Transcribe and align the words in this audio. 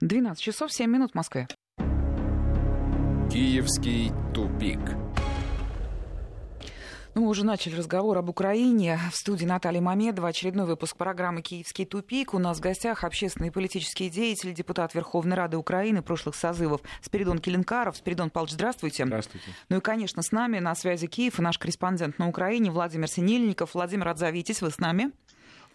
12 0.00 0.42
часов 0.42 0.72
7 0.72 0.90
минут 0.90 1.12
в 1.12 1.14
Москве. 1.14 1.48
Киевский 3.30 4.12
тупик. 4.32 4.80
Ну, 7.14 7.22
мы 7.22 7.28
уже 7.28 7.44
начали 7.44 7.76
разговор 7.76 8.18
об 8.18 8.28
Украине. 8.28 8.98
В 9.12 9.16
студии 9.16 9.44
Наталья 9.44 9.80
Мамедова. 9.80 10.28
Очередной 10.28 10.66
выпуск 10.66 10.96
программы 10.96 11.42
«Киевский 11.42 11.84
тупик». 11.84 12.34
У 12.34 12.40
нас 12.40 12.58
в 12.58 12.60
гостях 12.60 13.04
общественные 13.04 13.50
и 13.50 13.52
политические 13.52 14.10
деятели, 14.10 14.52
депутат 14.52 14.94
Верховной 14.94 15.36
Рады 15.36 15.56
Украины 15.56 16.02
прошлых 16.02 16.34
созывов 16.34 16.80
Спиридон 17.02 17.38
Келенкаров. 17.38 17.96
Спиридон 17.96 18.30
Павлович, 18.30 18.54
здравствуйте. 18.54 19.04
Здравствуйте. 19.06 19.46
Ну 19.68 19.76
и, 19.76 19.80
конечно, 19.80 20.22
с 20.22 20.32
нами 20.32 20.58
на 20.58 20.74
связи 20.74 21.06
Киев 21.06 21.38
и 21.38 21.42
наш 21.42 21.56
корреспондент 21.56 22.18
на 22.18 22.28
Украине 22.28 22.72
Владимир 22.72 23.06
Синельников. 23.06 23.74
Владимир, 23.74 24.08
отзовитесь, 24.08 24.60
вы 24.60 24.70
с 24.70 24.78
нами? 24.78 25.12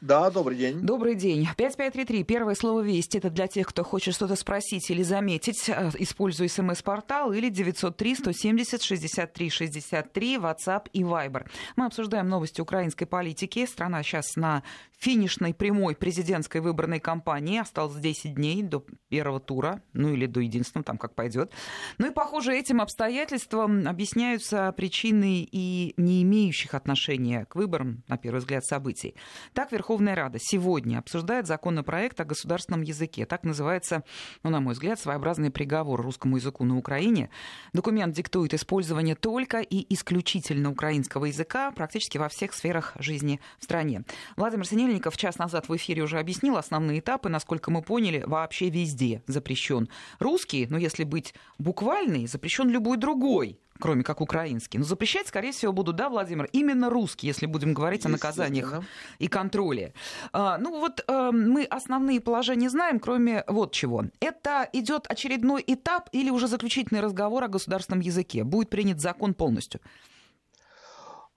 Да, 0.02 0.29
добрый 0.29 0.57
день. 0.57 0.79
Добрый 0.79 1.16
день. 1.16 1.45
5533. 1.57 2.23
Первое 2.23 2.55
слово 2.55 2.79
«Весть»— 2.79 3.16
это 3.18 3.29
для 3.29 3.48
тех, 3.48 3.68
кто 3.68 3.84
хочет 3.84 4.16
что-то 4.16 4.38
спросить 4.38 4.89
или 4.89 5.04
заметить, 5.04 5.67
э, 5.67 5.91
используя 5.99 6.48
смс-портал, 6.48 7.34
или 7.34 7.49
903-170-63-63, 7.49 10.38
WhatsApp 10.38 10.85
и 10.93 11.04
Viber. 11.04 11.45
Мы 11.76 11.85
обсуждаем 11.85 12.30
новости 12.30 12.62
украинской 12.62 13.05
политики. 13.05 13.66
Страна 13.66 14.02
сейчас 14.02 14.38
на 14.38 14.63
финишной 14.99 15.53
прямой 15.53 15.95
президентской 15.95 16.59
выборной 16.59 16.99
кампании. 16.99 17.59
Осталось 17.59 17.95
10 17.95 18.35
дней 18.35 18.62
до 18.63 18.85
первого 19.07 19.40
тура, 19.40 19.81
ну 19.94 20.13
или 20.13 20.26
до 20.26 20.41
единственного, 20.41 20.84
там 20.84 20.98
как 20.98 21.16
пойдет. 21.16 21.53
Ну 21.98 22.07
и, 22.07 22.12
похоже, 22.12 22.53
этим 22.53 22.81
обстоятельством 22.81 23.88
объясняются 23.88 24.71
причины 24.73 25.48
и 25.49 25.93
не 25.95 26.21
имеющих 26.23 26.73
отношения 26.73 27.45
к 27.45 27.55
выборам, 27.55 28.04
на 28.07 28.17
первый 28.17 28.40
взгляд, 28.40 28.66
событий. 28.66 29.16
Так, 29.54 29.71
Верховная 29.71 30.16
Рада 30.16 30.38
сегодня 30.40 30.99
обсуждает 30.99 31.48
законопроект 31.48 32.20
о 32.20 32.26
государственном 32.26 32.81
языке. 32.81 33.26
Так 33.26 33.43
называется, 33.43 34.04
ну, 34.43 34.49
на 34.49 34.59
мой 34.59 34.73
взгляд, 34.73 34.99
своеобразный 34.99 35.49
приговор 35.49 36.02
русскому 36.02 36.35
языку 36.35 36.66
на 36.66 36.77
Украине. 36.77 37.29
Документ 37.71 38.13
диктует 38.13 38.54
использование 38.54 39.15
только 39.15 39.62
и 39.62 39.93
исключительно 39.93 40.71
украинского 40.71 41.26
языка 41.26 41.71
практически 41.71 42.18
во 42.18 42.27
всех 42.27 42.54
сферах 42.54 42.93
жизни 42.99 43.40
в 43.59 43.63
стране. 43.63 44.04
Владимир 44.35 44.65
Синельников 44.65 44.88
час 45.18 45.37
назад 45.37 45.70
в 45.70 45.76
эфире 45.76 46.04
уже 46.04 46.20
объяснил 46.20 46.57
основные 46.57 46.99
этапы. 46.99 47.29
Насколько 47.29 47.71
мы 47.71 47.82
поняли, 47.82 48.23
вообще 48.26 48.70
везде 48.70 49.21
запрещен 49.27 49.90
русский, 50.20 50.68
но 50.70 50.77
если 50.77 51.04
быть 51.04 51.34
буквальный, 51.57 52.27
запрещен 52.27 52.70
любой 52.70 52.98
другой 52.98 53.59
кроме 53.79 54.04
как 54.04 54.21
украинский. 54.21 54.77
Но 54.77 54.85
запрещать, 54.85 55.27
скорее 55.27 55.51
всего, 55.51 55.71
будут, 55.71 55.96
да, 55.96 56.09
Владимир, 56.09 56.49
именно 56.51 56.90
русский, 56.90 57.27
если 57.27 57.46
будем 57.46 57.73
говорить 57.73 58.05
о 58.05 58.09
наказаниях 58.09 58.84
и 59.20 59.27
контроле. 59.27 59.93
А, 60.34 60.57
ну 60.57 60.79
вот 60.79 61.03
а, 61.07 61.31
мы 61.31 61.63
основные 61.63 62.20
положения 62.20 62.70
знаем, 62.70 62.99
кроме 62.99 63.43
вот 63.48 63.71
чего. 63.71 64.03
Это 64.19 64.69
идет 64.74 65.07
очередной 65.07 65.63
этап 65.66 66.09
или 66.12 66.29
уже 66.29 66.47
заключительный 66.47 67.01
разговор 67.01 67.44
о 67.44 67.47
государственном 67.47 68.01
языке? 68.01 68.44
Будет 68.44 68.69
принят 68.69 69.00
закон 69.00 69.34
полностью? 69.34 69.79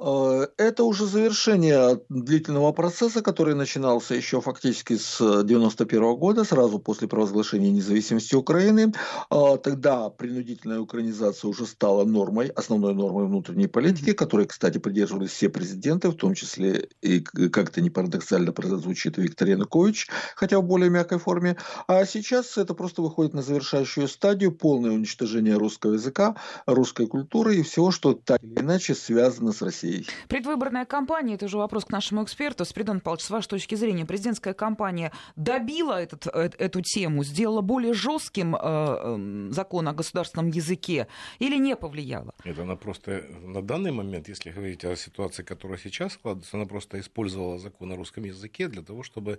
Э, 0.04 0.48
это 0.56 0.82
уже 0.84 1.06
завершение 1.06 2.00
длительного 2.08 2.72
процесса, 2.72 3.22
который 3.22 3.54
начинался 3.54 4.14
еще 4.14 4.40
фактически 4.40 4.96
с 4.96 5.20
1991 5.20 6.16
года, 6.16 6.44
сразу 6.44 6.80
после 6.80 7.06
провозглашения 7.06 7.70
независимости 7.70 8.34
Украины. 8.34 8.92
Э, 9.30 9.58
тогда 9.62 10.10
принудительная 10.10 10.80
украинизация 10.80 11.48
уже 11.48 11.66
стала 11.66 12.04
нормой, 12.04 12.48
основной 12.48 12.94
нормой 12.94 13.26
внутренней 13.26 13.68
политики, 13.68 14.12
которой, 14.12 14.46
кстати, 14.46 14.78
придерживались 14.78 15.30
все 15.30 15.48
президенты, 15.48 16.08
в 16.08 16.16
том 16.16 16.34
числе 16.34 16.88
и 17.00 17.20
как-то 17.20 17.80
не 17.80 17.90
парадоксально 17.90 18.52
звучит 18.78 19.18
Виктор 19.18 19.48
Янукович, 19.48 20.08
хотя 20.34 20.58
в 20.58 20.64
более 20.64 20.90
мягкой 20.90 21.18
форме. 21.18 21.56
А 21.86 22.04
сейчас 22.06 22.58
это 22.58 22.74
просто 22.74 23.02
выходит 23.02 23.34
на 23.34 23.42
завершающую 23.42 24.08
стадию, 24.08 24.52
полное 24.52 24.90
уничтожение 24.90 25.56
русского 25.56 25.94
языка, 25.94 26.36
русской 26.66 27.06
культуры 27.06 27.56
и 27.56 27.62
всего, 27.62 27.90
что 27.90 28.14
так 28.14 28.42
или 28.42 28.60
иначе 28.60 28.94
связано 28.94 29.52
с 29.52 29.62
Россией 29.62 29.91
людей. 29.92 30.06
Предвыборная 30.28 30.84
кампания, 30.84 31.34
это 31.34 31.46
уже 31.46 31.58
вопрос 31.58 31.84
к 31.84 31.90
нашему 31.90 32.24
эксперту. 32.24 32.64
Спиридон 32.64 33.00
Павлович, 33.00 33.24
с 33.24 33.30
вашей 33.30 33.48
точки 33.48 33.74
зрения, 33.74 34.04
президентская 34.04 34.54
кампания 34.54 35.12
добила 35.36 36.00
этот, 36.00 36.26
э, 36.26 36.50
эту 36.58 36.80
тему, 36.82 37.24
сделала 37.24 37.60
более 37.60 37.94
жестким 37.94 38.54
э, 38.54 38.58
эм, 38.60 39.52
закон 39.52 39.88
о 39.88 39.92
государственном 39.92 40.48
языке 40.48 41.08
или 41.38 41.56
не 41.56 41.76
повлияла? 41.76 42.34
Это 42.44 42.62
она 42.62 42.76
просто 42.76 43.24
на 43.42 43.62
данный 43.62 43.92
момент, 43.92 44.28
если 44.28 44.50
говорить 44.50 44.84
о 44.84 44.96
ситуации, 44.96 45.42
которая 45.42 45.78
сейчас 45.78 46.14
складывается, 46.14 46.56
она 46.56 46.66
просто 46.66 47.00
использовала 47.00 47.58
закон 47.58 47.92
о 47.92 47.96
русском 47.96 48.24
языке 48.24 48.68
для 48.68 48.82
того, 48.82 49.02
чтобы 49.02 49.38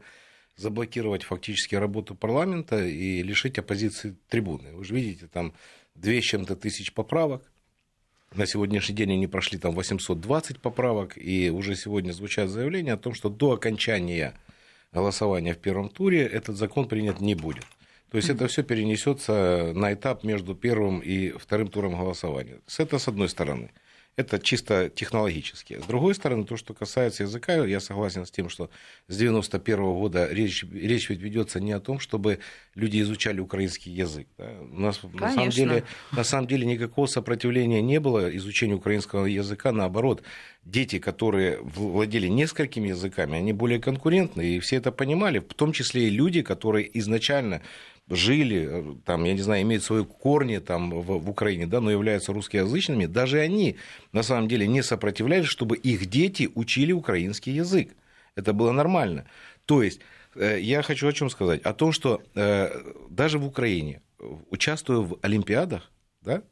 заблокировать 0.56 1.24
фактически 1.24 1.74
работу 1.76 2.14
парламента 2.14 2.84
и 2.86 3.24
лишить 3.24 3.58
оппозиции 3.58 4.16
трибуны. 4.30 4.74
Вы 4.74 4.84
же 4.84 4.94
видите, 4.94 5.28
там 5.28 5.54
две 5.96 6.22
с 6.22 6.26
чем-то 6.26 6.56
тысяч 6.56 6.94
поправок, 6.94 7.44
на 8.36 8.46
сегодняшний 8.46 8.96
день 8.96 9.14
они 9.14 9.28
прошли 9.28 9.58
там 9.58 9.74
820 9.74 10.60
поправок, 10.60 11.18
и 11.18 11.50
уже 11.50 11.76
сегодня 11.76 12.12
звучат 12.12 12.50
заявления 12.50 12.94
о 12.94 12.98
том, 12.98 13.14
что 13.14 13.30
до 13.30 13.52
окончания 13.54 14.34
голосования 14.92 15.54
в 15.54 15.58
первом 15.58 15.90
туре 15.90 16.26
этот 16.26 16.56
закон 16.56 16.88
принят 16.88 17.20
не 17.20 17.36
будет. 17.36 17.66
То 18.12 18.18
есть 18.18 18.30
это 18.30 18.48
все 18.48 18.62
перенесется 18.62 19.72
на 19.74 19.94
этап 19.94 20.24
между 20.24 20.54
первым 20.54 21.00
и 21.00 21.30
вторым 21.32 21.68
туром 21.68 21.98
голосования. 21.98 22.60
Это 22.78 23.00
с 23.00 23.08
одной 23.08 23.28
стороны. 23.28 23.72
Это 24.16 24.38
чисто 24.38 24.90
технологически. 24.90 25.80
С 25.82 25.86
другой 25.86 26.14
стороны, 26.14 26.46
то, 26.46 26.56
что 26.56 26.76
касается 26.76 27.24
языка, 27.24 27.66
я 27.66 27.80
согласен 27.80 28.28
с 28.28 28.32
тем, 28.32 28.48
что 28.48 28.70
с 29.08 29.18
91 29.18 29.82
года 29.82 30.28
речь, 30.32 30.64
речь 30.72 31.10
ведь 31.10 31.20
ведется 31.20 31.60
не 31.60 31.72
о 31.72 31.80
том, 31.80 32.00
чтобы 32.00 32.38
люди 32.76 33.02
изучали 33.02 33.40
украинский 33.40 33.92
язык. 33.92 34.28
Да? 34.38 34.52
У 34.62 34.80
нас 34.80 35.00
на 35.14 35.34
самом, 35.34 35.50
деле, 35.50 35.84
на 36.12 36.24
самом 36.24 36.48
деле 36.48 36.68
никакого 36.68 37.08
сопротивления 37.08 37.82
не 37.82 38.00
было 38.00 38.36
изучению 38.38 38.78
украинского 38.78 39.26
языка. 39.26 39.72
Наоборот, 39.72 40.22
дети, 40.64 41.00
которые 41.00 41.60
владели 41.62 42.28
несколькими 42.28 42.90
языками, 42.90 43.38
они 43.38 43.52
более 43.52 43.80
конкурентны, 43.80 44.44
и 44.44 44.60
все 44.60 44.76
это 44.76 44.92
понимали, 44.92 45.40
в 45.40 45.54
том 45.56 45.72
числе 45.72 46.08
и 46.08 46.12
люди, 46.12 46.44
которые 46.44 47.00
изначально 47.00 47.64
жили, 48.10 48.68
э, 48.70 48.96
там, 49.06 49.24
я 49.24 49.34
не 49.34 49.42
знаю, 49.42 49.62
имеют 49.64 49.84
свои 49.84 50.04
корни 50.04 50.60
там, 50.60 50.92
в, 50.92 51.20
в 51.20 51.30
Украине, 51.30 51.68
да, 51.68 51.82
но 51.82 51.92
являются 51.92 52.34
русскоязычными, 52.34 53.06
даже 53.06 53.40
они 53.40 53.78
на 54.12 54.24
самом 54.24 54.48
деле 54.48 54.68
не 54.68 54.84
сопротивлялись, 54.84 55.48
чтобы 55.48 55.78
их 55.78 56.06
дети 56.08 56.50
учили 56.56 56.92
украинский 56.92 57.54
язык. 57.54 57.96
Это 58.36 58.54
было 58.54 58.72
нормально. 58.72 59.26
То 59.66 59.84
есть 59.84 60.02
э, 60.36 60.60
я 60.60 60.82
хочу 60.82 61.08
о 61.08 61.14
чем 61.14 61.30
сказать? 61.30 61.62
О 61.62 61.74
том, 61.74 61.92
что 61.92 62.22
э, 62.36 62.70
даже 63.10 63.40
в 63.40 63.46
Украине, 63.46 64.02
участвуя 64.50 65.00
в 65.00 65.18
Олимпиадах, 65.22 65.92
да, 66.22 66.44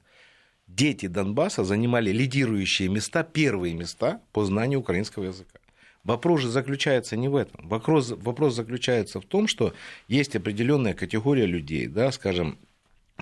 дети 0.67 1.07
Донбасса 1.07 1.63
занимали 1.63 2.11
лидирующие 2.11 2.89
места, 2.89 3.23
первые 3.23 3.73
места 3.73 4.21
по 4.31 4.45
знанию 4.45 4.79
украинского 4.79 5.25
языка. 5.25 5.59
Вопрос 6.03 6.41
же 6.41 6.49
заключается 6.49 7.15
не 7.15 7.27
в 7.27 7.35
этом. 7.35 7.67
Вопрос, 7.67 8.11
вопрос 8.11 8.55
заключается 8.55 9.21
в 9.21 9.25
том, 9.25 9.47
что 9.47 9.73
есть 10.07 10.35
определенная 10.35 10.93
категория 10.93 11.45
людей, 11.45 11.87
да, 11.87 12.11
скажем, 12.11 12.57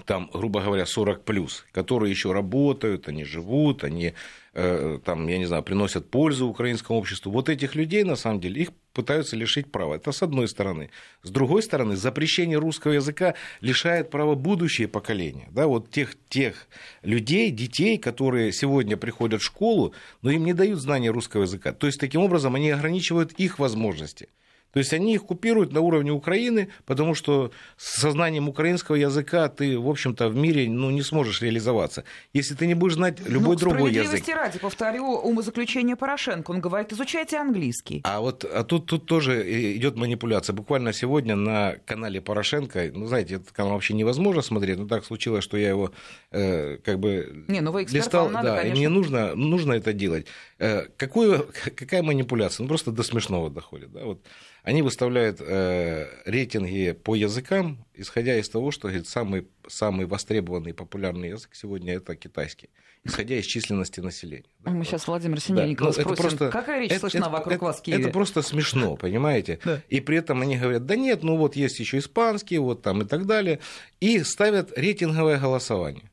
там, 0.05 0.29
грубо 0.33 0.61
говоря, 0.61 0.85
40 0.85 1.25
плюс, 1.25 1.65
которые 1.71 2.11
еще 2.11 2.31
работают, 2.31 3.07
они 3.09 3.25
живут, 3.25 3.83
они 3.83 4.13
э, 4.53 4.99
там, 5.03 5.27
я 5.27 5.37
не 5.37 5.45
знаю, 5.45 5.63
приносят 5.63 6.09
пользу 6.09 6.47
украинскому 6.47 6.97
обществу. 6.97 7.31
Вот 7.31 7.49
этих 7.49 7.75
людей, 7.75 8.03
на 8.03 8.15
самом 8.15 8.39
деле, 8.39 8.61
их 8.61 8.69
пытаются 8.93 9.35
лишить 9.35 9.71
права. 9.71 9.95
Это 9.95 10.11
с 10.11 10.21
одной 10.23 10.47
стороны. 10.47 10.89
С 11.23 11.29
другой 11.29 11.63
стороны, 11.63 11.95
запрещение 11.95 12.57
русского 12.57 12.93
языка 12.93 13.35
лишает 13.61 14.09
права 14.09 14.35
будущее 14.35 14.87
поколение. 14.87 15.47
Да, 15.51 15.67
вот 15.67 15.89
тех, 15.91 16.15
тех 16.29 16.67
людей, 17.01 17.51
детей, 17.51 17.97
которые 17.97 18.51
сегодня 18.51 18.97
приходят 18.97 19.41
в 19.41 19.45
школу, 19.45 19.93
но 20.21 20.31
им 20.31 20.45
не 20.45 20.53
дают 20.53 20.79
знания 20.79 21.11
русского 21.11 21.43
языка. 21.43 21.73
То 21.73 21.87
есть, 21.87 21.99
таким 21.99 22.21
образом, 22.21 22.55
они 22.55 22.71
ограничивают 22.71 23.33
их 23.33 23.59
возможности. 23.59 24.29
То 24.71 24.79
есть 24.79 24.93
они 24.93 25.13
их 25.13 25.23
купируют 25.23 25.73
на 25.73 25.81
уровне 25.81 26.11
Украины, 26.11 26.69
потому 26.85 27.15
что 27.15 27.51
с 27.77 27.99
сознанием 28.01 28.49
украинского 28.49 28.95
языка 28.95 29.49
ты, 29.49 29.77
в 29.79 29.89
общем-то, 29.89 30.29
в 30.29 30.35
мире 30.35 30.69
ну, 30.69 30.89
не 30.89 31.01
сможешь 31.01 31.41
реализоваться. 31.41 32.03
Если 32.33 32.55
ты 32.55 32.67
не 32.67 32.75
будешь 32.75 32.95
знать 32.95 33.19
любой 33.27 33.55
ну, 33.55 33.59
другой 33.59 33.93
язык. 33.93 34.23
ради, 34.29 34.59
повторю 34.59 35.05
умозаключение 35.05 35.95
Порошенко. 35.95 36.51
Он 36.51 36.61
говорит, 36.61 36.93
изучайте 36.93 37.37
английский. 37.37 38.01
А 38.03 38.19
вот 38.19 38.43
а 38.43 38.63
тут, 38.63 38.85
тут 38.85 39.05
тоже 39.05 39.43
идет 39.75 39.95
манипуляция. 39.95 40.53
Буквально 40.53 40.93
сегодня 40.93 41.35
на 41.35 41.75
канале 41.85 42.21
Порошенко, 42.21 42.91
ну, 42.93 43.07
знаете, 43.07 43.35
этот 43.35 43.51
канал 43.51 43.73
вообще 43.73 43.93
невозможно 43.93 44.41
смотреть, 44.41 44.77
но 44.77 44.87
так 44.87 45.05
случилось, 45.05 45.43
что 45.43 45.57
я 45.57 45.69
его 45.69 45.91
э, 46.31 46.77
как 46.77 46.99
бы 46.99 47.45
не, 47.47 47.61
ну 47.61 47.71
вы 47.71 47.83
эксперт, 47.83 48.05
листал, 48.05 48.29
надо, 48.29 48.49
да, 48.49 48.57
конечно. 48.57 48.75
и 48.75 48.79
мне 48.79 48.89
нужно, 48.89 49.35
нужно 49.35 49.73
это 49.73 49.93
делать. 49.93 50.27
Э, 50.59 50.85
какую, 50.97 51.47
какая 51.75 52.03
манипуляция? 52.03 52.63
Ну, 52.63 52.67
просто 52.69 52.91
до 52.91 53.03
смешного 53.03 53.49
доходит. 53.49 53.91
Да? 53.91 54.05
Вот 54.05 54.21
они 54.63 54.81
выставляют 54.81 55.41
э, 55.41 56.07
рейтинги 56.25 56.91
по 56.91 57.15
языкам, 57.15 57.85
исходя 57.93 58.37
из 58.37 58.49
того, 58.49 58.71
что 58.71 58.87
говорит, 58.87 59.07
самый, 59.07 59.47
самый 59.67 60.05
востребованный 60.05 60.73
популярный 60.73 61.29
язык 61.29 61.51
сегодня 61.53 61.95
это 61.95 62.15
китайский, 62.15 62.69
исходя 63.03 63.35
из 63.35 63.45
численности 63.45 63.99
населения. 63.99 64.49
Да, 64.59 64.71
Мы 64.71 64.83
сейчас 64.83 65.07
Владимир 65.07 65.39
Синельникова 65.39 65.91
да, 65.91 65.97
ну, 65.97 66.03
спросим, 66.03 66.23
просто, 66.23 66.49
какая 66.49 66.81
речь 66.81 66.91
это, 66.91 66.99
слышна 66.99 67.19
это, 67.19 67.29
вокруг 67.29 67.53
это, 67.53 67.65
вас 67.65 67.79
в 67.79 67.81
Киеве? 67.83 68.03
Это 68.03 68.11
просто 68.11 68.41
смешно, 68.41 68.95
понимаете? 68.97 69.59
Да. 69.63 69.81
И 69.89 70.01
при 70.01 70.17
этом 70.17 70.41
они 70.41 70.57
говорят, 70.57 70.85
да 70.85 70.95
нет, 70.95 71.23
ну 71.23 71.37
вот 71.37 71.55
есть 71.55 71.79
еще 71.79 71.99
испанский, 71.99 72.57
вот 72.57 72.81
там 72.81 73.01
и 73.01 73.05
так 73.05 73.25
далее, 73.25 73.59
и 73.99 74.23
ставят 74.23 74.77
рейтинговое 74.77 75.39
голосование. 75.39 76.09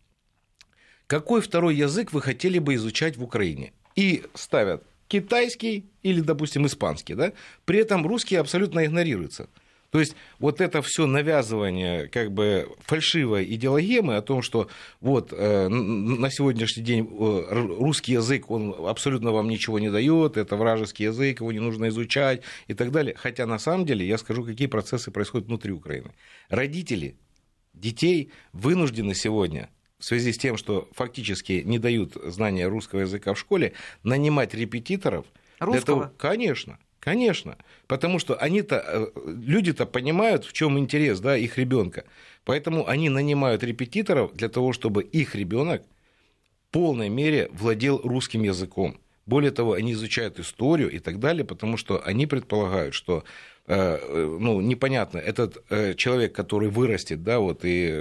Какой 1.06 1.40
второй 1.40 1.76
язык 1.76 2.12
вы 2.12 2.20
хотели 2.20 2.58
бы 2.58 2.74
изучать 2.74 3.16
в 3.16 3.22
Украине? 3.22 3.72
И 3.94 4.24
ставят 4.34 4.84
китайский 5.08 5.86
или, 6.02 6.20
допустим, 6.20 6.66
испанский, 6.66 7.14
да? 7.14 7.32
При 7.64 7.78
этом 7.78 8.06
русский 8.06 8.36
абсолютно 8.36 8.84
игнорируется. 8.84 9.48
То 9.90 10.00
есть 10.00 10.16
вот 10.38 10.60
это 10.60 10.82
все 10.82 11.06
навязывание 11.06 12.08
как 12.08 12.32
бы 12.32 12.68
фальшивой 12.80 13.44
идеологемы 13.54 14.16
о 14.16 14.22
том, 14.22 14.42
что 14.42 14.68
вот 15.00 15.32
э, 15.32 15.68
на 15.68 16.30
сегодняшний 16.30 16.82
день 16.82 17.08
э, 17.08 17.44
русский 17.78 18.12
язык, 18.12 18.50
он 18.50 18.74
абсолютно 18.86 19.32
вам 19.32 19.48
ничего 19.48 19.78
не 19.78 19.90
дает, 19.90 20.36
это 20.36 20.56
вражеский 20.56 21.06
язык, 21.06 21.40
его 21.40 21.52
не 21.52 21.60
нужно 21.60 21.88
изучать 21.88 22.42
и 22.66 22.74
так 22.74 22.90
далее. 22.90 23.14
Хотя 23.16 23.46
на 23.46 23.58
самом 23.58 23.86
деле 23.86 24.06
я 24.06 24.18
скажу, 24.18 24.44
какие 24.44 24.66
процессы 24.66 25.10
происходят 25.10 25.46
внутри 25.46 25.72
Украины. 25.72 26.10
Родители 26.48 27.16
детей 27.72 28.32
вынуждены 28.52 29.14
сегодня 29.14 29.70
в 29.98 30.04
связи 30.04 30.32
с 30.32 30.38
тем, 30.38 30.56
что 30.56 30.88
фактически 30.92 31.62
не 31.64 31.78
дают 31.78 32.14
знания 32.24 32.68
русского 32.68 33.00
языка 33.00 33.34
в 33.34 33.38
школе, 33.38 33.72
нанимать 34.02 34.54
репетиторов. 34.54 35.26
Русского? 35.58 36.04
Того, 36.04 36.12
конечно. 36.18 36.78
Конечно, 37.00 37.56
потому 37.86 38.18
что 38.18 38.34
они-то, 38.34 38.82
э, 38.84 39.06
люди-то 39.24 39.86
понимают, 39.86 40.44
в 40.44 40.52
чем 40.52 40.76
интерес 40.76 41.20
да, 41.20 41.36
их 41.36 41.56
ребенка. 41.56 42.04
Поэтому 42.44 42.88
они 42.88 43.08
нанимают 43.10 43.62
репетиторов 43.62 44.34
для 44.34 44.48
того, 44.48 44.72
чтобы 44.72 45.04
их 45.04 45.36
ребенок 45.36 45.82
в 45.82 46.72
полной 46.72 47.08
мере 47.08 47.48
владел 47.52 48.00
русским 48.02 48.42
языком. 48.42 48.98
Более 49.24 49.52
того, 49.52 49.74
они 49.74 49.92
изучают 49.92 50.40
историю 50.40 50.90
и 50.90 50.98
так 50.98 51.20
далее, 51.20 51.44
потому 51.44 51.76
что 51.76 52.04
они 52.04 52.26
предполагают, 52.26 52.92
что 52.92 53.22
ну, 53.68 54.60
непонятно, 54.60 55.18
этот 55.18 55.64
э, 55.70 55.94
человек, 55.94 56.32
который 56.34 56.68
вырастет, 56.68 57.22
да, 57.24 57.40
вот, 57.40 57.60
и 57.64 57.92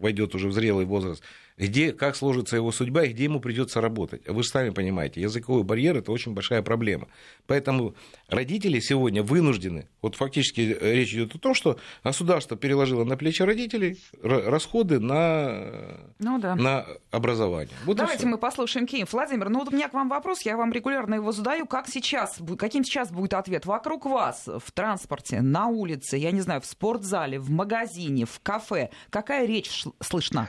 войдет 0.00 0.34
уже 0.34 0.48
в 0.48 0.52
зрелый 0.52 0.86
возраст, 0.86 1.22
где, 1.56 1.92
как 1.92 2.16
сложится 2.16 2.56
его 2.56 2.72
судьба 2.72 3.04
и 3.04 3.12
где 3.12 3.24
ему 3.24 3.40
придется 3.40 3.80
работать. 3.80 4.26
Вы 4.26 4.42
же 4.42 4.48
сами 4.48 4.70
понимаете, 4.70 5.20
языковой 5.20 5.62
барьер– 5.62 5.96
это 5.98 6.12
очень 6.12 6.34
большая 6.34 6.62
проблема. 6.62 7.08
Поэтому 7.46 7.94
родители 8.28 8.80
сегодня 8.80 9.22
вынуждены, 9.22 9.88
вот 10.02 10.16
фактически 10.16 10.76
речь 10.80 11.12
идет 11.14 11.34
о 11.34 11.38
том, 11.38 11.54
что 11.54 11.78
государство 12.02 12.56
переложило 12.56 13.04
на 13.04 13.16
плечи 13.16 13.42
родителей 13.42 14.00
расходы 14.22 14.98
на, 14.98 16.00
ну, 16.18 16.38
да. 16.38 16.54
на 16.56 16.86
образование. 17.10 17.74
Вот 17.84 17.96
Давайте 17.96 18.26
мы 18.26 18.38
послушаем 18.38 18.86
Киев. 18.86 19.12
Владимир, 19.12 19.48
ну 19.48 19.60
вот 19.60 19.68
у 19.72 19.76
меня 19.76 19.88
к 19.88 19.94
вам 19.94 20.08
вопрос, 20.08 20.42
я 20.42 20.56
вам 20.56 20.72
регулярно 20.72 21.14
его 21.14 21.32
задаю. 21.32 21.66
Как 21.66 21.88
сейчас, 21.88 22.38
каким 22.58 22.84
сейчас 22.84 23.10
будет 23.10 23.34
ответ? 23.34 23.66
Вокруг 23.66 24.06
вас 24.06 24.46
в 24.46 24.72
транспорте 24.72 25.04
транспорте, 25.04 25.40
на 25.40 25.66
улице, 25.66 26.16
я 26.16 26.30
не 26.30 26.40
знаю, 26.40 26.60
в 26.60 26.66
спортзале, 26.66 27.38
в 27.38 27.50
магазине, 27.50 28.24
в 28.24 28.40
кафе, 28.40 28.90
какая 29.10 29.46
речь 29.46 29.84
слышна? 30.00 30.48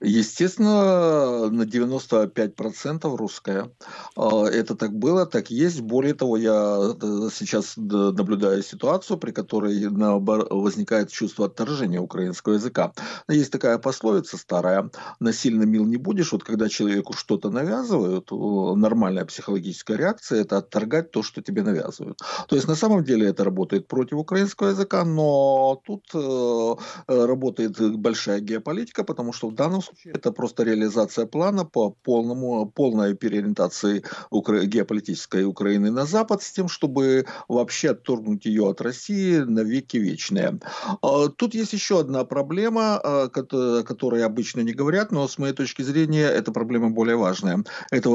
Естественно, 0.00 1.48
на 1.50 1.62
95% 1.62 3.16
русская. 3.16 3.70
А, 4.14 4.44
это 4.44 4.74
так 4.74 4.92
было, 4.92 5.24
так 5.24 5.50
есть. 5.50 5.80
Более 5.80 6.12
того, 6.12 6.36
я 6.36 6.52
э, 6.52 7.28
сейчас 7.32 7.76
наблюдаю 7.76 8.62
ситуацию, 8.62 9.16
при 9.16 9.30
которой 9.30 9.88
возникает 9.88 11.10
чувство 11.10 11.46
отторжения 11.46 12.00
украинского 12.00 12.54
языка. 12.54 12.92
Есть 13.28 13.50
такая 13.50 13.78
пословица 13.78 14.36
старая 14.36 14.90
«насильно 15.18 15.62
мил 15.62 15.86
не 15.86 15.96
будешь». 15.96 16.32
Вот 16.32 16.44
когда 16.44 16.68
человеку 16.68 17.14
что-то 17.14 17.50
навязывают, 17.50 18.30
нормальная 18.30 19.24
психологическая 19.24 19.96
реакция– 19.96 20.40
это 20.42 20.58
отторгать 20.58 21.10
то, 21.10 21.22
что 21.22 21.40
тебе 21.40 21.62
навязывают. 21.62 22.18
То 22.48 22.56
есть 22.56 22.68
на 22.68 22.74
самом 22.74 23.02
деле 23.02 23.28
это 23.28 23.44
работает 23.44 23.88
против 23.88 24.18
украинского 24.18 24.68
языка, 24.68 25.04
но 25.04 25.80
тут 25.86 26.04
э, 26.12 26.74
э, 27.08 27.24
работает 27.24 27.96
большая 27.96 28.40
геополитика, 28.40 29.02
потому 29.02 29.32
что 29.32 29.48
в 29.48 29.54
данном 29.54 29.82
случае 29.86 30.14
это 30.14 30.32
просто 30.32 30.64
реализация 30.64 31.26
плана 31.26 31.64
по 31.64 31.90
полному, 31.90 32.66
полной 32.66 33.14
переориентации 33.14 34.02
Укра... 34.30 34.64
геополитической 34.64 35.44
Украины 35.44 35.90
на 35.90 36.06
Запад 36.06 36.42
с 36.42 36.52
тем, 36.52 36.68
чтобы 36.68 37.26
вообще 37.48 37.90
отторгнуть 37.90 38.46
ее 38.46 38.68
от 38.68 38.80
России 38.80 39.38
на 39.38 39.60
веки 39.60 39.96
вечные. 39.96 40.58
А, 41.02 41.28
тут 41.28 41.54
есть 41.54 41.72
еще 41.72 42.00
одна 42.00 42.24
проблема, 42.24 43.00
а, 43.02 43.24
о 43.24 43.82
которой 43.82 44.24
обычно 44.24 44.60
не 44.60 44.72
говорят, 44.72 45.12
но 45.12 45.28
с 45.28 45.38
моей 45.38 45.54
точки 45.54 45.82
зрения 45.82 46.26
эта 46.26 46.52
проблема 46.52 46.90
более 46.90 47.16
важная. 47.16 47.64
Это 47.90 48.10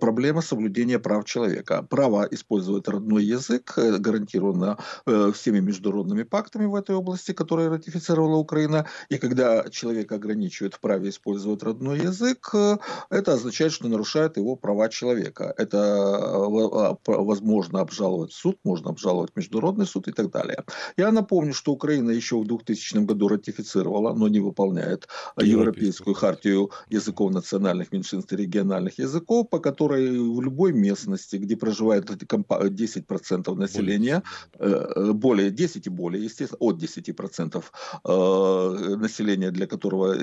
проблема 0.00 0.42
соблюдения 0.42 0.98
прав 0.98 1.24
человека. 1.24 1.86
Право 1.88 2.26
использовать 2.30 2.88
родной 2.88 3.24
язык 3.24 3.74
э, 3.76 3.98
гарантировано 3.98 4.78
э, 5.06 5.32
всеми 5.34 5.60
международными 5.60 6.22
пактами 6.22 6.66
в 6.66 6.74
этой 6.74 6.94
области, 6.94 7.32
которые 7.32 7.68
ратифицировала 7.68 8.36
Украина. 8.36 8.86
И 9.08 9.18
когда 9.18 9.68
человек 9.70 10.12
ограничивает 10.12 10.74
в 10.74 10.80
праве 10.80 11.09
использовать 11.10 11.62
родной 11.62 11.98
язык, 11.98 12.50
э, 12.54 12.78
это 13.10 13.34
означает, 13.34 13.72
что 13.72 13.88
нарушает 13.88 14.36
его 14.36 14.56
права 14.56 14.88
человека. 14.88 15.54
Это 15.58 15.76
э, 15.76 16.96
возможно 17.06 17.80
обжаловать 17.80 18.32
суд, 18.32 18.56
можно 18.64 18.90
обжаловать 18.90 19.36
международный 19.36 19.86
суд 19.86 20.08
и 20.08 20.12
так 20.12 20.30
далее. 20.30 20.64
Я 20.96 21.12
напомню, 21.12 21.52
что 21.52 21.72
Украина 21.72 22.10
еще 22.10 22.36
в 22.36 22.46
2000 22.46 23.04
году 23.04 23.28
ратифицировала, 23.28 24.14
но 24.14 24.28
не 24.28 24.40
выполняет 24.40 25.08
Европейскую 25.36 26.14
хартию 26.14 26.70
языков 26.88 27.32
национальных 27.32 27.92
меньшинств 27.92 28.32
и 28.32 28.36
региональных 28.36 28.98
языков, 28.98 29.48
по 29.50 29.58
которой 29.58 30.10
в 30.10 30.40
любой 30.40 30.72
местности, 30.72 31.36
где 31.36 31.56
проживает 31.56 32.10
10% 32.10 33.54
населения, 33.54 34.22
э, 34.58 35.12
более 35.12 35.50
10 35.50 35.86
и 35.86 35.90
более, 35.90 36.24
естественно, 36.24 36.58
от 36.60 36.76
10% 36.78 37.64
населения, 38.04 39.50
для 39.50 39.66
которого 39.66 40.14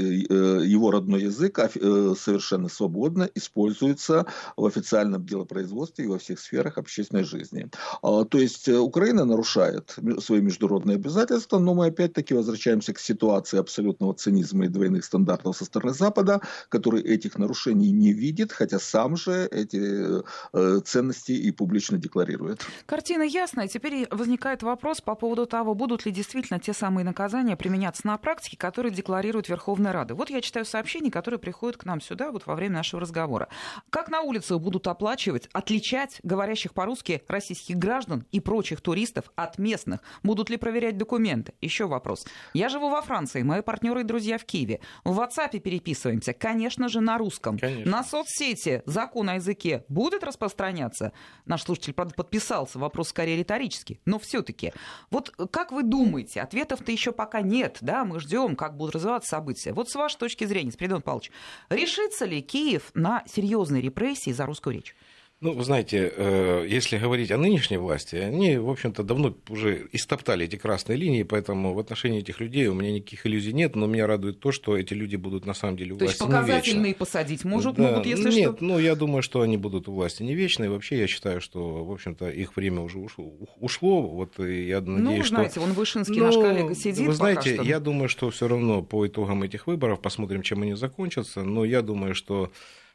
его 0.77 0.91
родной 0.91 1.23
язык 1.23 1.59
э, 1.59 2.13
совершенно 2.19 2.69
свободно 2.69 3.29
используется 3.35 4.25
в 4.55 4.65
официальном 4.65 5.25
делопроизводстве 5.25 6.05
и 6.05 6.07
во 6.07 6.17
всех 6.17 6.39
сферах 6.39 6.77
общественной 6.77 7.23
жизни. 7.23 7.69
А, 8.01 8.23
то 8.23 8.37
есть 8.37 8.67
э, 8.67 8.77
Украина 8.77 9.25
нарушает 9.25 9.95
свои 10.19 10.41
международные 10.41 10.95
обязательства, 10.95 11.59
но 11.59 11.73
мы 11.73 11.87
опять-таки 11.87 12.33
возвращаемся 12.33 12.93
к 12.93 12.99
ситуации 12.99 13.59
абсолютного 13.59 14.13
цинизма 14.13 14.65
и 14.65 14.67
двойных 14.67 15.03
стандартов 15.03 15.57
со 15.57 15.65
стороны 15.65 15.93
Запада, 15.93 16.41
который 16.69 17.01
этих 17.01 17.37
нарушений 17.37 17.91
не 17.91 18.13
видит, 18.13 18.51
хотя 18.51 18.79
сам 18.79 19.17
же 19.17 19.47
эти 19.51 20.21
э, 20.53 20.79
ценности 20.85 21.31
и 21.31 21.51
публично 21.51 21.97
декларирует. 21.97 22.65
Картина 22.85 23.23
ясная. 23.23 23.67
Теперь 23.67 24.07
возникает 24.11 24.63
вопрос 24.63 25.01
по 25.01 25.15
поводу 25.15 25.45
того, 25.45 25.75
будут 25.75 26.05
ли 26.05 26.11
действительно 26.11 26.59
те 26.59 26.73
самые 26.73 27.03
наказания 27.05 27.55
применяться 27.55 28.05
на 28.05 28.17
практике, 28.17 28.57
которые 28.57 28.93
декларирует 28.93 29.49
Верховная 29.49 29.91
Рада. 29.91 30.15
Вот 30.15 30.29
я 30.29 30.41
читаю 30.41 30.65
сообщений, 30.67 31.11
которые 31.11 31.39
приходят 31.39 31.77
к 31.77 31.85
нам 31.85 32.01
сюда 32.01 32.31
вот 32.31 32.45
во 32.45 32.55
время 32.55 32.75
нашего 32.75 33.01
разговора. 33.01 33.47
Как 33.89 34.09
на 34.09 34.21
улицах 34.21 34.59
будут 34.59 34.87
оплачивать, 34.87 35.49
отличать 35.53 36.19
говорящих 36.23 36.73
по-русски 36.73 37.23
российских 37.27 37.77
граждан 37.77 38.25
и 38.31 38.39
прочих 38.39 38.81
туристов 38.81 39.31
от 39.35 39.57
местных? 39.57 40.01
Будут 40.23 40.49
ли 40.49 40.57
проверять 40.57 40.97
документы? 40.97 41.53
Еще 41.61 41.87
вопрос. 41.87 42.25
Я 42.53 42.69
живу 42.69 42.89
во 42.89 43.01
Франции, 43.01 43.43
мои 43.43 43.61
партнеры 43.61 44.01
и 44.01 44.03
друзья 44.03 44.37
в 44.37 44.45
Киеве. 44.45 44.79
В 45.03 45.19
WhatsApp 45.19 45.59
переписываемся, 45.59 46.33
конечно 46.33 46.89
же, 46.89 47.01
на 47.01 47.17
русском. 47.17 47.57
Конечно. 47.57 47.91
На 47.91 48.03
соцсети 48.03 48.83
закон 48.85 49.29
о 49.29 49.35
языке 49.35 49.85
будет 49.87 50.23
распространяться? 50.23 51.13
Наш 51.45 51.63
слушатель, 51.63 51.93
правда, 51.93 52.13
подписался, 52.13 52.79
вопрос 52.79 53.09
скорее 53.09 53.37
риторический, 53.37 53.99
но 54.05 54.19
все-таки. 54.19 54.73
Вот 55.09 55.31
как 55.51 55.71
вы 55.71 55.83
думаете, 55.83 56.41
ответов-то 56.41 56.91
еще 56.91 57.11
пока 57.11 57.41
нет, 57.41 57.77
да, 57.81 58.05
мы 58.05 58.19
ждем, 58.19 58.55
как 58.55 58.75
будут 58.77 58.95
развиваться 58.95 59.29
события. 59.29 59.73
Вот 59.73 59.89
с 59.89 59.95
вашей 59.95 60.17
точки 60.17 60.45
зрения, 60.45 60.56
Спиридон 60.71 61.01
Павлович, 61.01 61.31
решится 61.69 62.25
ли 62.25 62.41
Киев 62.41 62.91
на 62.93 63.23
серьезные 63.27 63.81
репрессии 63.81 64.31
за 64.31 64.45
русскую 64.45 64.75
речь? 64.75 64.95
Ну, 65.39 65.53
вы 65.53 65.63
знаете, 65.63 66.11
э, 66.15 66.65
если 66.67 66.97
говорить 66.97 67.29
о 67.29 67.37
нынешней 67.37 67.77
власти, 67.77 68.15
они, 68.15 68.57
в 68.57 68.71
общем-то, 68.71 69.03
давно 69.03 69.35
уже 69.49 69.87
истоптали 69.91 70.45
эти 70.45 70.55
красные 70.55 70.97
линии, 70.97 71.21
поэтому 71.21 71.75
в 71.75 71.79
отношении 71.79 72.21
этих 72.21 72.39
людей 72.39 72.65
у 72.65 72.73
меня 72.73 72.91
никаких 72.91 73.27
иллюзий 73.27 73.53
нет, 73.53 73.75
но 73.75 73.85
меня 73.85 74.07
радует 74.07 74.39
то, 74.39 74.51
что 74.51 74.75
эти 74.75 74.95
люди 74.95 75.15
будут 75.15 75.45
на 75.45 75.53
самом 75.53 75.77
деле 75.77 75.93
у 75.93 75.97
власти. 75.97 76.17
То 76.17 76.25
есть 76.25 76.33
показательные 76.33 76.95
посадить 76.95 77.45
может, 77.45 77.75
да. 77.75 77.83
могут, 77.83 78.07
если 78.07 78.31
нет, 78.31 78.55
что? 78.55 78.65
ну, 78.65 78.79
я 78.79 78.95
думаю, 78.95 79.21
что 79.21 79.41
они 79.41 79.57
будут 79.57 79.87
у 79.87 79.91
власти 79.91 80.23
не 80.23 80.33
вечно, 80.33 80.63
и 80.63 80.69
вообще 80.69 80.97
я 80.97 81.05
считаю, 81.05 81.39
что, 81.39 81.85
в 81.85 81.91
общем-то, 81.91 82.29
их 82.29 82.55
время 82.55 82.81
уже 82.81 82.97
ушло. 82.97 83.31
ушло 83.59 84.01
вот, 84.07 84.39
я 84.39 84.81
надеюсь, 84.81 85.19
ну, 85.19 85.23
что... 85.23 85.35
знаете, 85.35 85.59
вон 85.59 85.73
Вышинский, 85.73 86.17
ну, 86.17 86.25
наш 86.25 86.35
коллега, 86.35 86.73
сидит 86.73 87.05
Вы 87.05 87.13
знаете, 87.13 87.53
что... 87.53 87.63
я 87.63 87.79
думаю, 87.79 88.09
что 88.09 88.31
все 88.31 88.47
равно 88.47 88.81
по 88.81 89.05
итогам 89.05 89.43
этих 89.43 89.67
выборов 89.67 90.01
посмотрим, 90.01 90.41
чем 90.41 90.63
они 90.63 90.73
закончатся, 90.73 91.43
но 91.43 91.63
я 91.63 91.83
думаю, 91.83 92.15
что 92.15 92.51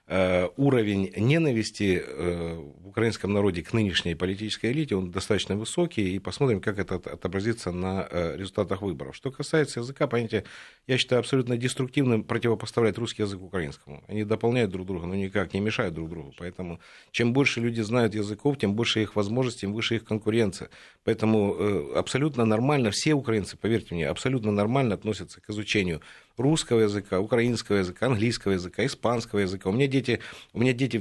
уровень 0.08 1.12
ненависти 1.16 2.02
э, 2.04 2.54
в 2.54 2.88
украинском 2.88 3.32
народе 3.32 3.62
к 3.62 3.72
нынешней 3.72 4.14
политической 4.14 4.72
элите, 4.72 4.96
он 4.96 5.10
достаточно 5.10 5.56
высокий, 5.56 6.14
и 6.14 6.18
посмотрим, 6.18 6.60
как 6.60 6.78
это 6.78 6.96
отобразится 6.96 7.70
на 7.70 8.06
э, 8.10 8.36
результатах 8.36 8.82
выборов. 8.82 9.14
Что 9.14 9.30
касается 9.30 9.80
языка, 9.80 10.06
понятие, 10.08 10.44
я 10.86 10.98
считаю 10.98 11.20
абсолютно 11.20 11.56
деструктивным 11.56 12.24
противопоставлять 12.24 12.98
русский 12.98 13.22
язык 13.22 13.40
украинскому. 13.40 14.02
Они 14.08 14.24
дополняют 14.24 14.70
друг 14.70 14.86
друга, 14.86 15.06
но 15.06 15.14
никак 15.14 15.54
не 15.54 15.60
мешают 15.60 15.94
друг 15.94 16.10
другу. 16.10 16.34
Поэтому 16.36 16.80
чем 17.12 17.32
больше 17.32 17.60
люди 17.60 17.80
знают 17.80 18.14
языков, 18.14 18.58
тем 18.58 18.74
больше 18.74 19.02
их 19.02 19.16
возможностей, 19.16 19.62
тем 19.62 19.72
выше 19.72 19.96
их 19.96 20.04
конкуренция. 20.04 20.68
Поэтому 21.04 21.94
абсолютно 21.94 22.44
нормально, 22.44 22.90
все 22.90 23.14
украинцы, 23.14 23.56
поверьте 23.56 23.94
мне, 23.94 24.08
абсолютно 24.08 24.50
нормально 24.50 24.94
относятся 24.94 25.40
к 25.40 25.48
изучению 25.50 26.00
русского 26.36 26.80
языка, 26.80 27.20
украинского 27.20 27.76
языка, 27.76 28.06
английского 28.06 28.52
языка, 28.52 28.84
испанского 28.84 29.40
языка. 29.40 29.68
У 29.70 29.72
меня 29.72 29.86
дети, 29.86 30.20
у 30.52 30.60
меня 30.60 30.72
дети, 30.72 30.98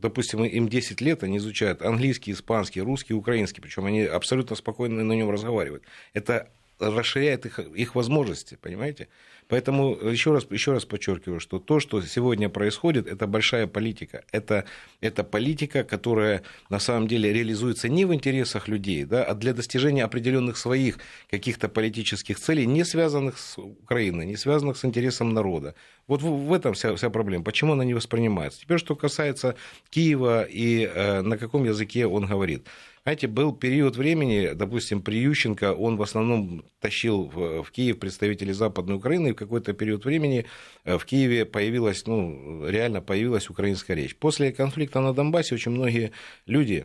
допустим, 0.00 0.44
им 0.44 0.68
10 0.68 1.00
лет, 1.00 1.22
они 1.22 1.38
изучают 1.38 1.82
английский, 1.82 2.32
испанский, 2.32 2.80
русский, 2.80 3.14
украинский, 3.14 3.60
причем 3.60 3.86
они 3.86 4.02
абсолютно 4.02 4.56
спокойно 4.56 5.04
на 5.04 5.12
нем 5.12 5.30
разговаривают. 5.30 5.84
Это 6.12 6.50
расширяет 6.78 7.46
их, 7.46 7.58
их 7.58 7.94
возможности, 7.94 8.58
понимаете? 8.60 9.08
Поэтому 9.48 9.96
еще 9.96 10.32
раз, 10.32 10.46
еще 10.50 10.72
раз 10.72 10.84
подчеркиваю, 10.84 11.38
что 11.38 11.58
то, 11.58 11.78
что 11.78 12.02
сегодня 12.02 12.48
происходит, 12.48 13.06
это 13.06 13.26
большая 13.26 13.66
политика. 13.66 14.24
Это, 14.32 14.64
это 15.00 15.22
политика, 15.22 15.84
которая 15.84 16.42
на 16.68 16.80
самом 16.80 17.06
деле 17.06 17.32
реализуется 17.32 17.88
не 17.88 18.04
в 18.04 18.12
интересах 18.12 18.66
людей, 18.66 19.04
да, 19.04 19.24
а 19.24 19.34
для 19.34 19.52
достижения 19.52 20.04
определенных 20.04 20.56
своих 20.56 20.98
каких-то 21.30 21.68
политических 21.68 22.40
целей, 22.40 22.66
не 22.66 22.84
связанных 22.84 23.38
с 23.38 23.58
Украиной, 23.58 24.26
не 24.26 24.36
связанных 24.36 24.76
с 24.76 24.84
интересом 24.84 25.32
народа. 25.32 25.74
Вот 26.08 26.22
в, 26.22 26.26
в 26.26 26.52
этом 26.52 26.74
вся, 26.74 26.94
вся 26.96 27.10
проблема. 27.10 27.44
Почему 27.44 27.72
она 27.72 27.84
не 27.84 27.94
воспринимается? 27.94 28.60
Теперь, 28.60 28.78
что 28.78 28.96
касается 28.96 29.54
Киева 29.90 30.42
и 30.42 30.90
э, 30.92 31.22
на 31.22 31.38
каком 31.38 31.64
языке 31.64 32.06
он 32.06 32.26
говорит. 32.26 32.66
Знаете, 33.06 33.28
был 33.28 33.52
период 33.52 33.96
времени, 33.96 34.50
допустим, 34.52 35.00
при 35.00 35.18
Ющенко, 35.18 35.74
он 35.74 35.96
в 35.96 36.02
основном 36.02 36.64
тащил 36.80 37.30
в, 37.32 37.62
в 37.62 37.70
Киев 37.70 38.00
представителей 38.00 38.52
Западной 38.52 38.96
Украины, 38.96 39.28
и 39.28 39.32
в 39.32 39.36
какой-то 39.36 39.74
период 39.74 40.04
времени 40.04 40.44
э, 40.82 40.98
в 40.98 41.04
Киеве 41.04 41.44
появилась, 41.44 42.04
ну, 42.08 42.66
реально 42.66 43.00
появилась 43.00 43.48
украинская 43.48 43.96
речь. 43.96 44.16
После 44.16 44.50
конфликта 44.50 45.00
на 45.00 45.14
Донбассе 45.14 45.54
очень 45.54 45.70
многие 45.70 46.10
люди, 46.46 46.84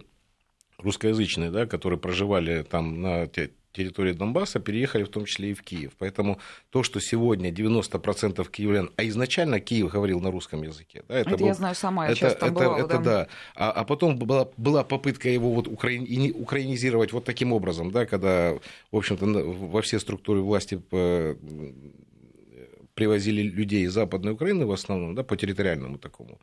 русскоязычные, 0.77 1.49
да, 1.49 1.65
которые 1.65 1.97
проживали 1.97 2.61
там 2.69 3.01
на 3.01 3.25
территории 3.71 4.13
Донбасса 4.13 4.59
переехали 4.59 5.03
в 5.03 5.09
том 5.09 5.25
числе 5.25 5.51
и 5.51 5.53
в 5.53 5.61
Киев. 5.63 5.91
Поэтому 5.97 6.39
то, 6.69 6.83
что 6.83 6.99
сегодня 6.99 7.51
90% 7.51 8.49
киевлян, 8.49 8.91
а 8.97 9.03
изначально 9.03 9.59
Киев 9.59 9.91
говорил 9.91 10.19
на 10.19 10.31
русском 10.31 10.63
языке. 10.63 11.03
Да, 11.07 11.19
это, 11.19 11.29
это 11.31 11.39
был, 11.39 11.47
я 11.47 11.53
знаю 11.53 11.75
сама, 11.75 12.05
я 12.05 12.11
это, 12.11 12.19
часто 12.19 12.45
это, 12.45 12.53
бывала, 12.53 12.77
это, 12.77 12.87
да. 12.87 12.99
да. 12.99 13.27
А, 13.55 13.71
а 13.71 13.83
потом 13.83 14.17
была, 14.17 14.47
была 14.57 14.83
попытка 14.83 15.29
его 15.29 15.53
вот 15.53 15.67
украин, 15.67 16.33
украинизировать 16.35 17.13
вот 17.13 17.25
таким 17.25 17.53
образом, 17.53 17.91
да, 17.91 18.05
когда, 18.05 18.53
в 18.91 18.97
общем-то, 18.97 19.25
во 19.25 19.81
все 19.81 19.99
структуры 19.99 20.41
власти 20.41 20.81
э, 20.91 21.35
привозили 22.93 23.41
людей 23.41 23.85
из 23.85 23.93
Западной 23.93 24.33
Украины 24.33 24.65
в 24.65 24.71
основном, 24.71 25.15
да, 25.15 25.23
по 25.23 25.35
территориальному 25.35 25.97
такому 25.97 26.39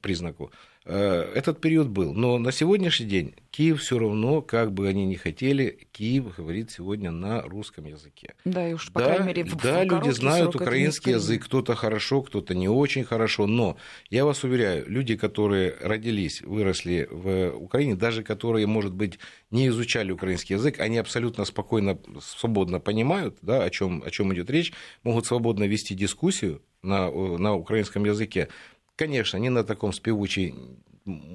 признаку. 0.00 0.50
Э, 0.86 1.32
этот 1.34 1.60
период 1.60 1.88
был. 1.88 2.12
Но 2.12 2.38
на 2.38 2.52
сегодняшний 2.52 3.06
день 3.06 3.34
Киев 3.50 3.80
все 3.80 3.98
равно, 3.98 4.42
как 4.42 4.72
бы 4.72 4.86
они 4.86 5.06
ни 5.06 5.14
хотели, 5.14 5.78
Киев 5.92 6.36
говорит 6.36 6.70
сегодня 6.70 7.10
на 7.10 7.40
русском 7.40 7.86
языке. 7.86 8.34
Да, 8.44 8.68
и 8.68 8.74
уж, 8.74 8.92
по 8.92 9.00
да, 9.00 9.06
крайней 9.06 9.26
мере, 9.26 9.44
в, 9.44 9.56
да, 9.56 9.82
люди 9.82 10.10
знают 10.10 10.54
украинский 10.54 11.12
язык, 11.12 11.46
кто-то 11.46 11.74
хорошо, 11.74 12.20
кто-то 12.20 12.54
не 12.54 12.68
очень 12.68 13.04
хорошо, 13.04 13.46
но 13.46 13.78
я 14.10 14.26
вас 14.26 14.44
уверяю, 14.44 14.84
люди, 14.86 15.16
которые 15.16 15.74
родились, 15.80 16.42
выросли 16.42 17.08
в 17.10 17.56
Украине, 17.56 17.94
даже 17.94 18.22
которые, 18.22 18.66
может 18.66 18.92
быть, 18.92 19.18
не 19.50 19.68
изучали 19.68 20.12
украинский 20.12 20.56
язык, 20.56 20.80
они 20.80 20.98
абсолютно 20.98 21.46
спокойно, 21.46 21.98
свободно 22.20 22.78
понимают, 22.78 23.38
да, 23.40 23.64
о 23.64 23.70
чем 23.70 24.02
о 24.04 24.10
чем 24.10 24.34
идет 24.34 24.50
речь, 24.50 24.72
могут 25.02 25.24
свободно 25.24 25.64
вести 25.64 25.94
дискуссию 25.94 26.60
на, 26.84 27.10
на 27.10 27.54
украинском 27.54 28.04
языке. 28.04 28.48
Конечно, 28.95 29.39
не 29.39 29.49
на 29.49 29.63
таком 29.63 29.93
співучій 29.93 30.53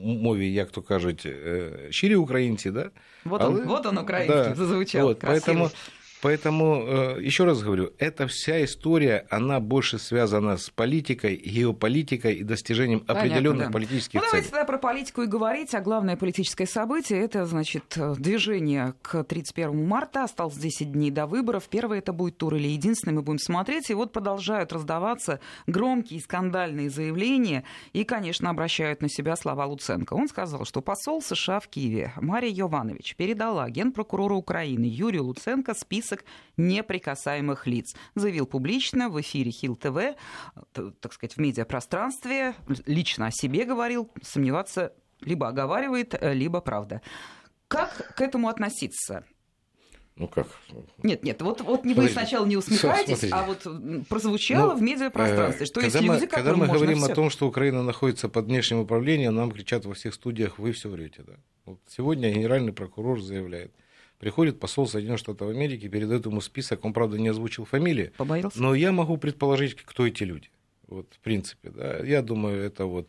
мові, 0.04 0.52
як 0.52 0.70
то 0.70 0.82
кажуть, 0.82 1.28
щирі 1.90 2.16
українці, 2.16 2.70
да? 2.70 2.90
Вот 3.24 3.42
он, 3.42 3.54
Але, 3.54 3.64
вот 3.64 3.86
он 3.86 3.98
український, 3.98 4.42
да, 4.42 4.54
зазвучав. 4.54 5.04
Вот, 5.04 5.24
поэтому, 5.24 5.70
Поэтому, 6.21 6.83
э, 6.85 7.21
еще 7.21 7.45
раз 7.45 7.63
говорю, 7.63 7.93
эта 7.97 8.27
вся 8.27 8.63
история, 8.65 9.25
она 9.29 9.61
больше 9.61 9.97
связана 9.99 10.57
с 10.57 10.69
политикой, 10.69 11.37
геополитикой 11.37 12.35
и 12.35 12.43
достижением 12.43 12.99
Понятно, 12.99 13.29
определенных 13.29 13.67
да. 13.67 13.71
политических 13.71 14.15
ну, 14.15 14.19
целей. 14.21 14.31
Давайте 14.31 14.49
тогда 14.49 14.65
про 14.65 14.77
политику 14.77 15.21
и 15.21 15.27
говорить. 15.27 15.73
А 15.73 15.79
главное 15.79 16.17
политическое 16.17 16.67
событие– 16.67 17.19
это, 17.23 17.45
значит, 17.45 17.97
движение 18.17 18.95
к 19.01 19.23
31 19.23 19.87
марта. 19.87 20.25
Осталось 20.25 20.57
10 20.57 20.91
дней 20.91 21.09
до 21.09 21.25
выборов. 21.25 21.69
Первый 21.69 21.99
это 21.99 22.11
будет 22.11 22.37
тур 22.37 22.55
или 22.55 22.67
единственный, 22.67 23.13
мы 23.13 23.21
будем 23.21 23.39
смотреть. 23.39 23.89
И 23.89 23.93
вот 23.93 24.11
продолжают 24.11 24.73
раздаваться 24.73 25.39
громкие 25.67 26.19
скандальные 26.19 26.89
заявления 26.89 27.63
и, 27.93 28.03
конечно, 28.03 28.49
обращают 28.49 29.01
на 29.01 29.07
себя 29.07 29.37
слова 29.37 29.65
Луценко. 29.65 30.15
Он 30.15 30.27
сказал, 30.27 30.65
что 30.65 30.81
посол 30.81 31.21
США 31.21 31.61
в 31.61 31.69
Киеве 31.69 32.11
Мария 32.17 32.51
Йованович 32.51 33.15
передала 33.15 33.69
генпрокурору 33.69 34.35
Украины 34.35 34.83
Юрию 34.83 35.23
Луценко 35.23 35.73
список 35.73 36.08
список 36.09 36.25
неприкасаемых 36.57 37.67
лиц. 37.67 37.95
Заявил 38.15 38.45
публично 38.45 39.09
в 39.09 39.19
эфире 39.21 39.51
Хил 39.51 39.75
ТВ, 39.75 39.97
э, 39.97 40.15
так 40.99 41.13
сказать, 41.13 41.35
в 41.35 41.39
медиапространстве, 41.39 42.55
лично 42.85 43.27
о 43.27 43.31
себе 43.31 43.65
говорил, 43.65 44.09
сомневаться 44.21 44.93
либо 45.21 45.47
оговаривает, 45.47 46.15
э, 46.19 46.33
либо 46.33 46.61
правда. 46.61 47.01
Как 47.67 48.15
к 48.15 48.21
этому 48.21 48.47
относиться? 48.47 49.25
Ну 50.15 50.27
как? 50.27 50.47
Нет, 51.01 51.23
нет, 51.23 51.41
вот, 51.41 51.61
вот 51.61 51.85
не 51.85 51.93
вы 51.93 52.09
сначала 52.09 52.45
не 52.45 52.57
усмехаетесь, 52.57 53.29
Смотрите. 53.29 53.35
а 53.35 53.43
вот 53.45 54.07
прозвучало 54.09 54.73
ну, 54.73 54.79
в 54.79 54.81
медиапространстве, 54.81 55.65
что 55.65 55.79
есть 55.79 56.01
мы, 56.01 56.15
люди, 56.15 56.25
Когда 56.25 56.55
мы 56.55 56.67
говорим 56.67 56.97
всё... 56.97 57.11
о 57.11 57.15
том, 57.15 57.29
что 57.29 57.47
Украина 57.47 57.83
находится 57.83 58.27
под 58.27 58.47
внешним 58.47 58.79
управлением, 58.79 59.35
нам 59.35 59.49
кричат 59.49 59.85
во 59.85 59.93
всех 59.93 60.13
студиях, 60.13 60.59
вы 60.59 60.73
все 60.73 60.89
врете. 60.89 61.23
Да? 61.25 61.35
Вот 61.63 61.79
сегодня 61.87 62.33
генеральный 62.33 62.73
прокурор 62.73 63.21
заявляет, 63.21 63.71
Приходит 64.19 64.59
посол 64.59 64.85
Соединенных 64.85 65.19
Штатов 65.19 65.49
Америки, 65.49 65.87
передает 65.87 66.25
ему 66.25 66.41
список, 66.41 66.83
он, 66.83 66.91
правда, 66.91 67.17
не 67.17 67.29
озвучил 67.29 67.63
фамилии. 67.63 68.11
Побоялся? 68.17 68.61
Но 68.61 68.75
я 68.75 68.91
могу 68.91 69.17
предположить, 69.17 69.75
кто 69.75 70.05
эти 70.05 70.23
люди. 70.23 70.49
Вот, 70.87 71.07
в 71.13 71.19
принципе, 71.19 71.69
да. 71.69 71.99
Я 71.99 72.21
думаю, 72.21 72.61
это 72.61 72.85
вот 72.85 73.07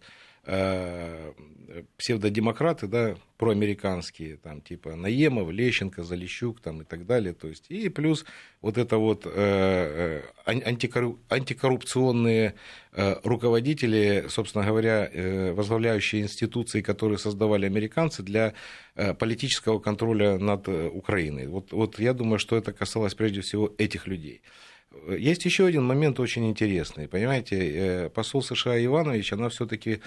псевдодемократы, 1.97 2.87
да, 2.89 3.17
проамериканские, 3.37 4.37
там, 4.37 4.61
типа 4.61 4.97
Наемов, 4.97 5.51
Лещенко, 5.51 6.03
Залищук, 6.03 6.61
там, 6.61 6.83
и 6.83 6.85
так 6.85 7.07
далее, 7.07 7.33
то 7.33 7.49
есть, 7.49 7.71
и 7.71 7.89
плюс 7.89 8.25
вот 8.61 8.77
это 8.77 8.99
вот 8.99 9.25
э, 9.27 9.31
э 9.35 10.23
антикоррупционные 11.29 12.55
э, 12.93 13.15
руководители, 13.23 14.27
собственно 14.29 14.67
говоря, 14.67 15.09
э, 15.13 15.53
возглавляющие 15.53 16.23
институции, 16.23 16.83
которые 16.83 17.19
создавали 17.19 17.67
американцы 17.67 18.23
для 18.23 18.53
э, 18.97 19.15
политического 19.15 19.79
контроля 19.79 20.39
над 20.39 20.69
э, 20.69 20.89
Украиной. 20.89 21.47
Вот, 21.47 21.73
вот 21.73 21.99
я 22.01 22.13
думаю, 22.15 22.39
что 22.39 22.57
это 22.57 22.73
касалось 22.73 23.15
прежде 23.15 23.41
всего 23.43 23.73
этих 23.79 24.07
людей. 24.09 24.43
Есть 25.09 25.45
еще 25.45 25.67
один 25.67 25.85
момент 25.85 26.21
очень 26.21 26.49
интересный. 26.49 27.09
Понимаете, 27.09 27.57
э, 27.59 28.09
посол 28.11 28.43
США 28.43 28.83
Иванович, 28.85 29.33
она 29.33 29.49
все-таки 29.49 30.01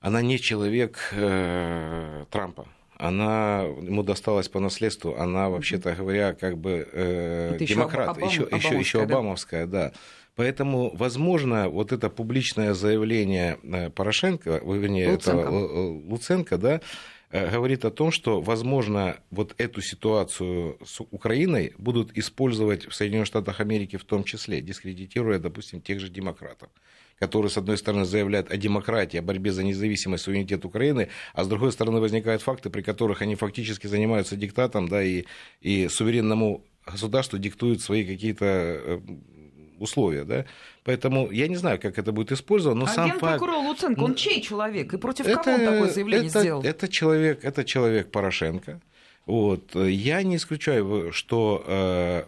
она 0.00 0.22
не 0.22 0.38
человек 0.38 0.98
э, 1.12 2.24
Трампа. 2.30 2.68
Она 2.98 3.62
ему 3.62 4.02
досталась 4.02 4.48
по 4.48 4.58
наследству, 4.58 5.16
она, 5.16 5.50
вообще-то 5.50 5.94
говоря, 5.94 6.32
как 6.32 6.56
бы 6.56 6.88
э, 6.92 7.56
демократ, 7.60 8.16
еще, 8.16 8.44
Обам, 8.44 8.58
еще, 8.58 8.78
еще 8.78 9.02
обамовская, 9.02 9.66
да. 9.66 9.92
Поэтому, 10.34 10.94
возможно, 10.94 11.68
вот 11.68 11.92
это 11.92 12.08
публичное 12.08 12.72
заявление 12.72 13.58
э, 13.62 13.90
Порошенко, 13.90 14.62
вернее, 14.64 15.12
Луценко. 15.12 15.40
это 15.40 15.50
Луценко, 15.50 16.58
да, 16.58 16.80
говорит 17.32 17.84
о 17.84 17.90
том, 17.90 18.10
что, 18.10 18.40
возможно, 18.40 19.16
вот 19.30 19.54
эту 19.58 19.80
ситуацию 19.80 20.78
с 20.84 21.00
Украиной 21.00 21.74
будут 21.78 22.16
использовать 22.16 22.86
в 22.86 22.94
Соединенных 22.94 23.26
Штатах 23.26 23.60
Америки 23.60 23.96
в 23.96 24.04
том 24.04 24.24
числе, 24.24 24.60
дискредитируя, 24.60 25.38
допустим, 25.38 25.80
тех 25.80 26.00
же 26.00 26.08
демократов 26.08 26.70
которые, 27.18 27.50
с 27.50 27.56
одной 27.56 27.78
стороны, 27.78 28.04
заявляют 28.04 28.50
о 28.50 28.56
демократии, 28.56 29.18
о 29.18 29.22
борьбе 29.22 29.52
за 29.52 29.64
независимость, 29.64 30.24
суверенитет 30.24 30.64
Украины, 30.64 31.08
а 31.32 31.44
с 31.44 31.48
другой 31.48 31.72
стороны 31.72 32.00
возникают 32.00 32.42
факты, 32.42 32.70
при 32.70 32.82
которых 32.82 33.22
они 33.22 33.36
фактически 33.36 33.86
занимаются 33.86 34.36
диктатом, 34.36 34.88
да, 34.88 35.02
и, 35.02 35.24
и 35.60 35.88
суверенному 35.88 36.64
государству 36.84 37.38
диктуют 37.38 37.80
свои 37.80 38.04
какие-то 38.04 38.44
э, 38.44 39.00
условия, 39.78 40.24
да. 40.24 40.44
Поэтому 40.86 41.32
я 41.32 41.48
не 41.48 41.56
знаю, 41.56 41.80
как 41.80 41.98
это 41.98 42.12
будет 42.12 42.30
использовано, 42.30 42.82
но 42.82 42.86
а 42.86 42.94
сам 42.94 43.08
факт... 43.10 43.20
прокурор 43.20 43.56
Луценко, 43.56 44.00
он 44.04 44.14
чей 44.14 44.40
человек? 44.40 44.94
И 44.94 44.96
против 44.96 45.26
это, 45.26 45.42
кого 45.42 45.56
он 45.56 45.64
такое 45.64 45.90
заявление 45.90 46.28
это, 46.28 46.40
сделал? 46.40 46.62
Это 46.62 46.88
человек, 46.88 47.44
это 47.44 47.64
человек 47.64 48.12
Порошенко. 48.12 48.80
Вот. 49.26 49.74
Я 49.74 50.22
не 50.22 50.36
исключаю, 50.36 51.10
что 51.12 51.64
э, 51.66 52.22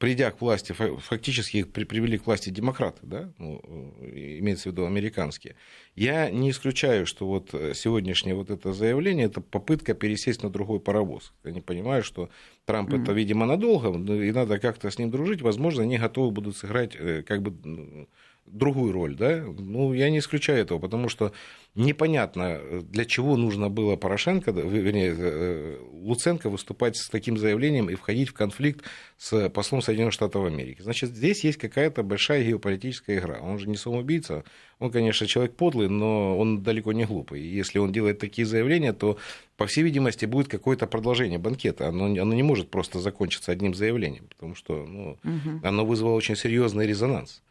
придя 0.00 0.30
к 0.30 0.40
власти, 0.40 0.72
фактически 0.72 1.58
их 1.58 1.72
привели 1.72 2.16
к 2.16 2.26
власти 2.26 2.48
демократы, 2.48 3.00
да, 3.02 3.30
ну, 3.36 3.60
имеется 4.00 4.70
в 4.70 4.72
виду 4.72 4.86
американские. 4.86 5.56
Я 5.94 6.30
не 6.30 6.50
исключаю, 6.50 7.04
что 7.04 7.26
вот 7.26 7.50
сегодняшнее 7.74 8.34
вот 8.34 8.48
это 8.48 8.72
заявление, 8.72 9.26
это 9.26 9.42
попытка 9.42 9.92
пересесть 9.92 10.42
на 10.42 10.48
другой 10.48 10.80
паровоз. 10.80 11.34
Я 11.44 11.50
не 11.50 11.60
понимаю, 11.60 12.02
что 12.02 12.30
Трамп 12.64 12.90
mm-hmm. 12.90 13.02
это, 13.02 13.12
видимо, 13.12 13.44
надолго, 13.44 13.90
и 14.14 14.32
надо 14.32 14.58
как-то 14.58 14.90
с 14.90 14.98
ним 14.98 15.10
дружить. 15.10 15.42
Возможно, 15.42 15.82
они 15.82 15.98
готовы 15.98 16.30
будут 16.30 16.56
сыграть 16.56 16.96
как 17.26 17.42
бы 17.42 17.54
ну, 17.62 18.08
другую 18.52 18.92
роль, 18.92 19.16
да, 19.16 19.44
ну, 19.46 19.92
я 19.92 20.10
не 20.10 20.18
исключаю 20.18 20.60
этого, 20.60 20.78
потому 20.78 21.08
что 21.08 21.32
непонятно, 21.74 22.60
для 22.82 23.04
чего 23.04 23.36
нужно 23.36 23.68
было 23.68 23.96
Порошенко, 23.96 24.50
вернее, 24.50 25.14
э, 25.16 25.78
Луценко 25.92 26.50
выступать 26.50 26.96
с 26.96 27.08
таким 27.08 27.36
заявлением 27.36 27.88
и 27.90 27.94
входить 27.94 28.28
в 28.28 28.32
конфликт 28.32 28.84
с 29.18 29.48
послом 29.50 29.82
Соединенных 29.82 30.14
Штатов 30.14 30.44
Америки. 30.44 30.82
Значит, 30.82 31.10
здесь 31.10 31.44
есть 31.44 31.58
какая-то 31.58 32.02
большая 32.02 32.44
геополитическая 32.44 33.18
игра. 33.18 33.38
Он 33.40 33.58
же 33.58 33.68
не 33.68 33.76
самоубийца, 33.76 34.44
он, 34.78 34.90
конечно, 34.90 35.26
человек 35.26 35.54
подлый, 35.54 35.88
но 35.88 36.36
он 36.38 36.62
далеко 36.62 36.92
не 36.92 37.04
глупый. 37.04 37.42
И 37.42 37.46
если 37.46 37.78
он 37.78 37.92
делает 37.92 38.18
такие 38.18 38.46
заявления, 38.46 38.92
то, 38.92 39.18
по 39.56 39.66
всей 39.66 39.82
видимости, 39.82 40.24
будет 40.24 40.48
какое-то 40.48 40.86
продолжение 40.86 41.38
банкета. 41.38 41.88
Оно, 41.88 42.06
оно 42.06 42.34
не 42.34 42.42
может 42.42 42.70
просто 42.70 42.98
закончиться 42.98 43.52
одним 43.52 43.74
заявлением, 43.74 44.26
потому 44.28 44.54
что 44.54 44.86
ну, 44.86 45.18
угу. 45.22 45.60
оно 45.62 45.84
вызвало 45.84 46.14
очень 46.14 46.36
серьезный 46.36 46.86
резонанс. 46.86 47.42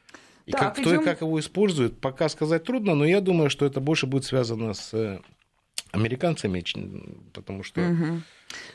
И 0.49 0.51
так, 0.51 0.61
как, 0.61 0.73
кто 0.77 0.89
идем... 0.89 1.01
и 1.01 1.05
как 1.05 1.21
его 1.21 1.39
использует, 1.39 2.01
пока 2.01 2.27
сказать 2.27 2.63
трудно, 2.63 2.95
но 2.95 3.05
я 3.05 3.21
думаю, 3.21 3.51
что 3.51 3.67
это 3.67 3.79
больше 3.79 4.07
будет 4.07 4.25
связано 4.25 4.73
с 4.73 4.91
э, 4.95 5.19
американцами, 5.91 6.63
потому 7.33 7.63
что... 7.63 7.81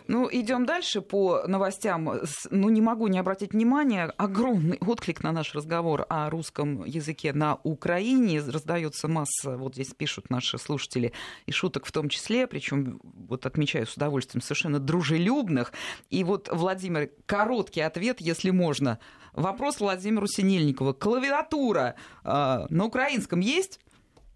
Ну, 0.07 0.29
идем 0.31 0.67
дальше 0.67 1.01
по 1.01 1.43
новостям. 1.49 2.21
Ну, 2.51 2.69
не 2.69 2.81
могу 2.81 3.09
не 3.09 3.19
обратить 3.19 3.53
внимания. 3.53 4.05
Огромный 4.17 4.79
отклик 4.79 5.23
на 5.25 5.33
наш 5.33 5.53
разговор 5.55 6.07
о 6.09 6.31
русском 6.31 6.85
языке 6.85 7.33
на 7.33 7.59
Украине. 7.65 8.41
Раздается 8.41 9.09
масса, 9.09 9.57
вот 9.57 9.75
здесь 9.75 9.93
пишут 9.95 10.31
наши 10.31 10.59
слушатели, 10.59 11.13
и 11.47 11.53
шуток 11.53 11.87
в 11.87 11.93
том 11.93 12.09
числе, 12.09 12.47
причем, 12.47 13.01
вот 13.03 13.47
отмечаю 13.47 13.87
с 13.87 13.95
удовольствием, 13.95 14.43
совершенно 14.43 14.79
дружелюбных. 14.79 15.73
И 16.11 16.23
вот, 16.23 16.49
Владимир, 16.53 17.11
короткий 17.27 17.81
ответ, 17.81 18.21
если 18.21 18.51
можно. 18.51 19.01
Вопрос 19.33 19.81
Владимиру 19.81 20.29
Синельникову. 20.29 20.95
Клавиатура 20.95 21.97
э, 22.23 22.67
на 22.69 22.85
украинском 22.85 23.41
есть 23.41 23.81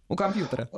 у 0.09 0.17
компьютера? 0.17 0.69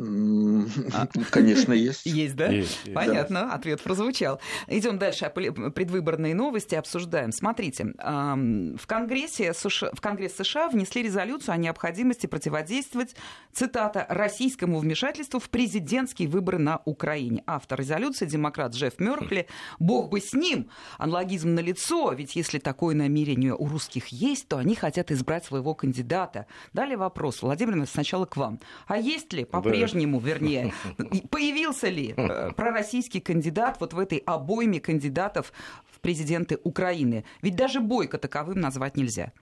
А. 0.00 1.06
Конечно, 1.30 1.72
есть. 1.72 2.06
Есть, 2.06 2.36
да? 2.36 2.48
Есть, 2.48 2.92
Понятно, 2.94 3.42
да. 3.42 3.54
ответ 3.54 3.82
прозвучал. 3.82 4.40
Идем 4.66 4.98
дальше. 4.98 5.30
Предвыборные 5.30 6.34
новости 6.34 6.74
обсуждаем. 6.74 7.32
Смотрите, 7.32 7.92
в 7.98 8.86
Конгрессе 8.86 9.52
США, 9.52 9.90
в 9.92 10.00
Конгресс 10.00 10.36
США 10.36 10.68
внесли 10.68 11.02
резолюцию 11.02 11.54
о 11.54 11.56
необходимости 11.56 12.26
противодействовать, 12.26 13.14
цитата, 13.52 14.06
российскому 14.08 14.78
вмешательству 14.78 15.38
в 15.38 15.50
президентские 15.50 16.28
выборы 16.28 16.58
на 16.58 16.80
Украине. 16.84 17.42
Автор 17.46 17.80
резолюции, 17.80 18.26
демократ 18.26 18.72
Джефф 18.72 18.98
Меркли. 19.00 19.48
Бог 19.78 20.10
бы 20.10 20.20
с 20.20 20.32
ним. 20.32 20.70
Аналогизм 20.98 21.54
на 21.54 21.60
лицо, 21.60 22.12
ведь 22.12 22.36
если 22.36 22.58
такое 22.58 22.94
намерение 22.94 23.54
у 23.54 23.66
русских 23.66 24.08
есть, 24.08 24.48
то 24.48 24.56
они 24.56 24.74
хотят 24.74 25.10
избрать 25.10 25.44
своего 25.44 25.74
кандидата. 25.74 26.46
Далее 26.72 26.96
вопрос. 26.96 27.42
Владимир, 27.42 27.86
сначала 27.86 28.24
к 28.24 28.36
вам. 28.36 28.60
А 28.86 28.96
есть 28.96 29.32
ли 29.32 29.44
по 29.44 29.60
по-прежнему, 29.90 30.20
вернее, 30.20 30.72
появился 31.30 31.88
ли 31.88 32.14
э, 32.16 32.52
пророссийский 32.52 33.20
кандидат 33.20 33.78
вот 33.80 33.92
в 33.92 33.98
этой 33.98 34.18
обойме 34.18 34.80
кандидатов 34.80 35.52
в 35.90 36.00
президенты 36.00 36.58
Украины? 36.64 37.24
Ведь 37.42 37.56
даже 37.56 37.80
Бойко 37.80 38.18
таковым 38.18 38.60
назвать 38.60 38.96
нельзя. 38.96 39.32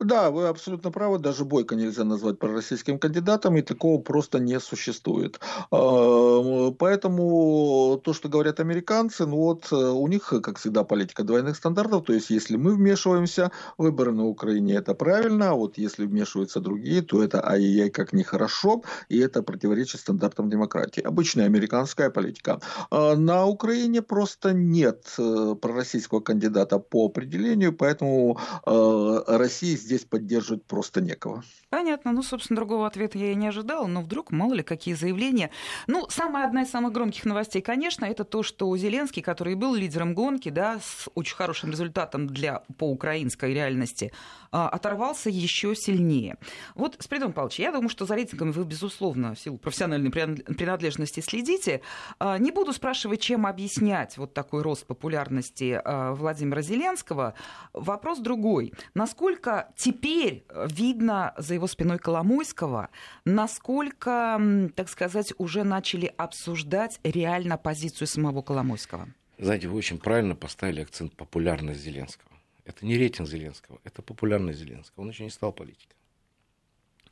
Да, 0.00 0.30
вы 0.30 0.48
абсолютно 0.48 0.90
правы, 0.90 1.18
даже 1.18 1.44
Бойко 1.44 1.74
нельзя 1.74 2.04
назвать 2.04 2.38
пророссийским 2.38 2.98
кандидатом, 2.98 3.56
и 3.56 3.62
такого 3.62 4.00
просто 4.00 4.38
не 4.38 4.60
существует. 4.60 5.40
А, 5.70 6.70
поэтому 6.72 8.00
то, 8.02 8.12
что 8.12 8.28
говорят 8.28 8.60
американцы, 8.60 9.26
ну 9.26 9.36
вот 9.36 9.68
э, 9.72 9.76
у 9.76 10.06
них, 10.08 10.32
как 10.42 10.58
всегда, 10.58 10.84
политика 10.84 11.22
двойных 11.24 11.56
стандартов, 11.56 12.04
то 12.04 12.12
есть 12.12 12.30
если 12.30 12.56
мы 12.56 12.74
вмешиваемся, 12.74 13.50
выборы 13.78 14.12
на 14.12 14.26
Украине 14.26 14.74
это 14.74 14.94
правильно, 14.94 15.50
а 15.50 15.54
вот 15.54 15.78
если 15.78 16.06
вмешиваются 16.06 16.60
другие, 16.60 17.02
то 17.02 17.22
это 17.22 17.46
ай-яй 17.46 17.90
как 17.90 18.12
нехорошо, 18.12 18.82
и 19.08 19.18
это 19.18 19.42
противоречит 19.42 20.00
стандартам 20.00 20.50
демократии. 20.50 21.00
Обычная 21.00 21.46
американская 21.46 22.10
политика. 22.10 22.60
А 22.90 23.16
на 23.16 23.46
Украине 23.46 24.02
просто 24.02 24.52
нет 24.52 25.14
э, 25.18 25.54
пророссийского 25.60 26.20
кандидата 26.20 26.78
по 26.78 27.06
определению, 27.06 27.72
поэтому 27.72 28.38
э, 28.66 29.22
Россия 29.26 29.63
России 29.64 29.76
здесь 29.76 30.04
поддерживать 30.04 30.64
просто 30.64 31.00
некого. 31.00 31.42
Понятно. 31.70 32.12
Ну, 32.12 32.22
собственно, 32.22 32.56
другого 32.56 32.86
ответа 32.86 33.18
я 33.18 33.32
и 33.32 33.34
не 33.34 33.48
ожидала, 33.48 33.86
но 33.86 34.02
вдруг, 34.02 34.30
мало 34.30 34.54
ли, 34.54 34.62
какие 34.62 34.94
заявления. 34.94 35.50
Ну, 35.86 36.06
самая 36.10 36.46
одна 36.46 36.62
из 36.62 36.70
самых 36.70 36.92
громких 36.92 37.24
новостей, 37.24 37.62
конечно, 37.62 38.04
это 38.04 38.24
то, 38.24 38.42
что 38.42 38.76
Зеленский, 38.76 39.22
который 39.22 39.54
был 39.54 39.74
лидером 39.74 40.14
гонки, 40.14 40.50
да, 40.50 40.80
с 40.80 41.08
очень 41.14 41.36
хорошим 41.36 41.70
результатом 41.70 42.26
для, 42.26 42.62
по 42.78 42.90
украинской 42.90 43.54
реальности, 43.54 44.12
а, 44.52 44.68
оторвался 44.68 45.30
еще 45.30 45.74
сильнее. 45.74 46.36
Вот, 46.74 46.96
Спиридон 47.00 47.32
Павлович, 47.32 47.58
я 47.58 47.72
думаю, 47.72 47.88
что 47.88 48.06
за 48.06 48.14
рейтингами 48.14 48.52
вы, 48.52 48.64
безусловно, 48.64 49.34
в 49.34 49.40
силу 49.40 49.58
профессиональной 49.58 50.10
принадлежности 50.10 51.20
следите. 51.20 51.80
А, 52.18 52.38
не 52.38 52.50
буду 52.50 52.72
спрашивать, 52.72 53.20
чем 53.20 53.46
объяснять 53.46 54.18
вот 54.18 54.34
такой 54.34 54.62
рост 54.62 54.86
популярности 54.86 55.80
а, 55.82 56.12
Владимира 56.12 56.62
Зеленского. 56.62 57.34
Вопрос 57.72 58.18
другой. 58.18 58.72
Насколько 58.94 59.53
теперь 59.76 60.44
видно 60.70 61.34
за 61.38 61.54
его 61.54 61.66
спиной 61.66 61.98
Коломойского, 61.98 62.88
насколько, 63.24 64.40
так 64.74 64.88
сказать, 64.88 65.32
уже 65.38 65.64
начали 65.64 66.12
обсуждать 66.16 67.00
реально 67.02 67.56
позицию 67.58 68.06
самого 68.06 68.42
Коломойского? 68.42 69.08
Знаете, 69.38 69.68
вы 69.68 69.76
очень 69.76 69.98
правильно 69.98 70.34
поставили 70.36 70.82
акцент 70.82 71.14
популярность 71.14 71.80
Зеленского. 71.80 72.30
Это 72.64 72.86
не 72.86 72.96
рейтинг 72.96 73.28
Зеленского, 73.28 73.80
это 73.84 74.02
популярность 74.02 74.58
Зеленского. 74.58 75.02
Он 75.04 75.10
еще 75.10 75.24
не 75.24 75.30
стал 75.30 75.52
политиком. 75.52 75.96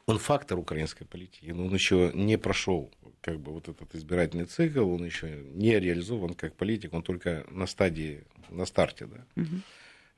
Он 0.06 0.18
фактор 0.18 0.58
украинской 0.58 1.04
политики, 1.04 1.50
но 1.50 1.66
он 1.66 1.74
еще 1.74 2.10
не 2.14 2.36
прошел 2.36 2.90
как 3.20 3.38
бы 3.38 3.52
вот 3.52 3.68
этот 3.68 3.94
избирательный 3.94 4.46
цикл, 4.46 4.90
он 4.90 5.04
еще 5.04 5.44
не 5.54 5.78
реализован 5.78 6.34
как 6.34 6.54
политик, 6.54 6.92
он 6.92 7.02
только 7.02 7.46
на 7.50 7.66
стадии, 7.66 8.24
на 8.50 8.66
старте, 8.66 9.06
да. 9.06 9.24
Угу. 9.40 9.60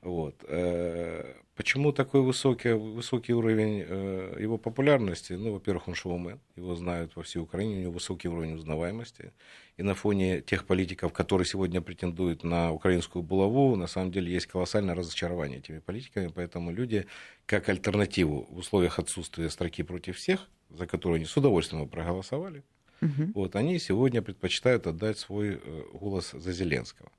Вот. 0.05 0.35
Э, 0.47 1.33
почему 1.55 1.91
такой 1.91 2.21
высокий, 2.21 2.73
высокий 2.73 3.33
уровень 3.33 3.83
э, 3.87 4.37
его 4.39 4.59
популярности? 4.59 5.33
Ну, 5.33 5.53
во-первых, 5.53 5.87
он 5.87 5.95
шоумен, 5.95 6.39
его 6.55 6.75
знают 6.75 7.15
во 7.15 7.23
всей 7.23 7.39
Украине, 7.39 7.77
у 7.77 7.79
него 7.79 7.93
высокий 7.93 8.27
уровень 8.27 8.53
узнаваемости. 8.53 9.33
И 9.77 9.83
на 9.83 9.95
фоне 9.95 10.41
тех 10.41 10.67
политиков, 10.67 11.11
которые 11.11 11.47
сегодня 11.47 11.81
претендуют 11.81 12.43
на 12.43 12.71
украинскую 12.71 13.23
булаву, 13.23 13.75
на 13.75 13.87
самом 13.87 14.11
деле 14.11 14.31
есть 14.31 14.45
колоссальное 14.45 14.93
разочарование 14.93 15.57
этими 15.57 15.79
политиками, 15.79 16.27
поэтому 16.27 16.71
люди, 16.71 17.07
как 17.47 17.67
альтернативу 17.67 18.45
в 18.51 18.59
условиях 18.59 18.99
отсутствия 18.99 19.49
строки 19.49 19.81
против 19.81 20.17
всех, 20.17 20.47
за 20.69 20.85
которую 20.85 21.15
они 21.15 21.25
с 21.25 21.35
удовольствием 21.35 21.89
проголосовали, 21.89 22.61
угу. 23.01 23.31
вот, 23.33 23.55
они 23.55 23.79
сегодня 23.79 24.21
предпочитают 24.21 24.85
отдать 24.85 25.17
свой 25.17 25.59
э, 25.63 25.83
голос 25.93 26.29
за 26.31 26.51
Зеленского. 26.51 27.09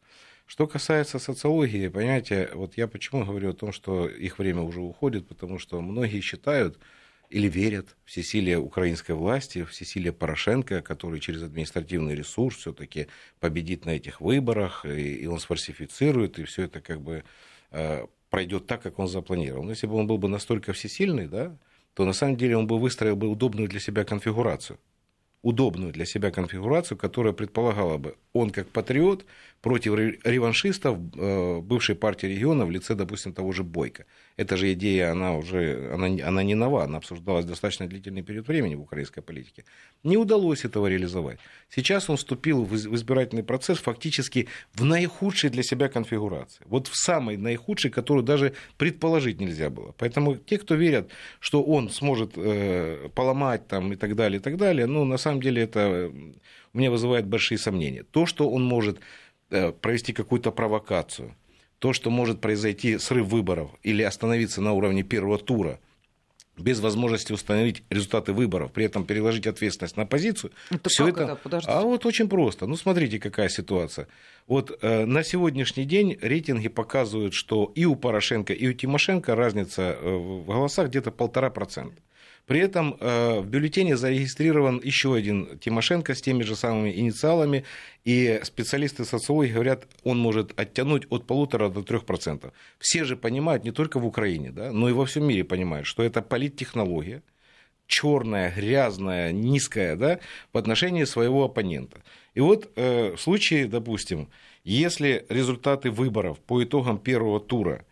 Что 0.47 0.69
касается 0.69 1.19
социологии, 1.19 1.89
понимаете, 1.89 2.51
вот 2.55 2.77
я 2.77 2.87
почему 2.87 3.25
говорю 3.25 3.51
о 3.51 3.53
том, 3.53 3.73
что 3.73 4.09
их 4.09 4.39
время 4.39 4.63
уже 4.63 4.81
уходит, 4.81 5.27
потому 5.27 5.59
что 5.59 5.81
многие 5.81 6.21
считают 6.21 6.79
или 7.31 7.49
верят 7.49 7.97
в 8.05 8.11
всесилие 8.11 8.59
украинской 8.59 9.13
власти, 9.13 9.65
в 9.65 9.71
всесилие 9.71 10.13
Порошенко, 10.13 10.83
который 10.83 11.19
через 11.19 11.43
административный 11.43 12.15
ресурс 12.15 12.59
все-таки 12.59 13.09
победит 13.41 13.85
на 13.85 13.91
этих 13.91 14.21
выборах, 14.21 14.87
и, 14.87 15.17
и 15.17 15.27
он 15.27 15.41
сфальсифицирует, 15.41 16.39
и 16.39 16.45
все 16.45 16.63
это 16.63 16.81
как 16.81 17.01
бы 17.01 17.25
э, 17.73 18.07
пройдет 18.31 18.69
так, 18.69 18.83
как 18.83 19.01
он 19.01 19.09
запланировал. 19.09 19.65
Но 19.65 19.71
если 19.71 19.89
бы 19.89 19.97
он 19.97 20.07
был 20.07 20.19
бы 20.19 20.29
настолько 20.29 20.73
всесильный, 20.73 21.27
да, 21.27 21.59
то 21.95 22.05
на 22.05 22.13
самом 22.13 22.37
деле 22.37 22.57
он 22.57 22.69
бы 22.69 22.79
выстроил 22.79 23.17
бы 23.17 23.27
удобную 23.29 23.69
для 23.69 23.81
себя 23.81 24.05
конфигурацию 24.05 24.79
удобную 25.43 25.93
для 25.93 26.05
себя 26.05 26.31
конфигурацию, 26.31 26.99
которая 26.99 27.33
предполагала 27.33 27.99
бы, 27.99 28.17
он 28.33 28.51
как 28.51 28.69
патриот 28.69 29.25
против 29.61 29.95
реваншистов 30.25 30.99
э, 30.99 31.61
бывшей 31.61 31.95
партии 31.95 32.27
региона 32.27 32.67
в 32.67 32.71
лице, 32.71 32.95
допустим, 32.95 33.33
того 33.33 33.53
же 33.53 33.63
Бойко. 33.63 34.05
Эта 34.37 34.57
же 34.57 34.73
идея, 34.75 35.13
она 35.13 35.35
уже 35.35 35.91
она, 35.93 36.07
она 36.07 36.43
не 36.43 36.55
нова, 36.55 36.85
она 36.85 36.99
обсуждалась 36.99 37.45
достаточно 37.47 37.87
длительный 37.87 38.23
период 38.23 38.49
времени 38.49 38.75
в 38.75 38.83
украинской 38.83 39.23
политике. 39.23 39.65
Не 40.05 40.17
удалось 40.17 40.65
этого 40.65 40.89
реализовать. 40.89 41.39
Сейчас 41.71 42.11
он 42.11 42.17
вступил 42.17 42.65
в 42.65 42.75
избирательный 42.75 43.43
процесс 43.43 43.79
фактически 43.79 44.49
в 44.75 44.85
наихудшей 44.85 45.51
для 45.51 45.63
себя 45.63 45.89
конфигурации. 45.89 46.65
Вот 46.67 46.89
в 46.89 46.97
самой 46.97 47.37
наихудшей, 47.37 47.91
которую 47.91 48.25
даже 48.25 48.53
предположить 48.77 49.41
нельзя 49.41 49.71
было. 49.71 49.95
Поэтому 49.97 50.37
те, 50.37 50.59
кто 50.59 50.75
верят, 50.75 51.11
что 51.41 51.63
он 51.63 51.89
сможет 51.91 52.33
э, 52.37 53.09
поломать 53.15 53.67
там, 53.69 53.93
и 53.93 53.97
так 53.97 54.15
далее, 54.17 54.39
и 54.39 54.43
так 54.43 54.57
далее, 54.57 54.87
ну, 54.87 55.05
на 55.05 55.17
самом 55.17 55.41
деле 55.41 55.63
это 55.63 56.13
у 56.75 56.79
меня 56.79 56.91
вызывает 56.91 57.27
большие 57.27 57.57
сомнения. 57.57 58.03
То, 58.03 58.27
что 58.27 58.51
он 58.51 58.65
может 58.65 58.99
Э, 59.49 59.71
провести 59.71 60.13
какую-то 60.13 60.51
провокацию, 60.51 61.37
то, 61.79 61.93
что 61.93 62.11
может 62.11 62.41
произойти 62.41 62.99
срыв 62.99 63.27
выборов 63.27 63.71
или 63.83 64.03
остановиться 64.03 64.61
на 64.61 64.73
уровне 64.73 65.03
первого 65.03 65.39
тура– 65.39 65.81
без 66.59 66.81
возможности 66.81 67.33
установить 67.33 67.83
результаты 67.91 68.33
выборов, 68.33 68.73
при 68.73 68.87
этом 68.87 69.05
переложить 69.05 69.47
ответственность 69.47 69.97
на 69.97 70.05
оппозицию. 70.05 70.53
Это 70.71 70.89
все 70.89 71.09
это... 71.09 71.39
это? 71.45 71.61
А 71.67 71.83
вот 71.83 72.07
очень 72.07 72.29
просто. 72.29 72.67
Ну, 72.67 72.77
смотрите, 72.77 73.19
какая 73.19 73.49
ситуация. 73.49 74.09
Вот 74.47 74.77
э, 74.81 75.05
на 75.05 75.23
сегодняшний 75.23 75.85
день 75.85 76.19
рейтинги 76.21 76.69
показывают, 76.69 77.35
что 77.35 77.73
и 77.75 77.85
у 77.85 77.95
Порошенко, 77.95 78.53
и 78.53 78.69
у 78.69 78.73
Тимошенко 78.73 79.35
разница 79.35 79.99
э, 80.01 80.17
в 80.17 80.47
голосах 80.47 80.89
где-то 80.89 81.11
полтора 81.11 81.51
процента. 81.51 82.01
При 82.47 82.61
этом 82.61 82.97
э, 83.01 83.41
в 83.41 83.47
бюллетене 83.47 83.97
зарегистрирован 83.97 84.81
еще 84.83 85.15
один 85.15 85.59
Тимошенко 85.59 86.15
с 86.15 86.23
теми 86.23 86.45
же 86.45 86.55
самыми 86.55 86.97
инициалами, 86.97 87.65
и 88.05 88.41
специалисты 88.45 89.05
социологии 89.05 89.53
говорят, 89.53 89.89
он 90.05 90.19
может 90.19 90.59
оттянуть 90.59 91.07
от 91.11 91.27
полутора 91.27 91.69
до 91.69 91.83
трех 91.83 92.07
процентов. 92.07 92.53
Все 92.79 93.05
же 93.05 93.17
понимают, 93.17 93.65
не 93.65 93.73
только 93.73 93.99
в 93.99 94.07
Украине, 94.07 94.53
да, 94.53 94.71
но 94.73 94.89
и 94.89 94.93
во 94.93 95.07
всем 95.07 95.25
мире 95.27 95.43
понимают, 95.43 95.89
что 95.89 96.05
это 96.05 96.23
политтехнология, 96.23 97.25
черная, 97.89 98.53
грязная, 98.55 99.33
низкая, 99.33 99.97
да, 99.97 100.21
в 100.53 100.59
отношении 100.59 101.05
своего 101.05 101.45
оппонента. 101.45 102.01
И 102.35 102.41
вот 102.41 102.71
э, 102.77 103.17
в 103.17 103.21
случае, 103.21 103.67
допустим, 103.67 104.29
если 104.63 105.27
результаты 105.29 105.91
выборов 105.91 106.39
по 106.39 106.63
итогам 106.63 106.99
первого 106.99 107.41
тура, 107.41 107.85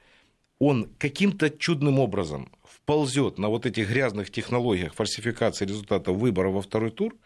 он 0.60 0.88
каким-то 0.98 1.50
чудным 1.50 1.98
образом 1.98 2.52
ползет 2.86 3.38
на 3.38 3.48
вот 3.48 3.66
этих 3.66 3.88
грязных 3.88 4.30
технологиях 4.30 4.94
фальсификации 4.94 5.66
результатов 5.66 6.16
выборов 6.16 6.54
во 6.54 6.62
второй 6.62 6.90
тур, 6.90 7.16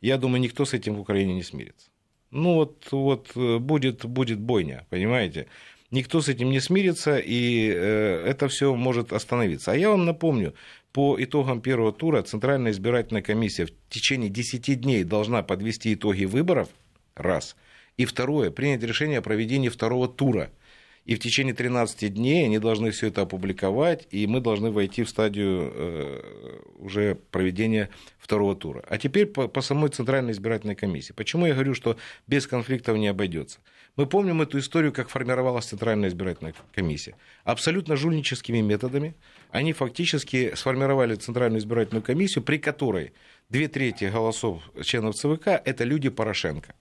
я 0.00 0.18
думаю, 0.18 0.40
никто 0.40 0.64
с 0.64 0.74
этим 0.74 0.94
в 0.94 1.00
Украине 1.00 1.34
не 1.34 1.42
смирится. 1.42 1.88
Ну 2.30 2.54
вот, 2.54 2.86
вот 2.90 3.30
э, 3.34 3.58
будет, 3.58 4.04
будет 4.04 4.38
бойня, 4.38 4.86
понимаете? 4.90 5.46
Никто 5.90 6.20
с 6.20 6.28
этим 6.28 6.50
не 6.50 6.60
смирится, 6.60 7.18
и 7.18 7.70
э, 7.70 8.24
это 8.26 8.48
все 8.48 8.74
может 8.74 9.12
остановиться. 9.12 9.72
А 9.72 9.76
я 9.76 9.90
вам 9.90 10.04
напомню, 10.04 10.54
по 10.92 11.16
итогам 11.18 11.62
первого 11.62 11.92
тура 11.92 12.22
Центральная 12.22 12.72
избирательная 12.72 13.22
комиссия 13.22 13.66
в 13.66 13.72
течение 13.88 14.28
10 14.28 14.80
дней 14.80 15.04
должна 15.04 15.42
подвести 15.42 15.94
итоги 15.94 16.26
выборов, 16.26 16.68
раз. 17.14 17.56
И 17.96 18.04
второе, 18.04 18.50
принять 18.50 18.82
решение 18.82 19.18
о 19.18 19.22
проведении 19.22 19.70
второго 19.70 20.06
тура– 20.08 20.50
и 21.04 21.14
в 21.14 21.20
течение 21.20 21.54
13 21.54 22.12
дней 22.12 22.44
они 22.44 22.58
должны 22.58 22.90
все 22.90 23.08
это 23.08 23.22
опубликовать, 23.22 24.06
и 24.10 24.26
мы 24.26 24.40
должны 24.40 24.70
войти 24.70 25.04
в 25.04 25.08
стадию 25.08 25.72
э, 25.74 26.60
уже 26.78 27.16
проведения 27.30 27.88
второго 28.18 28.54
тура. 28.54 28.84
А 28.88 28.98
теперь 28.98 29.26
по, 29.26 29.48
по 29.48 29.60
самой 29.60 29.90
Центральной 29.90 30.32
избирательной 30.32 30.74
комиссии. 30.74 31.12
Почему 31.12 31.46
я 31.46 31.54
говорю, 31.54 31.74
что 31.74 31.96
без 32.26 32.46
конфликтов 32.46 32.98
не 32.98 33.08
обойдется? 33.08 33.60
Мы 33.96 34.06
помним 34.06 34.42
эту 34.42 34.58
историю, 34.58 34.92
как 34.92 35.08
формировалась 35.08 35.64
Центральная 35.64 36.08
избирательная 36.08 36.54
комиссия. 36.74 37.16
Абсолютно 37.44 37.96
жульническими 37.96 38.60
методами 38.60 39.14
они 39.50 39.72
фактически 39.72 40.54
сформировали 40.54 41.14
Центральную 41.14 41.60
избирательную 41.60 42.02
комиссию, 42.02 42.44
при 42.44 42.58
которой 42.58 43.12
две 43.48 43.68
трети 43.68 44.04
голосов 44.04 44.62
членов 44.82 45.16
ЦВК– 45.16 45.46
это 45.64 45.84
люди 45.84 46.10
Порошенко. 46.10 46.74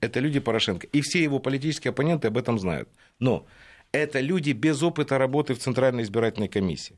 Это 0.00 0.20
люди 0.20 0.40
Порошенко. 0.40 0.86
И 0.88 1.00
все 1.00 1.22
его 1.22 1.38
политические 1.38 1.90
оппоненты 1.90 2.28
об 2.28 2.36
этом 2.36 2.58
знают. 2.58 2.88
Но 3.18 3.46
это 3.92 4.20
люди 4.20 4.52
без 4.52 4.82
опыта 4.82 5.18
работы 5.18 5.54
в 5.54 5.58
Центральной 5.58 6.02
избирательной 6.02 6.48
комиссии. 6.48 6.96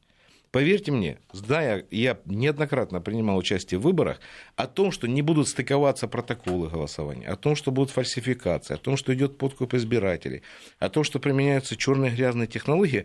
Поверьте 0.50 0.90
мне, 0.92 1.18
зная, 1.33 1.85
я 1.90 2.18
неоднократно 2.24 3.00
принимал 3.00 3.37
участие 3.37 3.79
в 3.79 3.83
выборах, 3.83 4.20
о 4.55 4.66
том, 4.66 4.90
что 4.90 5.07
не 5.07 5.20
будут 5.20 5.48
стыковаться 5.48 6.09
протоколы 6.09 6.70
голосования, 6.70 7.29
о 7.29 7.37
том, 7.37 7.57
что 7.57 7.72
будут 7.72 7.90
фальсификации, 7.90 8.74
о 8.74 8.79
том, 8.79 8.96
что 8.96 9.12
идет 9.12 9.37
подкуп 9.37 9.74
избирателей, 9.74 10.42
о 10.79 10.88
том, 10.88 11.05
что 11.05 11.18
применяются 11.18 11.76
черные 11.76 12.11
грязные 12.11 12.46
технологии, 12.46 13.05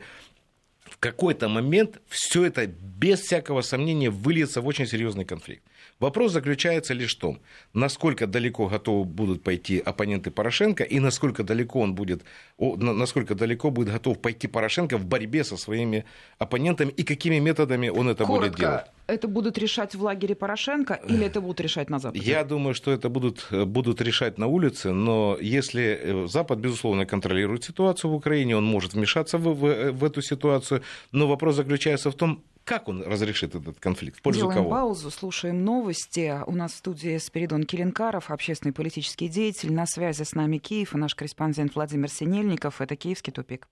в 0.83 0.97
какой-то 0.97 1.49
момент 1.49 1.99
все 2.07 2.45
это 2.45 2.67
без 2.67 3.19
всякого 3.21 3.61
сомнения 3.61 4.09
выльется 4.09 4.61
в 4.61 4.67
очень 4.67 4.87
серьезный 4.87 5.25
конфликт. 5.25 5.63
Вопрос 6.01 6.31
заключается 6.31 6.95
лишь 6.95 7.15
в 7.15 7.19
том, 7.19 7.39
насколько 7.73 8.25
далеко 8.25 8.67
готовы 8.67 9.05
будут 9.05 9.43
пойти 9.43 9.77
оппоненты 9.77 10.31
Порошенко 10.31 10.83
и 10.83 10.99
насколько 10.99 11.43
далеко 11.43 11.79
он 11.79 11.93
будет, 11.93 12.23
насколько 12.57 13.35
далеко 13.35 13.69
будет 13.69 13.93
готов 13.93 14.19
пойти 14.19 14.47
Порошенко 14.47 14.97
в 14.97 15.05
борьбе 15.05 15.43
со 15.43 15.57
своими 15.57 16.03
оппонентами 16.39 16.89
и 16.89 17.03
какими 17.03 17.37
методами 17.39 17.89
он 17.89 18.09
это 18.09 18.25
Коротко. 18.25 18.49
будет 18.49 18.59
делать. 18.59 18.85
Это 19.05 19.27
будут 19.27 19.59
решать 19.59 19.93
в 19.93 20.01
лагере 20.01 20.33
Порошенко 20.33 20.99
или 21.07 21.23
это 21.23 21.39
будут 21.39 21.61
решать 21.61 21.91
на 21.91 21.99
Западе? 21.99 22.23
Я 22.25 22.43
думаю, 22.43 22.73
что 22.73 22.91
это 22.91 23.09
будут, 23.09 23.47
будут 23.51 24.01
решать 24.01 24.39
на 24.39 24.47
улице, 24.47 24.93
но 24.93 25.37
если 25.39 25.99
э, 26.01 26.27
Запад, 26.27 26.59
безусловно, 26.59 27.05
контролирует 27.05 27.63
ситуацию 27.63 28.09
в 28.09 28.15
Украине, 28.15 28.57
он 28.57 28.63
может 28.63 28.93
вмешаться 28.93 29.37
в, 29.37 29.53
в, 29.53 29.91
в 29.91 30.03
эту 30.03 30.21
ситуацию, 30.21 30.81
но 31.11 31.27
вопрос 31.27 31.55
заключается 31.55 32.09
в 32.09 32.15
том, 32.15 32.41
как 32.63 32.87
он 32.87 33.03
разрешит 33.03 33.55
этот 33.55 33.79
конфликт? 33.79 34.19
В 34.19 34.21
пользу 34.21 34.41
Делаем 34.41 34.57
кого? 34.59 34.69
паузу, 34.69 35.11
слушаем 35.11 35.63
новости. 35.63 36.39
У 36.45 36.51
нас 36.51 36.73
в 36.73 36.77
студии 36.77 37.17
Спиридон 37.17 37.63
Келенкаров, 37.63 38.31
общественный 38.31 38.73
политический 38.73 39.27
деятель. 39.27 39.73
На 39.73 39.85
связи 39.85 40.23
с 40.23 40.33
нами 40.33 40.57
Киев 40.57 40.93
и 40.93 40.97
наш 40.97 41.15
корреспондент 41.15 41.75
Владимир 41.75 42.09
Синельников. 42.09 42.81
Это 42.81 42.95
«Киевский 42.95 43.33
тупик». 43.33 43.67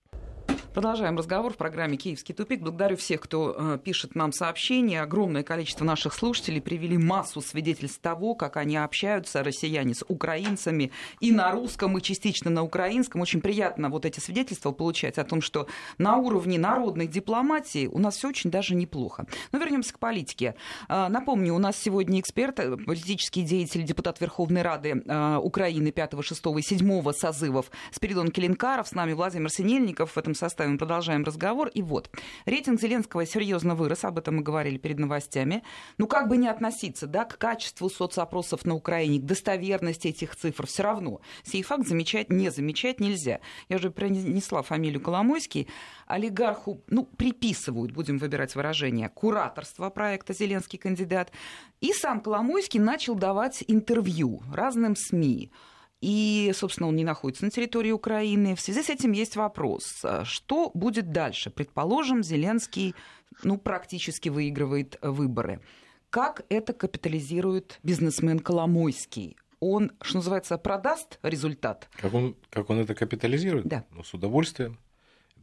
Продолжаем 0.72 1.18
разговор 1.18 1.52
в 1.52 1.56
программе 1.56 1.96
«Киевский 1.96 2.32
тупик». 2.32 2.60
Благодарю 2.60 2.96
всех, 2.96 3.22
кто 3.22 3.56
э, 3.58 3.78
пишет 3.82 4.14
нам 4.14 4.32
сообщения. 4.32 5.02
Огромное 5.02 5.42
количество 5.42 5.84
наших 5.84 6.14
слушателей 6.14 6.62
привели 6.62 6.96
массу 6.96 7.40
свидетельств 7.40 7.98
того, 8.00 8.36
как 8.36 8.56
они 8.56 8.76
общаются, 8.76 9.42
россияне, 9.42 9.96
с 9.96 10.04
украинцами 10.06 10.92
и 11.18 11.32
на 11.32 11.50
русском, 11.50 11.98
и 11.98 12.00
частично 12.00 12.52
на 12.52 12.62
украинском. 12.62 13.20
Очень 13.20 13.40
приятно 13.40 13.88
вот 13.88 14.06
эти 14.06 14.20
свидетельства 14.20 14.70
получать 14.70 15.18
о 15.18 15.24
том, 15.24 15.42
что 15.42 15.66
на 15.98 16.18
уровне 16.18 16.56
народной 16.56 17.08
дипломатии 17.08 17.88
у 17.88 17.98
нас 17.98 18.16
все 18.16 18.28
очень 18.28 18.52
даже 18.52 18.76
неплохо. 18.76 19.26
Но 19.50 19.58
вернемся 19.58 19.92
к 19.92 19.98
политике. 19.98 20.54
Э, 20.88 21.08
напомню, 21.08 21.52
у 21.52 21.58
нас 21.58 21.76
сегодня 21.78 22.20
эксперт, 22.20 22.60
э, 22.60 22.76
политический 22.76 23.42
деятель, 23.42 23.82
депутат 23.82 24.20
Верховной 24.20 24.62
Рады 24.62 25.02
Украины 25.42 25.90
5, 25.90 26.22
6 26.22 26.46
и 26.58 26.62
7 26.62 27.12
созывов 27.12 27.72
Спиридон 27.90 28.30
Келенкаров. 28.30 28.86
С 28.86 28.92
нами 28.92 29.14
Владимир 29.14 29.50
Синельников 29.50 30.12
в 30.12 30.16
этом 30.16 30.36
составе 30.36 30.59
оставим, 30.60 30.76
продолжаем 30.76 31.24
разговор. 31.24 31.68
И 31.68 31.80
вот, 31.80 32.10
рейтинг 32.44 32.80
Зеленского 32.80 33.24
серьезно 33.24 33.74
вырос, 33.74 34.04
об 34.04 34.18
этом 34.18 34.36
мы 34.36 34.42
говорили 34.42 34.76
перед 34.76 34.98
новостями. 34.98 35.62
Ну, 35.96 36.06
как 36.06 36.28
бы 36.28 36.36
не 36.36 36.48
относиться 36.48 37.06
да, 37.06 37.24
к 37.24 37.38
качеству 37.38 37.88
соцопросов 37.88 38.66
на 38.66 38.74
Украине, 38.74 39.20
к 39.20 39.24
достоверности 39.24 40.08
этих 40.08 40.36
цифр, 40.36 40.66
все 40.66 40.82
равно 40.82 41.20
сей 41.44 41.62
факт 41.62 41.88
замечать, 41.88 42.28
не 42.28 42.50
замечать 42.50 43.00
нельзя. 43.00 43.40
Я 43.70 43.76
уже 43.76 43.90
принесла 43.90 44.60
фамилию 44.62 45.00
Коломойский. 45.00 45.66
Олигарху, 46.06 46.82
ну, 46.88 47.04
приписывают, 47.04 47.92
будем 47.92 48.18
выбирать 48.18 48.54
выражение, 48.54 49.08
кураторство 49.08 49.88
проекта 49.88 50.34
«Зеленский 50.34 50.78
кандидат». 50.78 51.32
И 51.80 51.94
сам 51.94 52.20
Коломойский 52.20 52.80
начал 52.80 53.14
давать 53.14 53.64
интервью 53.66 54.42
разным 54.52 54.94
СМИ. 54.94 55.50
И, 56.00 56.50
собственно, 56.54 56.88
он 56.88 56.96
не 56.96 57.04
находится 57.04 57.44
на 57.44 57.50
территории 57.50 57.90
Украины. 57.90 58.54
В 58.54 58.60
связи 58.60 58.82
с 58.82 58.88
этим 58.88 59.12
есть 59.12 59.36
вопрос, 59.36 60.00
а 60.02 60.24
что 60.24 60.70
будет 60.72 61.12
дальше? 61.12 61.50
Предположим, 61.50 62.22
Зеленский 62.22 62.94
ну, 63.42 63.58
практически 63.58 64.28
выигрывает 64.28 64.98
выборы. 65.02 65.60
Как 66.08 66.44
это 66.48 66.72
капитализирует 66.72 67.78
бизнесмен 67.82 68.40
Коломойский? 68.40 69.36
Он, 69.60 69.92
что 70.00 70.16
называется, 70.16 70.56
продаст 70.56 71.18
результат? 71.22 71.88
Как 71.96 72.14
он, 72.14 72.34
как 72.48 72.70
он 72.70 72.78
это 72.78 72.94
капитализирует? 72.94 73.66
Да. 73.66 73.84
Ну, 73.90 74.02
с 74.02 74.14
удовольствием 74.14 74.78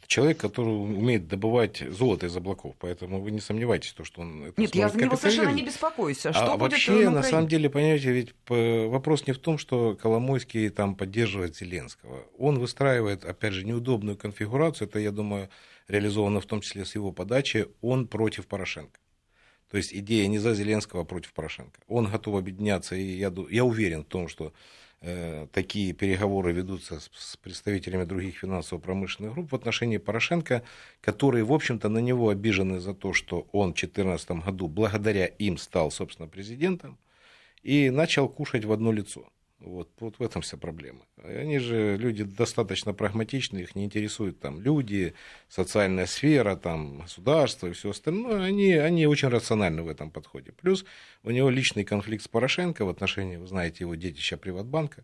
человек, 0.06 0.38
который 0.38 0.70
умеет 0.70 1.28
добывать 1.28 1.84
золото 1.90 2.28
из 2.28 2.36
облаков, 2.36 2.76
поэтому 2.80 3.22
вы 3.22 3.32
не 3.32 3.40
сомневайтесь, 3.40 3.94
то, 3.94 4.04
что 4.04 4.22
он 4.22 4.44
это 4.44 4.62
Нет, 4.62 4.76
я 4.76 4.90
за 4.90 4.98
него 4.98 5.16
совершенно 5.16 5.50
не 5.50 5.64
беспокоюсь. 5.64 6.26
А, 6.26 6.34
что 6.34 6.54
а 6.54 6.58
будет 6.58 6.72
вообще, 6.72 7.10
на, 7.10 7.24
самом 7.24 7.48
деле, 7.48 7.70
понимаете, 7.70 8.12
ведь 8.12 8.34
вопрос 8.48 9.28
не 9.28 9.34
в 9.34 9.40
том, 9.40 9.58
что 9.58 9.96
Коломойский 9.96 10.70
там 10.70 10.96
поддерживает 10.96 11.56
Зеленского. 11.56 12.24
Он 12.38 12.60
выстраивает, 12.60 13.26
опять 13.26 13.54
же, 13.54 13.66
неудобную 13.66 14.18
конфигурацию, 14.18 14.88
это, 14.88 15.00
я 15.00 15.12
думаю, 15.12 15.50
реализовано 15.88 16.42
в 16.42 16.46
том 16.46 16.62
числе 16.62 16.86
с 16.86 16.96
его 16.96 17.12
подачи, 17.12 17.68
он 17.82 18.08
против 18.08 18.48
Порошенко. 18.48 19.00
То 19.72 19.78
есть 19.78 19.94
идея 19.94 20.28
не 20.28 20.40
за 20.40 20.54
Зеленского, 20.54 21.02
а 21.02 21.06
против 21.06 21.34
Порошенко. 21.34 21.80
Он 21.88 22.08
готов 22.08 22.36
объединяться, 22.36 22.96
и 22.96 23.04
я, 23.04 23.34
я 23.50 23.66
уверен 23.66 24.04
в 24.04 24.08
том, 24.08 24.28
что 24.28 24.54
Э, 24.54 24.54
такие 25.52 25.94
переговоры 25.94 26.54
ведутся 26.54 27.00
с 27.00 27.38
представителями 27.38 28.04
других 28.04 28.38
финансово-промышленных 28.38 29.34
групп 29.34 29.52
в 29.52 29.56
отношении 29.56 29.98
Порошенко, 29.98 30.64
которые, 31.02 31.44
в 31.44 31.54
общем-то, 31.54 31.88
на 31.90 32.00
него 32.00 32.30
обижены 32.30 32.80
за 32.80 32.94
то, 32.94 33.14
что 33.14 33.48
он 33.52 33.74
в 33.74 33.76
2014 33.76 34.32
году 34.44 34.68
благодаря 34.68 35.26
им 35.26 35.58
стал, 35.58 35.92
собственно, 35.92 36.28
президентом 36.28 36.98
и 37.62 37.90
начал 37.90 38.28
кушать 38.28 38.66
в 38.66 38.72
одно 38.72 38.92
лицо. 38.92 39.30
Вот, 39.60 39.90
вот 40.00 40.20
в 40.20 40.24
этом 40.24 40.44
вся 40.44 40.56
проблема. 40.56 41.02
Они 41.24 41.58
же 41.58 41.98
люди 41.98 42.24
достаточно 42.24 42.94
прагматичны, 42.94 43.58
их 43.58 43.76
не 43.76 43.86
интересуют 43.86 44.40
там 44.40 44.62
люди, 44.62 45.16
социальная 45.50 46.06
сфера, 46.06 46.56
там, 46.56 47.00
государство 47.00 47.66
и 47.66 47.74
все 47.74 47.90
остальное. 47.90 48.44
Они, 48.44 48.74
они 48.74 49.08
очень 49.08 49.30
рациональны 49.30 49.82
в 49.82 49.90
этом 49.90 50.12
подходе. 50.12 50.52
Плюс 50.52 50.86
у 51.24 51.32
него 51.32 51.50
личный 51.50 51.84
конфликт 51.84 52.24
с 52.24 52.28
Порошенко 52.28 52.86
в 52.86 52.90
отношении, 52.90 53.38
вы 53.38 53.48
знаете, 53.48 53.78
его 53.80 53.96
детища 53.96 54.38
Приватбанка. 54.38 55.04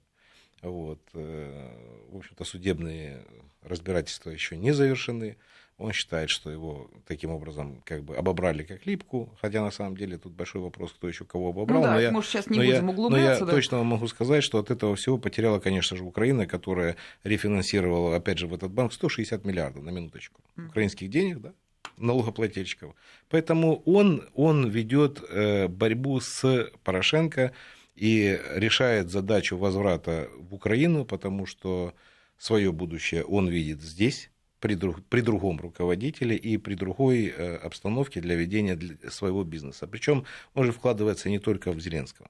Вот. 0.62 1.02
В 1.14 2.16
общем-то, 2.16 2.46
судебные 2.46 3.26
разбирательства 3.64 4.30
еще 4.30 4.56
не 4.56 4.72
завершены. 4.72 5.38
Он 5.78 5.92
считает, 5.92 6.30
что 6.30 6.52
его 6.52 6.90
таким 7.08 7.32
образом 7.32 7.82
как 7.84 8.04
бы 8.04 8.16
обобрали 8.16 8.64
как 8.64 8.86
липку, 8.86 9.36
хотя 9.42 9.62
на 9.62 9.72
самом 9.72 9.98
деле 9.98 10.18
тут 10.18 10.34
большой 10.34 10.62
вопрос, 10.62 10.94
кто 10.94 11.08
еще 11.08 11.26
кого 11.26 11.50
обобрал. 11.50 11.82
Ну 11.82 11.88
да, 11.88 11.94
но 11.94 12.00
я, 12.00 12.12
может, 12.12 12.30
сейчас 12.30 12.48
не 12.48 12.58
но 12.58 12.64
будем 12.64 12.86
я, 12.86 12.92
углубляться. 12.92 13.40
Но 13.42 13.46
я 13.48 13.52
да? 13.52 13.52
точно 13.52 13.84
могу 13.84 14.08
сказать, 14.08 14.44
что 14.44 14.60
от 14.60 14.70
этого 14.70 14.96
всего 14.96 15.18
потеряла, 15.18 15.60
конечно 15.60 15.98
же, 15.98 16.04
Украина, 16.04 16.46
которая 16.46 16.96
рефинансировала, 17.24 18.16
опять 18.16 18.38
же, 18.38 18.48
в 18.48 18.54
этот 18.54 18.72
банк 18.72 18.94
160 18.94 19.46
миллиардов, 19.46 19.84
на 19.84 19.90
минуточку, 19.90 20.42
украинских 20.56 21.10
денег, 21.10 21.40
да, 21.42 21.54
налогоплательщиков. 21.98 22.96
Поэтому 23.30 23.82
он, 23.86 24.30
он 24.36 24.70
ведет 24.70 25.24
э, 25.30 25.68
борьбу 25.68 26.20
с 26.20 26.70
Порошенко 26.84 27.52
и 27.96 28.40
решает 28.54 29.10
задачу 29.10 29.58
возврата 29.58 30.30
в 30.38 30.54
Украину, 30.54 31.06
потому 31.06 31.46
что 31.46 31.94
свое 32.38 32.72
будущее 32.72 33.24
он 33.24 33.48
видит 33.48 33.82
здесь, 33.82 34.30
при, 34.64 34.76
друг, 34.76 35.04
при 35.10 35.20
другом 35.20 35.60
руководителе 35.60 36.38
и 36.38 36.56
при 36.56 36.76
другой 36.76 37.26
э, 37.26 37.58
обстановке 37.58 38.22
для 38.22 38.36
ведения 38.36 38.80
своего 39.10 39.44
бизнеса. 39.44 39.88
Причем 39.88 40.24
он 40.54 40.64
же 40.64 40.72
вкладывается 40.72 41.30
не 41.30 41.38
только 41.38 41.74
в 41.74 41.82
Зеленского. 41.82 42.30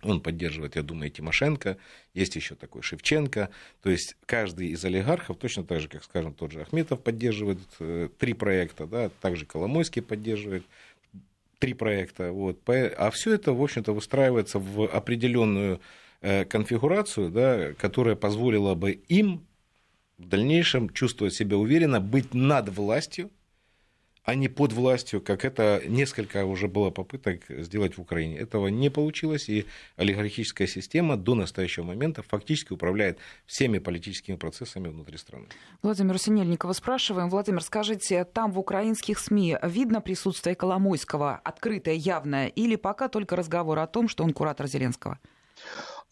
Он 0.00 0.22
поддерживает, 0.22 0.76
я 0.76 0.82
думаю, 0.82 1.10
Тимошенко, 1.10 1.76
есть 2.14 2.36
еще 2.36 2.54
такой 2.54 2.80
Шевченко. 2.80 3.50
То 3.82 3.90
есть 3.90 4.16
каждый 4.24 4.68
из 4.68 4.82
олигархов, 4.82 5.36
точно 5.36 5.62
так 5.62 5.80
же, 5.82 5.88
как, 5.88 6.04
скажем, 6.04 6.32
тот 6.32 6.52
же 6.52 6.62
Ахметов 6.62 7.02
поддерживает 7.02 7.58
э, 7.80 8.08
три 8.18 8.32
проекта, 8.32 8.86
да, 8.86 9.10
также 9.20 9.44
Коломойский 9.44 10.00
поддерживает 10.00 10.64
три 11.58 11.74
проекта. 11.74 12.32
Вот. 12.32 12.60
А 12.66 13.10
все 13.10 13.34
это, 13.34 13.52
в 13.52 13.62
общем-то, 13.62 13.92
выстраивается 13.92 14.58
в 14.58 14.86
определенную 14.86 15.82
э, 16.22 16.46
конфигурацию, 16.46 17.28
да, 17.28 17.74
которая 17.74 18.16
позволила 18.16 18.74
бы 18.74 18.92
им 18.92 19.44
в 20.18 20.28
дальнейшем 20.28 20.90
чувствовать 20.90 21.34
себя 21.34 21.56
уверенно, 21.56 22.00
быть 22.00 22.34
над 22.34 22.68
властью, 22.68 23.30
а 24.24 24.34
не 24.34 24.48
под 24.48 24.72
властью, 24.72 25.20
как 25.20 25.44
это 25.44 25.82
несколько 25.86 26.44
уже 26.44 26.68
было 26.68 26.90
попыток 26.90 27.42
сделать 27.48 27.96
в 27.96 28.00
Украине. 28.00 28.38
Этого 28.38 28.68
не 28.68 28.88
получилось, 28.88 29.48
и 29.48 29.66
олигархическая 29.96 30.68
система 30.68 31.16
до 31.16 31.34
настоящего 31.34 31.84
момента 31.84 32.22
фактически 32.22 32.72
управляет 32.72 33.18
всеми 33.46 33.78
политическими 33.78 34.36
процессами 34.36 34.88
внутри 34.88 35.18
страны. 35.18 35.46
Владимир 35.82 36.18
Синельникова 36.18 36.72
спрашиваем. 36.72 37.30
Владимир, 37.30 37.62
скажите, 37.62 38.24
там 38.24 38.52
в 38.52 38.58
украинских 38.58 39.18
СМИ 39.18 39.58
видно 39.62 40.00
присутствие 40.00 40.54
Коломойского, 40.54 41.40
открытое, 41.42 41.94
явное, 41.94 42.46
или 42.46 42.76
пока 42.76 43.08
только 43.08 43.34
разговор 43.34 43.80
о 43.80 43.86
том, 43.88 44.08
что 44.08 44.22
он 44.22 44.32
куратор 44.32 44.68
Зеленского? 44.68 45.18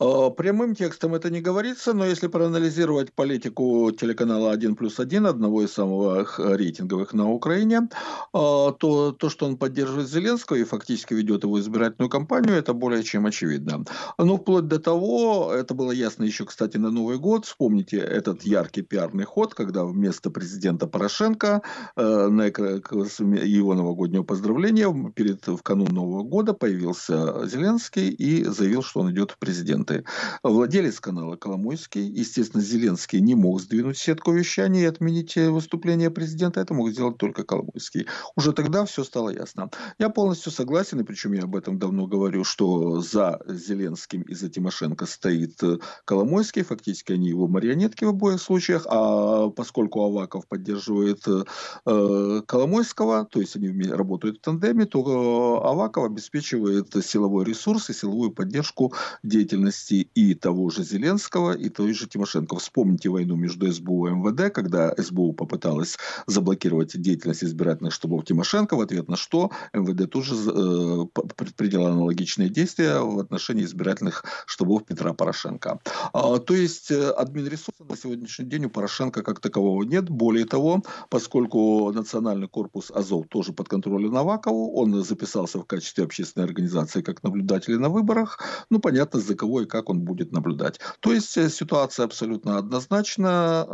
А, 0.00 0.30
прямым 0.30 0.74
текстом 0.74 1.14
это 1.14 1.30
не 1.30 1.42
говорится, 1.42 1.92
но 1.92 2.06
если 2.06 2.26
проанализировать 2.26 3.12
политику 3.12 3.90
телеканала 3.92 4.50
1 4.50 4.74
плюс 4.74 4.98
1, 4.98 5.26
одного 5.26 5.62
из 5.62 5.72
самых 5.72 6.38
рейтинговых 6.38 7.12
на 7.12 7.30
Украине, 7.30 7.88
а, 8.32 8.72
то 8.72 9.12
то, 9.12 9.28
что 9.28 9.44
он 9.44 9.58
поддерживает 9.58 10.08
Зеленского 10.08 10.56
и 10.56 10.64
фактически 10.64 11.12
ведет 11.12 11.44
его 11.44 11.60
избирательную 11.60 12.08
кампанию, 12.08 12.56
это 12.56 12.72
более 12.72 13.02
чем 13.02 13.26
очевидно. 13.26 13.84
Но 14.16 14.38
вплоть 14.38 14.68
до 14.68 14.78
того, 14.78 15.52
это 15.54 15.74
было 15.74 15.92
ясно 15.92 16.24
еще, 16.24 16.46
кстати, 16.46 16.78
на 16.78 16.90
Новый 16.90 17.18
год, 17.18 17.44
вспомните 17.44 17.98
этот 17.98 18.42
яркий 18.44 18.82
пиарный 18.82 19.24
ход, 19.24 19.54
когда 19.54 19.84
вместо 19.84 20.30
президента 20.30 20.86
Порошенко 20.86 21.60
э, 21.96 22.28
на 22.28 22.44
его 22.46 23.74
новогоднего 23.74 24.22
поздравления 24.22 25.12
перед, 25.14 25.46
в 25.46 25.62
канун 25.62 25.88
Нового 25.88 26.22
года 26.22 26.54
появился 26.54 27.46
Зеленский 27.46 28.08
и 28.08 28.44
заявил, 28.44 28.82
что 28.82 29.00
он 29.00 29.10
идет 29.10 29.32
в 29.32 29.38
президент 29.38 29.89
моменты. 29.90 30.05
Владелец 30.42 31.00
канала 31.00 31.37
Коломойский, 31.37 32.03
естественно, 32.03 32.62
Зеленский 32.62 33.20
не 33.20 33.35
мог 33.35 33.61
сдвинуть 33.61 33.98
сетку 33.98 34.33
вещания 34.33 34.83
и 34.83 34.87
отменить 34.87 35.37
э, 35.37 35.50
выступление 35.50 36.11
президента. 36.11 36.61
Это 36.61 36.74
мог 36.74 36.90
сделать 36.90 37.18
только 37.18 37.44
Коломойский. 37.44 38.07
Уже 38.37 38.53
тогда 38.53 38.85
все 38.85 39.05
стало 39.05 39.31
ясно. 39.31 39.70
Я 39.98 40.09
полностью 40.09 40.53
согласен, 40.53 41.00
и 41.00 41.05
причем 41.05 41.33
я 41.33 41.44
об 41.44 41.57
этом 41.57 41.79
давно 41.79 42.07
говорю, 42.07 42.44
что 42.44 43.00
за 43.00 43.40
Зеленским 43.46 44.22
и 44.22 44.35
за 44.35 44.48
Тимошенко 44.48 45.07
стоит 45.07 45.62
э, 45.62 45.79
Коломойский. 46.05 46.62
Фактически 46.62 47.12
они 47.12 47.29
его 47.29 47.48
марионетки 47.48 48.05
в 48.05 48.09
обоих 48.11 48.40
случаях. 48.40 48.87
А 48.88 49.48
поскольку 49.50 50.03
Аваков 50.03 50.46
поддерживает 50.46 51.26
э, 51.26 52.42
Коломойского, 52.46 53.24
то 53.24 53.40
есть 53.40 53.57
они 53.57 53.70
работают 53.90 54.38
в 54.38 54.40
тандеме, 54.40 54.87
то 54.87 55.62
Аваков 55.64 56.05
обеспечивает 56.05 56.88
силовой 57.05 57.44
ресурс 57.44 57.90
и 57.90 57.94
силовую 57.94 58.31
поддержку 58.31 58.92
деятельности 59.22 59.79
деятельности 59.80 60.10
и 60.14 60.34
того 60.34 60.70
же 60.70 60.82
Зеленского, 60.82 61.52
и 61.52 61.68
той 61.68 61.92
же 61.92 62.06
Тимошенко. 62.06 62.56
Вспомните 62.56 63.08
войну 63.08 63.36
между 63.36 63.70
СБУ 63.70 64.08
и 64.08 64.10
МВД, 64.10 64.52
когда 64.52 64.94
СБУ 64.96 65.32
попыталась 65.32 65.96
заблокировать 66.26 67.00
деятельность 67.00 67.44
избирательных 67.44 67.92
штабов 67.92 68.24
Тимошенко, 68.24 68.76
в 68.76 68.80
ответ 68.80 69.08
на 69.08 69.16
что 69.16 69.50
МВД 69.72 70.10
тоже 70.10 70.34
э, 70.34 71.06
предприняла 71.36 71.90
аналогичные 71.90 72.48
действия 72.48 73.00
в 73.00 73.18
отношении 73.18 73.64
избирательных 73.64 74.24
штабов 74.46 74.84
Петра 74.84 75.12
Порошенко. 75.12 75.80
А, 76.12 76.38
то 76.38 76.54
есть 76.54 76.90
э, 76.90 77.10
админресурса 77.10 77.84
на 77.88 77.96
сегодняшний 77.96 78.46
день 78.46 78.66
у 78.66 78.70
Порошенко 78.70 79.22
как 79.22 79.40
такового 79.40 79.82
нет. 79.84 80.08
Более 80.10 80.44
того, 80.44 80.82
поскольку 81.08 81.92
Национальный 81.92 82.48
корпус 82.48 82.90
Азов 82.90 83.26
тоже 83.28 83.52
под 83.52 83.68
контролем 83.68 84.12
Навакову, 84.12 84.74
он 84.74 85.02
записался 85.04 85.58
в 85.58 85.64
качестве 85.64 86.04
общественной 86.04 86.46
организации 86.46 87.02
как 87.02 87.22
наблюдатель 87.22 87.78
на 87.78 87.88
выборах, 87.88 88.38
ну 88.70 88.78
понятно, 88.78 89.20
за 89.20 89.34
кого 89.34 89.59
и 89.62 89.66
как 89.66 89.88
он 89.90 90.00
будет 90.00 90.32
наблюдать. 90.32 90.80
То 91.00 91.12
есть 91.12 91.36
э, 91.36 91.48
ситуация 91.48 92.04
абсолютно 92.04 92.58
однозначна. 92.58 93.66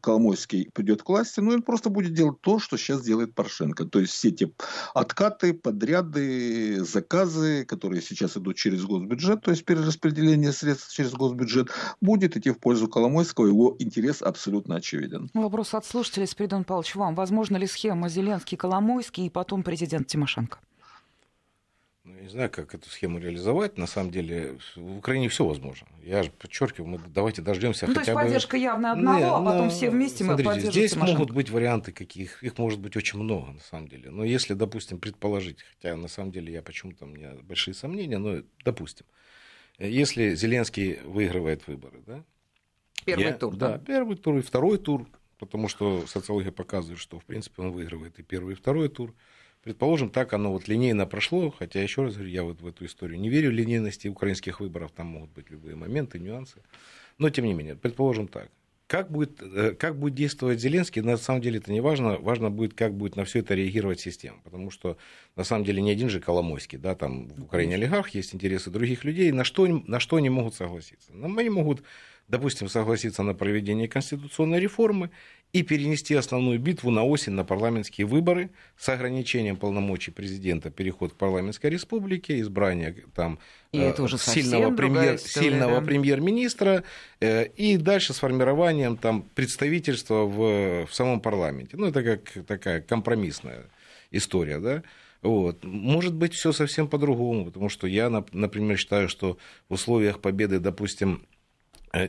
Коломойский 0.00 0.70
придет 0.72 1.02
к 1.02 1.08
власти, 1.08 1.40
но 1.40 1.52
он 1.52 1.62
просто 1.62 1.90
будет 1.90 2.12
делать 2.12 2.40
то, 2.40 2.58
что 2.58 2.76
сейчас 2.76 3.02
делает 3.02 3.34
Порошенко. 3.34 3.84
То 3.84 4.00
есть 4.00 4.12
все 4.12 4.30
те 4.30 4.50
откаты, 4.94 5.54
подряды, 5.54 6.84
заказы, 6.84 7.64
которые 7.64 8.02
сейчас 8.02 8.36
идут 8.36 8.56
через 8.56 8.84
госбюджет, 8.84 9.42
то 9.42 9.50
есть 9.50 9.64
перераспределение 9.64 10.52
средств 10.52 10.92
через 10.92 11.12
госбюджет, 11.12 11.70
будет 12.00 12.36
идти 12.36 12.50
в 12.50 12.58
пользу 12.58 12.88
Коломойского. 12.88 13.46
Его 13.46 13.76
интерес 13.78 14.22
абсолютно 14.22 14.76
очевиден. 14.76 15.30
Вопрос 15.34 15.74
от 15.74 15.84
слушателей, 15.84 16.26
Спиридон 16.26 16.64
Павлович, 16.64 16.94
вам. 16.94 17.14
Возможно 17.14 17.56
ли 17.56 17.66
схема 17.66 18.08
Зеленский-Коломойский 18.08 19.26
и 19.26 19.30
потом 19.30 19.62
президент 19.62 20.06
Тимошенко? 20.06 20.58
Ну, 22.06 22.14
я 22.14 22.22
не 22.22 22.28
знаю, 22.28 22.50
как 22.50 22.72
эту 22.72 22.88
схему 22.88 23.18
реализовать. 23.18 23.78
На 23.78 23.88
самом 23.88 24.12
деле 24.12 24.58
в 24.76 24.98
Украине 24.98 25.28
все 25.28 25.44
возможно. 25.44 25.88
Я 26.04 26.22
же 26.22 26.30
подчеркиваю, 26.30 26.88
мы 26.88 27.00
давайте 27.08 27.42
дождемся 27.42 27.88
ну, 27.88 27.94
хотя 27.94 28.04
то 28.04 28.10
есть 28.12 28.14
бы... 28.14 28.22
поддержка 28.22 28.56
явно 28.56 28.92
одного, 28.92 29.18
Не, 29.18 29.24
а 29.24 29.38
потом 29.42 29.64
но... 29.64 29.70
все 29.70 29.90
вместе 29.90 30.22
Смотрите, 30.22 30.48
мы 30.48 30.54
поддержим 30.54 30.72
Здесь 30.72 30.92
Тимошенко. 30.92 31.18
могут 31.18 31.34
быть 31.34 31.50
варианты 31.50 31.90
каких, 31.90 32.44
их 32.44 32.58
может 32.58 32.78
быть 32.78 32.96
очень 32.96 33.18
много 33.18 33.50
на 33.50 33.58
самом 33.58 33.88
деле. 33.88 34.10
Но 34.10 34.22
если, 34.22 34.54
допустим, 34.54 35.00
предположить, 35.00 35.58
хотя 35.62 35.96
на 35.96 36.06
самом 36.06 36.30
деле 36.30 36.52
я 36.52 36.62
почему-то 36.62 37.06
у 37.06 37.08
меня 37.08 37.32
большие 37.42 37.74
сомнения, 37.74 38.18
но 38.18 38.42
допустим, 38.64 39.04
если 39.78 40.36
Зеленский 40.36 41.00
выигрывает 41.02 41.66
выборы, 41.66 42.02
да? 42.06 42.24
Первый 43.04 43.24
я, 43.24 43.32
тур. 43.32 43.56
Да, 43.56 43.72
да, 43.72 43.78
первый 43.78 44.16
тур 44.16 44.38
и 44.38 44.42
второй 44.42 44.78
тур, 44.78 45.08
потому 45.38 45.66
что 45.66 46.06
социология 46.06 46.52
показывает, 46.52 47.00
что 47.00 47.18
в 47.18 47.24
принципе 47.24 47.62
он 47.62 47.72
выигрывает 47.72 48.20
и 48.20 48.22
первый, 48.22 48.52
и 48.52 48.56
второй 48.56 48.88
тур. 48.88 49.12
Предположим, 49.66 50.10
так 50.10 50.32
оно 50.32 50.52
вот 50.52 50.68
линейно 50.68 51.06
прошло, 51.06 51.50
хотя, 51.50 51.82
еще 51.82 52.04
раз 52.04 52.14
говорю, 52.14 52.30
я 52.30 52.44
вот 52.44 52.60
в 52.60 52.68
эту 52.68 52.86
историю 52.86 53.18
не 53.18 53.28
верю 53.28 53.50
линейности 53.50 54.06
украинских 54.06 54.60
выборов, 54.60 54.92
там 54.92 55.08
могут 55.08 55.32
быть 55.32 55.50
любые 55.50 55.74
моменты, 55.74 56.20
нюансы. 56.20 56.62
Но, 57.18 57.30
тем 57.30 57.46
не 57.46 57.52
менее, 57.52 57.74
предположим 57.74 58.28
так. 58.28 58.48
Как 58.86 59.10
будет, 59.10 59.42
э, 59.42 59.72
как 59.72 59.98
будет 59.98 60.14
действовать 60.14 60.60
Зеленский, 60.60 61.02
на 61.02 61.16
самом 61.16 61.40
деле 61.40 61.58
это 61.58 61.72
не 61.72 61.80
важно. 61.80 62.16
Важно 62.18 62.48
будет, 62.48 62.74
как 62.74 62.94
будет 62.94 63.16
на 63.16 63.24
все 63.24 63.40
это 63.40 63.56
реагировать 63.56 63.98
система. 63.98 64.38
Потому 64.44 64.70
что, 64.70 64.98
на 65.34 65.42
самом 65.42 65.64
деле, 65.64 65.82
не 65.82 65.90
один 65.90 66.10
же 66.10 66.20
Коломойский, 66.20 66.78
да, 66.78 66.94
там 66.94 67.26
в 67.26 67.42
Украине 67.42 67.74
олигарх, 67.74 68.10
есть 68.10 68.36
интересы 68.36 68.70
других 68.70 69.02
людей. 69.02 69.32
На 69.32 69.42
что, 69.42 69.66
на 69.66 69.98
что 69.98 70.14
они 70.14 70.30
могут 70.30 70.54
согласиться? 70.54 71.10
Они 71.12 71.50
могут 71.50 71.82
допустим, 72.28 72.68
согласиться 72.68 73.22
на 73.22 73.34
проведение 73.34 73.88
конституционной 73.88 74.60
реформы 74.60 75.10
и 75.52 75.62
перенести 75.62 76.14
основную 76.14 76.58
битву 76.58 76.90
на 76.90 77.04
осень 77.04 77.32
на 77.32 77.44
парламентские 77.44 78.06
выборы 78.06 78.50
с 78.76 78.88
ограничением 78.88 79.56
полномочий 79.56 80.10
президента, 80.10 80.70
переход 80.70 81.12
к 81.12 81.16
парламентской 81.16 81.70
республике, 81.70 82.40
избрание 82.40 82.94
там 83.14 83.38
и 83.72 83.78
это 83.78 84.02
уже 84.02 84.18
сильного, 84.18 84.74
премьер, 84.74 85.14
история, 85.16 85.50
сильного 85.50 85.80
да? 85.80 85.86
премьер-министра 85.86 86.82
э, 87.20 87.46
и 87.46 87.76
дальше 87.76 88.12
с 88.12 88.18
формированием 88.18 88.96
там 88.96 89.22
представительства 89.22 90.24
в, 90.24 90.86
в 90.86 90.94
самом 90.94 91.20
парламенте. 91.20 91.76
Ну, 91.76 91.86
это 91.86 92.02
как 92.02 92.46
такая 92.46 92.80
компромиссная 92.80 93.66
история, 94.10 94.58
да. 94.58 94.82
Вот. 95.22 95.64
Может 95.64 96.14
быть, 96.14 96.34
все 96.34 96.52
совсем 96.52 96.88
по-другому, 96.88 97.46
потому 97.46 97.68
что 97.68 97.86
я, 97.86 98.10
например, 98.32 98.78
считаю, 98.78 99.08
что 99.08 99.38
в 99.68 99.74
условиях 99.74 100.20
победы, 100.20 100.58
допустим, 100.58 101.22
Э, 101.22 101.35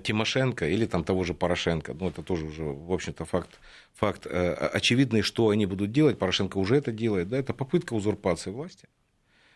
Тимошенко 0.04 0.67
или 0.67 0.86
там 0.86 1.04
того 1.04 1.23
же 1.23 1.34
Порошенко, 1.34 1.93
ну 1.93 2.10
это 2.10 2.21
тоже 2.23 2.45
уже, 2.45 2.63
в 2.63 2.91
общем-то, 2.91 3.26
факт, 3.26 3.60
факт 3.93 4.26
э, 4.26 4.54
очевидный, 4.54 5.21
что 5.21 5.50
они 5.50 5.65
будут 5.65 5.91
делать, 5.91 6.17
Порошенко 6.19 6.58
уже 6.58 6.76
это 6.76 6.91
делает, 6.91 7.30
да, 7.30 7.38
это 7.38 7.54
попытка 7.54 7.93
узурпации 7.93 8.52
власти, 8.52 8.88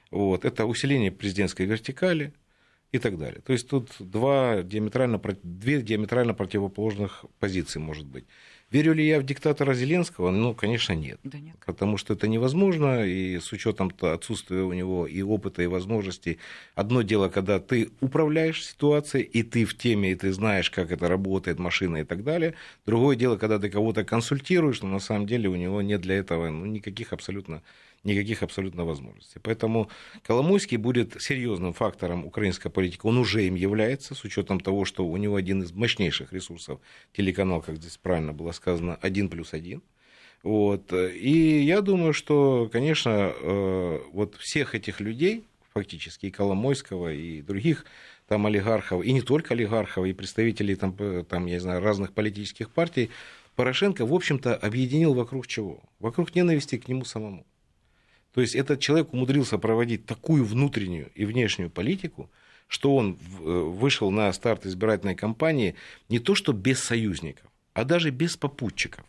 вот, 0.10 0.46
это 0.46 0.66
усиление 0.66 1.12
президентской 1.12 1.66
вертикали, 1.66 2.34
и 2.92 3.00
так 3.00 3.18
далее. 3.18 3.42
То 3.42 3.54
есть 3.54 3.68
тут 3.68 3.90
два 4.00 4.64
диаметрально, 4.64 5.20
две 5.44 5.82
диаметрально 5.82 6.34
противоположных 6.34 7.26
позиции 7.40 7.80
может 7.80 8.06
быть. 8.06 8.26
Верю 8.72 8.94
ли 8.94 9.06
я 9.06 9.20
в 9.20 9.24
диктатора 9.24 9.74
Зеленского? 9.74 10.32
Ну, 10.32 10.54
конечно, 10.54 10.94
нет. 10.94 11.20
Да 11.24 11.38
нет. 11.38 11.58
Потому 11.66 11.98
что 11.98 12.14
это 12.14 12.30
невозможно, 12.30 13.06
и 13.06 13.38
с 13.38 13.52
учетом 13.52 13.92
отсутствия 14.00 14.62
у 14.62 14.72
него 14.72 15.06
и 15.08 15.22
опыта, 15.22 15.62
и 15.62 15.68
возможностей. 15.68 16.40
Одно 16.74 17.02
дело, 17.02 17.28
когда 17.28 17.60
ты 17.60 17.92
управляешь 18.00 18.66
ситуацией, 18.66 19.24
и 19.24 19.44
ты 19.44 19.66
в 19.66 19.78
теме, 19.78 20.14
и 20.14 20.16
ты 20.16 20.32
знаешь, 20.32 20.70
как 20.72 20.92
это 20.92 21.10
работает, 21.10 21.60
машина 21.60 21.98
и 21.98 22.04
так 22.06 22.24
далее. 22.24 22.54
Другое 22.86 23.18
дело, 23.18 23.36
когда 23.36 23.60
ты 23.60 23.70
кого-то 23.70 24.06
консультируешь, 24.06 24.82
но 24.82 24.88
на 24.88 25.00
самом 25.00 25.28
деле 25.28 25.50
у 25.50 25.56
него 25.56 25.82
нет 25.82 26.00
для 26.00 26.16
этого 26.16 26.50
ну, 26.50 26.66
никаких 26.66 27.12
абсолютно 27.12 27.62
никаких 28.04 28.44
абсолютно 28.44 28.86
возможностей. 28.86 29.40
Поэтому 29.42 29.90
Коломойский 30.24 30.78
будет 30.78 31.22
серьезным 31.22 31.74
фактором 31.74 32.26
украинской 32.26 32.70
политики. 32.70 33.02
Он 33.04 33.18
уже 33.18 33.46
им 33.46 33.56
является, 33.56 34.16
с 34.16 34.24
учетом 34.24 34.60
того, 34.60 34.86
что 34.86 35.06
у 35.06 35.18
него 35.18 35.36
один 35.36 35.62
из 35.62 35.72
мощнейших 35.72 36.34
ресурсов, 36.34 36.80
телеканал, 37.14 37.62
как 37.62 37.78
здесь 37.78 37.98
правильно 37.98 38.34
было 38.34 38.52
сказано, 38.52 38.98
один 39.02 39.30
плюс 39.30 39.54
один. 39.54 39.84
Вот. 40.44 40.92
И 40.94 41.62
я 41.64 41.82
думаю, 41.82 42.14
что, 42.14 42.70
конечно, 42.72 43.34
э, 43.36 44.00
вот 44.12 44.36
всех 44.38 44.74
этих 44.74 45.00
людей, 45.00 45.44
фактически 45.74 46.26
и 46.26 46.32
Коломойского, 46.32 47.14
и 47.14 47.42
других 47.42 47.86
там 48.28 48.46
олигархов, 48.48 49.04
и 49.04 49.12
не 49.12 49.22
только 49.22 49.54
олигархов, 49.54 50.06
и 50.06 50.14
представителей 50.14 50.76
там, 50.76 50.96
э, 50.98 51.24
там 51.28 51.46
я 51.46 51.54
не 51.54 51.60
знаю, 51.60 51.82
разных 51.82 52.14
политических 52.14 52.72
партий, 52.72 53.12
Порошенко, 53.56 54.06
в 54.06 54.14
общем-то, 54.14 54.56
объединил 54.56 55.14
вокруг 55.14 55.46
чего? 55.46 55.82
Вокруг 56.00 56.34
ненависти 56.34 56.78
к 56.78 56.88
нему 56.88 57.06
самому. 57.06 57.46
То 58.34 58.42
есть 58.42 58.56
этот 58.56 58.80
человек 58.80 59.14
умудрился 59.14 59.58
проводить 59.58 60.06
такую 60.06 60.46
внутреннюю 60.46 61.12
и 61.16 61.26
внешнюю 61.26 61.70
политику, 61.70 62.30
что 62.68 62.96
он 62.96 63.18
э, 63.18 63.44
вышел 63.44 64.12
на 64.12 64.32
старт 64.32 64.66
избирательной 64.66 65.16
кампании 65.16 65.76
не 66.08 66.20
то 66.20 66.36
что 66.36 66.54
без 66.54 66.80
союзников, 66.80 67.50
а 67.74 67.84
даже 67.84 68.10
без 68.10 68.38
попутчиков. 68.38 69.06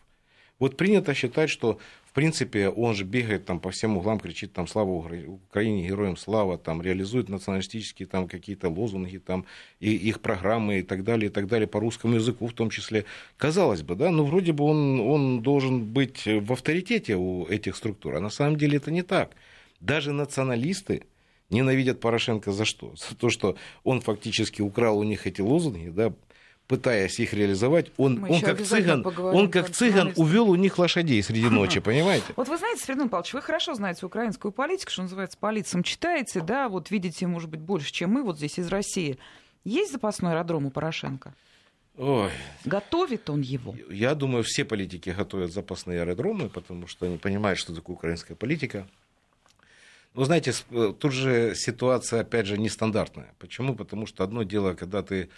Вот 0.59 0.77
принято 0.77 1.15
считать, 1.15 1.51
что 1.51 1.79
в 2.13 2.15
принципе, 2.15 2.69
он 2.69 2.95
же 2.95 3.05
бегает 3.05 3.47
там 3.47 3.59
по 3.59 3.71
всем 3.71 3.97
углам, 3.97 4.21
кричит 4.21 4.53
там 4.53 4.67
«Слава 4.67 4.91
Украине! 4.91 5.89
Героям 5.89 6.19
слава!», 6.19 6.59
там 6.59 6.83
реализует 6.83 7.31
националистические 7.31 8.07
там 8.07 8.29
какие-то 8.29 8.69
лозунги, 8.69 9.17
там, 9.17 9.47
и 9.81 9.95
их 9.95 10.21
программы 10.21 10.81
и 10.81 10.83
так 10.83 11.05
далее, 11.05 11.31
и 11.31 11.33
так 11.33 11.47
далее, 11.47 11.67
по 11.67 11.81
русскому 11.81 12.17
языку 12.17 12.49
в 12.49 12.53
том 12.53 12.69
числе. 12.69 13.07
Казалось 13.39 13.81
бы, 13.81 13.95
да, 13.95 14.11
ну 14.11 14.25
вроде 14.25 14.53
бы 14.53 14.65
он, 14.65 15.01
он 15.01 15.41
должен 15.41 15.87
быть 15.87 16.27
в 16.27 16.53
авторитете 16.53 17.17
у 17.17 17.47
этих 17.47 17.77
структур, 17.77 18.17
а 18.17 18.21
на 18.21 18.29
самом 18.29 18.59
деле 18.59 18.77
это 18.77 18.91
не 18.91 19.01
так. 19.01 19.31
Даже 19.81 20.13
националисты, 20.13 21.05
ненавидят 21.49 22.01
Порошенко 22.01 22.53
за 22.53 22.67
что? 22.67 22.95
За 22.95 23.17
то, 23.17 23.31
что 23.31 23.57
он 23.85 24.03
фактически 24.03 24.61
украл 24.61 24.99
у 24.99 25.03
них 25.03 25.27
эти 25.27 25.41
лозунги, 25.41 25.89
да, 25.89 26.13
пытаясь 26.73 27.21
их 27.21 27.35
реализовать, 27.35 27.93
он, 27.99 28.25
он 28.25 28.41
как 28.41 28.63
цыган, 28.63 29.07
он 29.07 29.51
как 29.51 29.69
цыган 29.69 30.15
увел 30.17 30.49
у 30.49 30.55
них 30.55 30.79
лошадей 30.79 31.23
среди 31.23 31.47
ночи, 31.51 31.81
понимаете? 31.81 32.25
Вот 32.35 32.49
вы 32.49 32.57
знаете, 32.57 32.83
Фредон 32.87 33.11
Павлович, 33.11 33.35
вы 33.35 33.43
хорошо 33.43 33.75
знаете 33.75 34.07
украинскую 34.07 34.53
политику, 34.53 34.91
что 34.91 35.03
называется, 35.03 35.37
по 35.37 35.51
лицам 35.51 35.83
читаете, 35.83 36.41
да, 36.41 36.71
вот 36.71 36.91
видите, 36.91 37.27
может 37.27 37.51
быть, 37.51 37.61
больше, 37.61 37.93
чем 37.93 38.13
мы 38.13 38.23
вот 38.23 38.39
здесь 38.39 38.59
из 38.59 38.69
России. 38.69 39.19
Есть 39.65 39.93
запасной 39.93 40.33
аэродром 40.33 40.65
у 40.65 40.71
Порошенко? 40.71 41.35
Ой. 41.99 42.31
Готовит 42.65 43.29
он 43.29 43.43
его? 43.43 43.77
Я 43.91 44.15
думаю, 44.15 44.43
все 44.43 44.65
политики 44.65 45.11
готовят 45.11 45.53
запасные 45.53 46.01
аэродромы, 46.01 46.49
потому 46.49 46.87
что 46.87 47.05
они 47.05 47.19
понимают, 47.19 47.59
что 47.59 47.75
такое 47.75 47.97
украинская 47.97 48.35
политика. 48.35 48.87
Но 50.15 50.25
знаете, 50.25 50.55
э, 50.71 50.95
тут 50.99 51.13
же 51.13 51.53
ситуация, 51.55 52.21
опять 52.21 52.47
же, 52.47 52.57
нестандартная. 52.57 53.35
Почему? 53.39 53.75
Потому 53.75 54.07
что 54.07 54.25
одно 54.25 54.43
дело, 54.43 54.73
когда 54.73 55.03
ты 55.03 55.29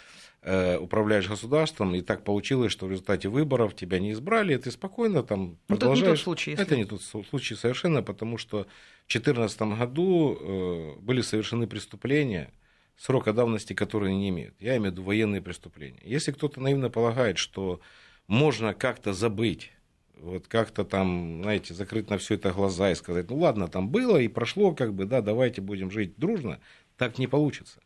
Э, 0.47 0.77
управляешь 0.77 1.27
государством, 1.27 1.95
и 1.95 2.01
так 2.01 2.23
получилось, 2.23 2.71
что 2.71 2.85
в 2.85 2.91
результате 2.91 3.29
выборов 3.29 3.75
тебя 3.75 3.97
не 3.97 4.11
избрали, 4.11 4.53
и 4.53 4.57
ты 4.59 4.69
спокойно 4.69 5.23
там 5.23 5.57
ну, 5.67 5.75
продолжаешь. 5.75 5.97
Это 5.97 6.05
не 6.05 6.15
тот 6.15 6.23
случай. 6.23 6.51
Если... 6.51 6.63
Это 6.63 6.77
не 6.77 6.85
тот 6.85 7.01
случай 7.01 7.55
совершенно, 7.55 8.03
потому 8.03 8.37
что 8.37 8.67
в 9.07 9.11
2014 9.11 9.61
году 9.61 10.37
э, 10.39 10.99
были 10.99 11.21
совершены 11.21 11.65
преступления, 11.65 12.53
срока 12.95 13.33
давности 13.33 13.73
которые 13.73 14.15
не 14.15 14.29
имеют. 14.29 14.53
Я 14.59 14.77
имею 14.77 14.91
в 14.91 14.93
виду 14.93 15.01
военные 15.01 15.41
преступления. 15.41 16.03
Если 16.03 16.31
кто-то 16.31 16.61
наивно 16.61 16.91
полагает, 16.91 17.39
что 17.39 17.79
можно 18.27 18.75
как-то 18.75 19.13
забыть, 19.13 19.71
вот 20.19 20.47
как-то 20.47 20.85
там, 20.85 21.41
знаете, 21.41 21.73
закрыть 21.73 22.11
на 22.11 22.19
все 22.19 22.35
это 22.35 22.51
глаза 22.51 22.91
и 22.91 22.95
сказать, 22.95 23.31
ну 23.31 23.39
ладно, 23.39 23.67
там 23.67 23.89
было 23.89 24.17
и 24.17 24.27
прошло, 24.27 24.75
как 24.75 24.93
бы, 24.93 25.05
да, 25.05 25.21
давайте 25.21 25.61
будем 25.61 25.89
жить 25.89 26.13
дружно, 26.17 26.59
так 26.97 27.17
не 27.17 27.25
получится. 27.25 27.79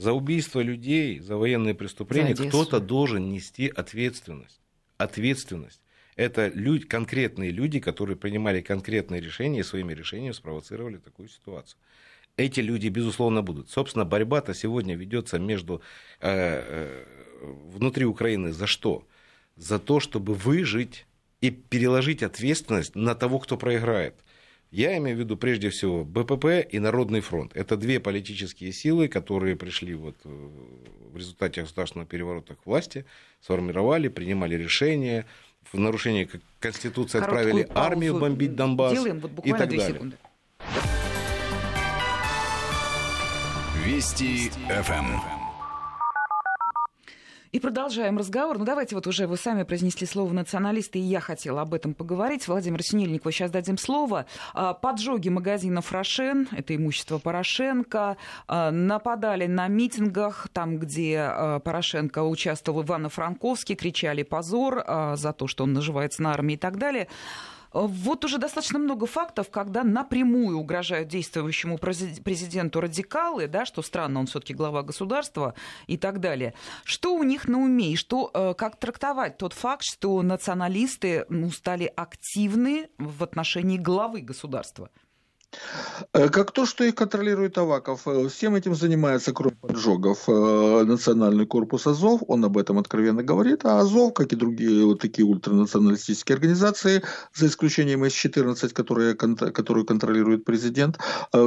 За 0.00 0.14
убийство 0.14 0.60
людей, 0.60 1.20
за 1.20 1.36
военные 1.36 1.74
преступления 1.74 2.34
кто-то 2.34 2.80
должен 2.80 3.28
нести 3.28 3.68
ответственность. 3.68 4.58
Ответственность. 4.96 5.82
Это 6.16 6.48
люди, 6.54 6.86
конкретные 6.86 7.50
люди, 7.50 7.80
которые 7.80 8.16
принимали 8.16 8.62
конкретные 8.62 9.20
решения 9.20 9.60
и 9.60 9.62
своими 9.62 9.92
решениями 9.92 10.32
спровоцировали 10.32 10.96
такую 10.96 11.28
ситуацию. 11.28 11.78
Эти 12.38 12.60
люди, 12.60 12.88
безусловно, 12.88 13.42
будут. 13.42 13.68
Собственно, 13.68 14.06
борьба-то 14.06 14.54
сегодня 14.54 14.96
ведется 14.96 15.38
между 15.38 15.82
э, 16.20 16.30
э, 16.30 17.04
внутри 17.42 18.06
Украины 18.06 18.52
за 18.52 18.66
что? 18.66 19.06
За 19.56 19.78
то, 19.78 20.00
чтобы 20.00 20.32
выжить 20.32 21.04
и 21.42 21.50
переложить 21.50 22.22
ответственность 22.22 22.94
на 22.94 23.14
того, 23.14 23.38
кто 23.38 23.58
проиграет. 23.58 24.14
Я 24.70 24.96
имею 24.98 25.16
в 25.16 25.20
виду 25.20 25.36
прежде 25.36 25.70
всего 25.70 26.04
БПП 26.04 26.64
и 26.68 26.78
Народный 26.78 27.20
фронт. 27.20 27.50
Это 27.56 27.76
две 27.76 27.98
политические 27.98 28.72
силы, 28.72 29.08
которые 29.08 29.56
пришли 29.56 29.94
вот 29.94 30.16
э, 30.24 30.28
в 31.12 31.16
результате 31.16 31.62
государственного 31.62 32.08
переворота 32.08 32.54
к 32.54 32.64
власти, 32.66 33.04
сформировали, 33.40 34.06
принимали 34.06 34.54
решения, 34.54 35.26
в 35.72 35.78
нарушении 35.78 36.28
Конституции 36.60 37.18
Короткую 37.18 37.40
отправили 37.40 37.68
армию 37.74 38.18
бомбить 38.18 38.54
Донбасс 38.54 38.92
Делаем 38.92 39.18
вот 39.18 39.44
и 39.44 39.50
так 39.50 39.68
далее. 39.68 39.88
Секунды. 39.88 40.16
Вести 43.84 44.50
ФМ. 44.68 45.39
И 47.52 47.58
продолжаем 47.58 48.16
разговор. 48.16 48.58
Ну, 48.58 48.64
давайте 48.64 48.94
вот 48.94 49.08
уже 49.08 49.26
вы 49.26 49.36
сами 49.36 49.64
произнесли 49.64 50.06
слово 50.06 50.32
националисты, 50.32 51.00
и 51.00 51.02
я 51.02 51.18
хотела 51.18 51.62
об 51.62 51.74
этом 51.74 51.94
поговорить. 51.94 52.46
Владимир 52.46 52.80
Синельникову 52.80 53.32
сейчас 53.32 53.50
дадим 53.50 53.76
слово. 53.76 54.26
А, 54.54 54.72
поджоги 54.72 55.30
магазинов 55.30 55.90
«Рошен», 55.90 56.46
это 56.52 56.76
имущество 56.76 57.18
Порошенко, 57.18 58.16
а, 58.46 58.70
нападали 58.70 59.46
на 59.46 59.66
митингах, 59.66 60.46
там, 60.52 60.78
где 60.78 61.18
а, 61.18 61.58
Порошенко 61.58 62.22
участвовал 62.22 62.82
в 62.82 62.86
Ивано-Франковске, 62.86 63.74
кричали 63.74 64.22
«позор» 64.22 64.84
за 65.16 65.32
то, 65.32 65.48
что 65.48 65.64
он 65.64 65.72
наживается 65.72 66.22
на 66.22 66.32
армии 66.32 66.54
и 66.54 66.58
так 66.58 66.78
далее. 66.78 67.08
Вот 67.72 68.24
уже 68.24 68.38
достаточно 68.38 68.78
много 68.78 69.06
фактов, 69.06 69.50
когда 69.50 69.84
напрямую 69.84 70.58
угрожают 70.58 71.08
действующему 71.08 71.78
президенту 71.78 72.80
радикалы, 72.80 73.46
да, 73.46 73.64
что 73.64 73.82
странно, 73.82 74.20
он 74.20 74.26
все-таки 74.26 74.54
глава 74.54 74.82
государства 74.82 75.54
и 75.86 75.96
так 75.96 76.20
далее. 76.20 76.54
Что 76.84 77.14
у 77.14 77.22
них 77.22 77.46
на 77.46 77.58
уме 77.58 77.92
и 77.92 77.96
что, 77.96 78.30
э, 78.34 78.54
как 78.54 78.76
трактовать 78.76 79.38
тот 79.38 79.52
факт, 79.52 79.84
что 79.84 80.20
националисты 80.22 81.26
ну, 81.28 81.50
стали 81.50 81.92
активны 81.94 82.88
в 82.98 83.22
отношении 83.22 83.78
главы 83.78 84.20
государства? 84.20 84.90
Э, 86.12 86.28
как 86.28 86.52
то, 86.52 86.66
что 86.66 86.84
их 86.84 86.94
контролирует 86.94 87.58
Аваков. 87.58 88.06
Э, 88.06 88.28
всем 88.28 88.54
этим 88.54 88.74
занимается, 88.74 89.32
кроме 89.32 89.56
поджогов, 89.56 90.28
э, 90.28 90.84
Национальный 90.84 91.46
корпус 91.46 91.86
Азов. 91.86 92.22
Он 92.28 92.44
об 92.44 92.56
этом 92.58 92.78
откровенно 92.78 93.22
говорит. 93.22 93.64
А 93.64 93.80
Азов, 93.80 94.14
как 94.14 94.32
и 94.32 94.36
другие 94.36 94.84
вот 94.84 95.00
такие 95.00 95.26
ультранационалистические 95.26 96.34
организации, 96.34 97.02
за 97.34 97.46
исключением 97.46 98.04
С-14, 98.04 98.72
которые, 98.72 99.14
которую 99.14 99.86
контролирует 99.86 100.44
президент, 100.44 100.98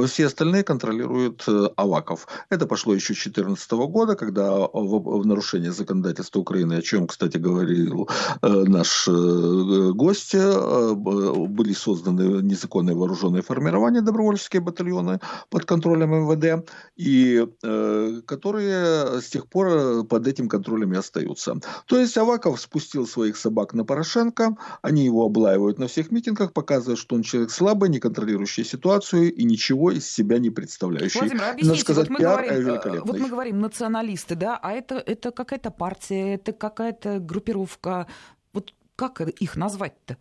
все 0.06 0.26
остальные 0.26 0.64
контролирует 0.64 1.44
Аваков. 1.76 2.26
Это 2.50 2.66
пошло 2.66 2.94
еще 2.94 3.14
с 3.14 3.24
2014 3.24 3.72
года, 3.72 4.16
когда 4.16 4.68
в 4.72 5.26
нарушение 5.26 5.72
законодательства 5.72 6.40
Украины, 6.40 6.74
о 6.74 6.82
чем, 6.82 7.06
кстати, 7.06 7.36
говорил 7.38 8.08
наш 8.42 9.08
гость, 9.08 10.34
были 10.34 11.72
созданы 11.72 12.42
незаконные 12.42 12.96
вооруженные 12.96 13.42
формирования, 13.42 13.93
формирования 13.94 14.00
добровольческие 14.00 14.62
батальоны 14.62 15.20
под 15.50 15.64
контролем 15.64 16.10
МВД, 16.10 16.68
и 16.96 17.46
э, 17.62 18.20
которые 18.26 19.20
с 19.20 19.28
тех 19.28 19.46
пор 19.46 19.68
э, 19.68 20.04
под 20.04 20.26
этим 20.26 20.48
контролем 20.48 20.92
и 20.92 20.96
остаются. 20.96 21.54
То 21.86 21.98
есть 21.98 22.16
Аваков 22.18 22.60
спустил 22.60 23.06
своих 23.06 23.36
собак 23.36 23.74
на 23.74 23.84
Порошенко, 23.84 24.56
они 24.82 25.04
его 25.04 25.24
облаивают 25.24 25.78
на 25.78 25.86
всех 25.86 26.10
митингах, 26.10 26.52
показывают, 26.52 26.98
что 26.98 27.16
он 27.16 27.22
человек 27.22 27.50
слабый, 27.50 27.88
не 27.88 28.00
контролирующий 28.00 28.64
ситуацию 28.64 29.32
и 29.32 29.44
ничего 29.44 29.90
из 29.90 30.10
себя 30.10 30.38
не 30.38 30.50
представляющий. 30.50 31.20
Владимир, 31.20 31.44
объясните, 31.44 31.80
сказать, 31.80 32.08
вот 32.08 32.10
мы, 32.10 32.18
пиар 32.18 32.44
говорим, 32.44 33.02
вот 33.04 33.18
мы 33.20 33.28
говорим 33.28 33.60
националисты, 33.60 34.34
да, 34.34 34.58
а 34.62 34.72
это, 34.72 34.96
это 34.96 35.30
какая-то 35.30 35.70
партия, 35.70 36.34
это 36.34 36.52
какая-то 36.52 37.18
группировка, 37.18 38.06
вот 38.52 38.72
как 38.96 39.20
их 39.20 39.56
назвать-то? 39.56 40.16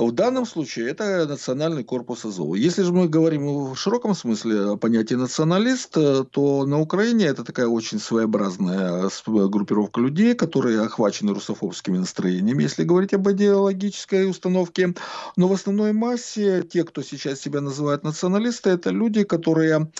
В 0.00 0.12
данном 0.12 0.46
случае 0.46 0.88
это 0.88 1.26
национальный 1.26 1.84
корпус 1.84 2.24
Азова. 2.24 2.54
Если 2.54 2.82
же 2.82 2.90
мы 2.90 3.06
говорим 3.06 3.72
в 3.72 3.76
широком 3.76 4.14
смысле 4.14 4.70
о 4.70 4.76
понятии 4.76 5.12
националист, 5.12 5.90
то 5.92 6.64
на 6.64 6.80
Украине 6.80 7.26
это 7.26 7.44
такая 7.44 7.66
очень 7.66 7.98
своеобразная 7.98 9.10
группировка 9.26 10.00
людей, 10.00 10.34
которые 10.34 10.80
охвачены 10.80 11.34
русофобскими 11.34 11.98
настроениями, 11.98 12.62
если 12.62 12.84
говорить 12.84 13.12
об 13.12 13.30
идеологической 13.30 14.30
установке. 14.30 14.94
Но 15.36 15.48
в 15.48 15.52
основной 15.52 15.92
массе 15.92 16.62
те, 16.62 16.84
кто 16.84 17.02
сейчас 17.02 17.38
себя 17.38 17.60
называет 17.60 18.02
националисты, 18.02 18.70
это 18.70 18.88
люди, 18.88 19.24
которые 19.24 19.90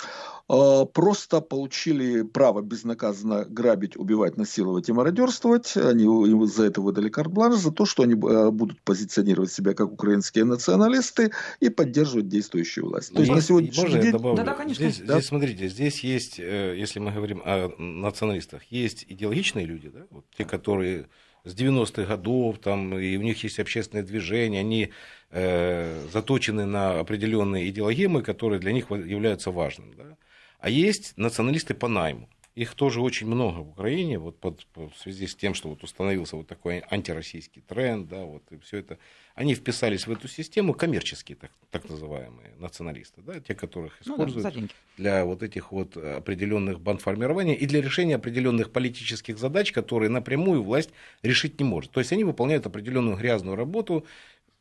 просто 0.92 1.40
получили 1.40 2.22
право 2.22 2.60
безнаказанно 2.60 3.44
грабить, 3.44 3.96
убивать, 3.96 4.36
насиловать 4.36 4.88
и 4.88 4.92
мародерствовать. 4.92 5.76
Они 5.76 6.06
за 6.46 6.64
это 6.64 6.80
выдали 6.80 7.08
карт-бланш, 7.08 7.56
за 7.56 7.70
то, 7.70 7.86
что 7.86 8.02
они 8.02 8.14
а, 8.14 8.50
будут 8.50 8.80
позиционировать 8.82 9.52
себя 9.52 9.74
как 9.74 9.92
украинские 9.92 10.44
националисты 10.44 11.30
и 11.60 11.68
поддерживать 11.68 12.28
действующую 12.28 12.86
власть. 12.86 13.12
То 13.12 13.20
есть 13.20 13.32
на 13.32 13.40
сегодняшний 13.40 13.82
Можно 13.82 14.02
день... 14.02 14.36
Да, 14.36 14.42
да, 14.42 14.54
конечно. 14.54 14.90
Здесь, 14.90 15.06
да? 15.06 15.14
здесь, 15.14 15.26
смотрите, 15.26 15.68
здесь 15.68 16.00
есть, 16.02 16.40
э, 16.40 16.74
если 16.76 16.98
мы 16.98 17.12
говорим 17.12 17.42
о 17.44 17.70
националистах, 17.78 18.64
есть 18.70 19.04
идеологичные 19.08 19.66
люди, 19.66 19.88
да, 19.88 20.06
вот 20.10 20.24
те, 20.36 20.44
которые 20.44 21.06
с 21.44 21.54
90-х 21.54 22.04
годов, 22.04 22.58
там, 22.58 22.98
и 22.98 23.16
у 23.16 23.22
них 23.22 23.42
есть 23.44 23.60
общественное 23.60 24.04
движение, 24.04 24.60
они 24.60 24.90
э, 25.30 26.06
заточены 26.12 26.66
на 26.66 27.00
определенные 27.00 27.68
идеологемы, 27.70 28.22
которые 28.22 28.58
для 28.58 28.72
них 28.72 28.90
являются 28.90 29.50
важными. 29.50 29.94
Да? 29.96 30.16
А 30.60 30.70
есть 30.70 31.16
националисты 31.16 31.74
по 31.74 31.88
найму. 31.88 32.28
Их 32.56 32.74
тоже 32.74 33.00
очень 33.00 33.28
много 33.28 33.60
в 33.60 33.70
Украине, 33.70 34.18
вот 34.18 34.38
под, 34.40 34.66
в 34.74 34.92
связи 34.96 35.28
с 35.28 35.36
тем, 35.36 35.54
что 35.54 35.68
вот 35.68 35.84
установился 35.84 36.36
вот 36.36 36.48
такой 36.48 36.82
антироссийский 36.90 37.62
тренд, 37.62 38.08
да, 38.08 38.24
вот 38.24 38.42
и 38.50 38.58
все 38.58 38.78
это. 38.78 38.98
Они 39.34 39.54
вписались 39.54 40.06
в 40.06 40.12
эту 40.12 40.26
систему 40.26 40.74
коммерческие, 40.74 41.36
так, 41.36 41.52
так 41.70 41.88
называемые 41.88 42.56
националисты, 42.58 43.22
да, 43.22 43.40
те, 43.40 43.54
которых 43.54 44.02
используют 44.02 44.54
ну, 44.54 44.62
да, 44.62 44.68
для 44.96 45.24
вот 45.24 45.44
этих 45.44 45.70
вот 45.70 45.96
определенных 45.96 46.80
бандформирований 46.80 47.54
и 47.54 47.66
для 47.66 47.80
решения 47.80 48.16
определенных 48.16 48.72
политических 48.72 49.38
задач, 49.38 49.70
которые 49.70 50.10
напрямую 50.10 50.64
власть 50.64 50.90
решить 51.22 51.58
не 51.60 51.64
может. 51.64 51.92
То 51.92 52.00
есть 52.00 52.12
они 52.12 52.24
выполняют 52.24 52.66
определенную 52.66 53.16
грязную 53.16 53.56
работу, 53.56 54.04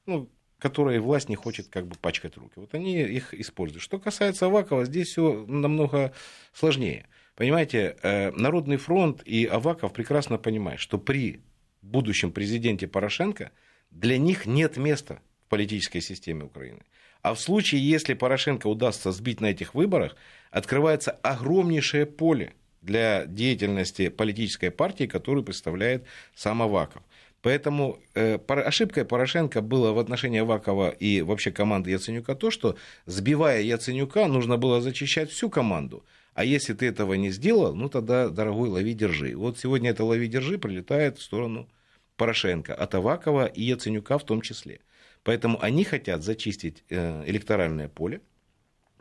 ну, 0.05 0.29
которые 0.59 0.99
власть 0.99 1.29
не 1.29 1.35
хочет 1.35 1.67
как 1.69 1.87
бы 1.87 1.95
пачкать 1.95 2.37
руки. 2.37 2.53
Вот 2.57 2.73
они 2.73 3.01
их 3.01 3.33
используют. 3.33 3.81
Что 3.81 3.97
касается 3.97 4.45
Авакова, 4.45 4.85
здесь 4.85 5.07
все 5.07 5.45
намного 5.47 6.13
сложнее. 6.53 7.07
Понимаете, 7.35 7.95
э, 8.03 8.31
Народный 8.31 8.77
фронт 8.77 9.21
и 9.25 9.45
Аваков 9.45 9.93
прекрасно 9.93 10.37
понимают, 10.37 10.81
что 10.81 10.97
при 10.97 11.41
будущем 11.81 12.31
президенте 12.31 12.87
Порошенко 12.87 13.51
для 13.89 14.17
них 14.17 14.45
нет 14.45 14.75
места 14.77 15.21
в 15.45 15.49
политической 15.49 16.01
системе 16.01 16.43
Украины. 16.43 16.81
А 17.21 17.33
в 17.33 17.39
случае, 17.39 17.87
если 17.87 18.13
Порошенко 18.13 18.67
удастся 18.67 19.11
сбить 19.11 19.41
на 19.41 19.47
этих 19.47 19.73
выборах, 19.73 20.15
открывается 20.51 21.11
огромнейшее 21.11 22.05
поле 22.05 22.53
для 22.81 23.25
деятельности 23.25 24.09
политической 24.09 24.71
партии, 24.71 25.05
которую 25.05 25.43
представляет 25.43 26.05
сам 26.33 26.61
Аваков. 26.61 27.03
Поэтому 27.41 27.99
э, 28.15 28.37
ошибкой 28.47 29.05
Порошенко 29.05 29.61
было 29.61 29.91
в 29.93 29.99
отношении 29.99 30.41
Авакова 30.41 30.89
и 30.89 31.21
вообще 31.21 31.51
команды 31.51 31.91
Яценюка 31.91 32.35
то, 32.35 32.51
что 32.51 32.75
сбивая 33.05 33.61
Яценюка, 33.61 34.27
нужно 34.27 34.57
было 34.57 34.81
зачищать 34.81 35.31
всю 35.31 35.49
команду. 35.49 36.03
А 36.33 36.43
если 36.43 36.73
ты 36.73 36.87
этого 36.87 37.13
не 37.13 37.31
сделал, 37.31 37.75
ну 37.75 37.89
тогда, 37.89 38.29
дорогой, 38.29 38.69
лови, 38.69 38.93
держи. 38.93 39.35
Вот 39.35 39.57
сегодня 39.57 39.91
это 39.91 40.03
лови, 40.03 40.27
держи 40.27 40.57
прилетает 40.57 41.17
в 41.17 41.23
сторону 41.23 41.69
Порошенко, 42.17 42.75
от 42.75 42.95
Авакова 42.95 43.45
и 43.45 43.63
Яценюка 43.63 44.17
в 44.17 44.25
том 44.25 44.41
числе. 44.41 44.79
Поэтому 45.23 45.61
они 45.61 45.83
хотят 45.83 46.23
зачистить 46.23 46.83
э, 46.89 47.23
электоральное 47.25 47.87
поле 47.87 48.21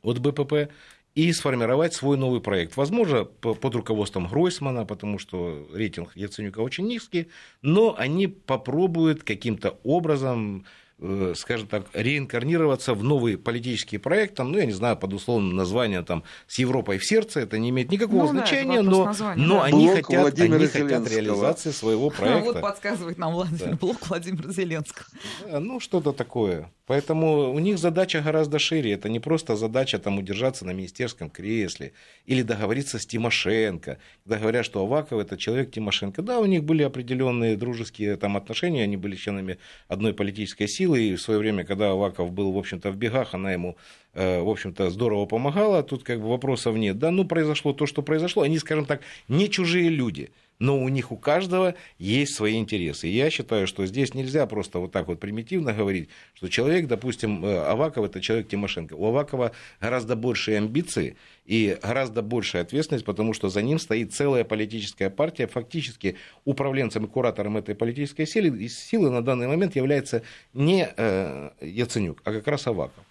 от 0.02 0.20
БПП 0.20 0.70
и 1.14 1.32
сформировать 1.32 1.94
свой 1.94 2.16
новый 2.16 2.40
проект. 2.40 2.76
Возможно, 2.76 3.24
под 3.24 3.74
руководством 3.74 4.28
Гройсмана, 4.28 4.84
потому 4.84 5.18
что 5.18 5.66
рейтинг 5.72 6.16
Яценюка 6.16 6.60
очень 6.60 6.86
низкий, 6.86 7.28
но 7.62 7.94
они 7.98 8.28
попробуют 8.28 9.24
каким-то 9.24 9.78
образом 9.82 10.64
Э, 11.00 11.34
скажем 11.36 11.68
так, 11.68 11.86
реинкарнироваться 11.92 12.92
в 12.92 13.04
новый 13.04 13.38
политический 13.38 13.98
проект, 13.98 14.34
там, 14.34 14.50
ну, 14.50 14.58
я 14.58 14.66
не 14.66 14.72
знаю, 14.72 14.96
под 14.96 15.12
условным 15.12 15.54
названием 15.54 16.04
там, 16.04 16.24
«С 16.48 16.58
Европой 16.58 16.98
в 16.98 17.04
сердце», 17.06 17.38
это 17.38 17.56
не 17.56 17.70
имеет 17.70 17.92
никакого 17.92 18.24
ну, 18.24 18.28
значения, 18.30 18.82
да, 18.82 18.90
но, 18.90 19.04
названия, 19.04 19.46
но 19.46 19.54
да. 19.58 19.64
они, 19.66 19.88
хотят, 19.90 20.40
они 20.40 20.66
хотят 20.66 21.08
реализации 21.08 21.70
своего 21.70 22.10
проекта. 22.16 22.40
Ну, 22.40 22.52
вот 22.52 22.60
подсказывает 22.60 23.16
нам 23.16 23.32
Владимир 23.32 23.70
да. 23.70 23.76
Блок 23.76 24.08
Владимира 24.08 24.50
Зеленского. 24.50 25.06
Да, 25.48 25.60
ну, 25.60 25.78
что-то 25.78 26.12
такое. 26.12 26.68
Поэтому 26.88 27.52
у 27.52 27.58
них 27.58 27.76
задача 27.76 28.22
гораздо 28.22 28.58
шире. 28.58 28.92
Это 28.92 29.10
не 29.10 29.20
просто 29.20 29.56
задача 29.56 29.98
там, 29.98 30.18
удержаться 30.18 30.64
на 30.64 30.70
министерском 30.70 31.28
кресле 31.28 31.92
или 32.24 32.40
договориться 32.40 32.98
с 32.98 33.04
Тимошенко. 33.04 33.98
Когда 34.24 34.38
говорят, 34.40 34.64
что 34.64 34.80
Аваков 34.80 35.20
это 35.20 35.36
человек 35.36 35.70
Тимошенко. 35.70 36.22
Да, 36.22 36.38
у 36.40 36.46
них 36.46 36.64
были 36.64 36.82
определенные 36.82 37.58
дружеские 37.58 38.16
там, 38.16 38.38
отношения, 38.38 38.84
они 38.84 38.96
были 38.96 39.16
членами 39.16 39.58
одной 39.86 40.14
политической 40.14 40.66
силы. 40.66 41.02
И 41.02 41.16
в 41.16 41.20
свое 41.20 41.38
время, 41.38 41.64
когда 41.64 41.90
Аваков 41.90 42.32
был, 42.32 42.52
в 42.52 42.58
общем-то, 42.58 42.90
в 42.90 42.96
бегах, 42.96 43.34
она 43.34 43.52
ему 43.52 43.76
э, 44.14 44.40
в 44.40 44.48
общем-то, 44.48 44.88
здорово 44.88 45.26
помогала, 45.26 45.82
тут 45.82 46.04
как 46.04 46.22
бы 46.22 46.30
вопросов 46.30 46.74
нет. 46.76 46.98
Да, 46.98 47.10
ну, 47.10 47.26
произошло 47.26 47.74
то, 47.74 47.84
что 47.84 48.00
произошло. 48.00 48.44
Они, 48.44 48.58
скажем 48.58 48.86
так, 48.86 49.02
не 49.28 49.50
чужие 49.50 49.90
люди 49.90 50.30
но 50.58 50.78
у 50.78 50.88
них 50.88 51.12
у 51.12 51.16
каждого 51.16 51.74
есть 51.98 52.34
свои 52.34 52.56
интересы. 52.56 53.08
И 53.08 53.12
я 53.12 53.30
считаю, 53.30 53.66
что 53.66 53.86
здесь 53.86 54.14
нельзя 54.14 54.46
просто 54.46 54.78
вот 54.78 54.92
так 54.92 55.06
вот 55.06 55.20
примитивно 55.20 55.72
говорить, 55.72 56.08
что 56.34 56.48
человек, 56.48 56.86
допустим, 56.86 57.44
э, 57.44 57.58
Аваков 57.58 58.06
это 58.06 58.20
человек 58.20 58.48
Тимошенко. 58.48 58.94
У 58.94 59.06
Авакова 59.06 59.52
гораздо 59.80 60.16
большие 60.16 60.58
амбиции 60.58 61.16
и 61.44 61.78
гораздо 61.80 62.22
большая 62.22 62.62
ответственность, 62.62 63.04
потому 63.04 63.34
что 63.34 63.48
за 63.48 63.62
ним 63.62 63.78
стоит 63.78 64.12
целая 64.12 64.44
политическая 64.44 65.10
партия. 65.10 65.46
Фактически 65.46 66.16
управленцем 66.44 67.04
и 67.04 67.08
куратором 67.08 67.56
этой 67.56 67.74
политической 67.74 68.26
силы, 68.26 68.68
силы 68.68 69.10
на 69.10 69.22
данный 69.22 69.46
момент 69.46 69.76
является 69.76 70.22
не 70.54 70.88
э, 70.96 71.50
Яценюк, 71.60 72.20
а 72.24 72.32
как 72.32 72.46
раз 72.48 72.66
Аваков. 72.66 73.04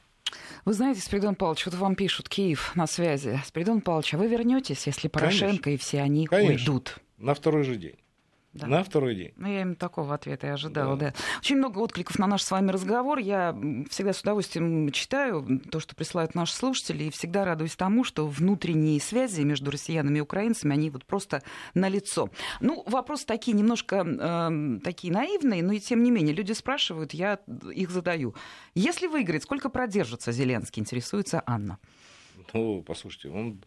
Вы 0.65 0.73
знаете, 0.73 0.99
Спиридон 0.99 1.35
Павлович, 1.35 1.67
вот 1.67 1.75
вам 1.75 1.95
пишут, 1.95 2.27
Киев 2.27 2.75
на 2.75 2.87
связи. 2.87 3.39
Спиридон 3.45 3.79
Павлович, 3.79 4.15
а 4.15 4.17
вы 4.17 4.27
вернетесь, 4.27 4.85
если 4.85 5.07
Порошенко 5.07 5.63
Конечно. 5.63 5.69
и 5.69 5.77
все 5.77 6.01
они 6.01 6.25
Конечно. 6.25 6.73
уйдут? 6.73 6.97
На 7.17 7.33
второй 7.33 7.63
же 7.63 7.75
день. 7.75 7.97
Да. 8.53 8.65
На 8.65 8.83
второй 8.83 9.13
день. 9.13 9.33
Ну, 9.35 9.47
я 9.47 9.61
именно 9.61 9.75
такого 9.75 10.15
ответа 10.15 10.47
и 10.47 10.49
ожидала, 10.49 10.95
да. 10.95 11.11
да. 11.11 11.13
Очень 11.39 11.57
много 11.57 11.79
откликов 11.79 12.17
на 12.17 12.25
наш 12.25 12.41
с 12.41 12.49
вами 12.49 12.71
разговор. 12.71 13.19
Я 13.19 13.55
всегда 13.89 14.13
с 14.13 14.21
удовольствием 14.21 14.91
читаю 14.91 15.61
то, 15.69 15.79
что 15.79 15.95
присылают 15.95 16.33
наши 16.33 16.55
слушатели, 16.55 17.05
и 17.05 17.09
всегда 17.11 17.45
радуюсь 17.45 17.75
тому, 17.75 18.03
что 18.03 18.25
внутренние 18.25 18.99
связи 18.99 19.41
между 19.41 19.69
россиянами 19.69 20.17
и 20.17 20.21
украинцами, 20.21 20.73
они 20.73 20.89
вот 20.89 21.05
просто 21.05 21.43
налицо. 21.75 22.29
Ну, 22.59 22.83
вопросы 22.87 23.27
такие 23.27 23.55
немножко 23.55 24.03
э, 24.07 24.79
такие 24.83 25.13
наивные, 25.13 25.61
но 25.61 25.73
и 25.73 25.79
тем 25.79 26.01
не 26.01 26.09
менее. 26.09 26.33
Люди 26.33 26.53
спрашивают, 26.53 27.13
я 27.13 27.39
их 27.71 27.91
задаю. 27.91 28.33
Если 28.73 29.05
выиграет, 29.05 29.43
сколько 29.43 29.69
продержится 29.69 30.31
Зеленский, 30.31 30.79
интересуется 30.79 31.43
Анна. 31.45 31.77
Ну, 32.53 32.81
послушайте, 32.81 33.29
он 33.29 33.61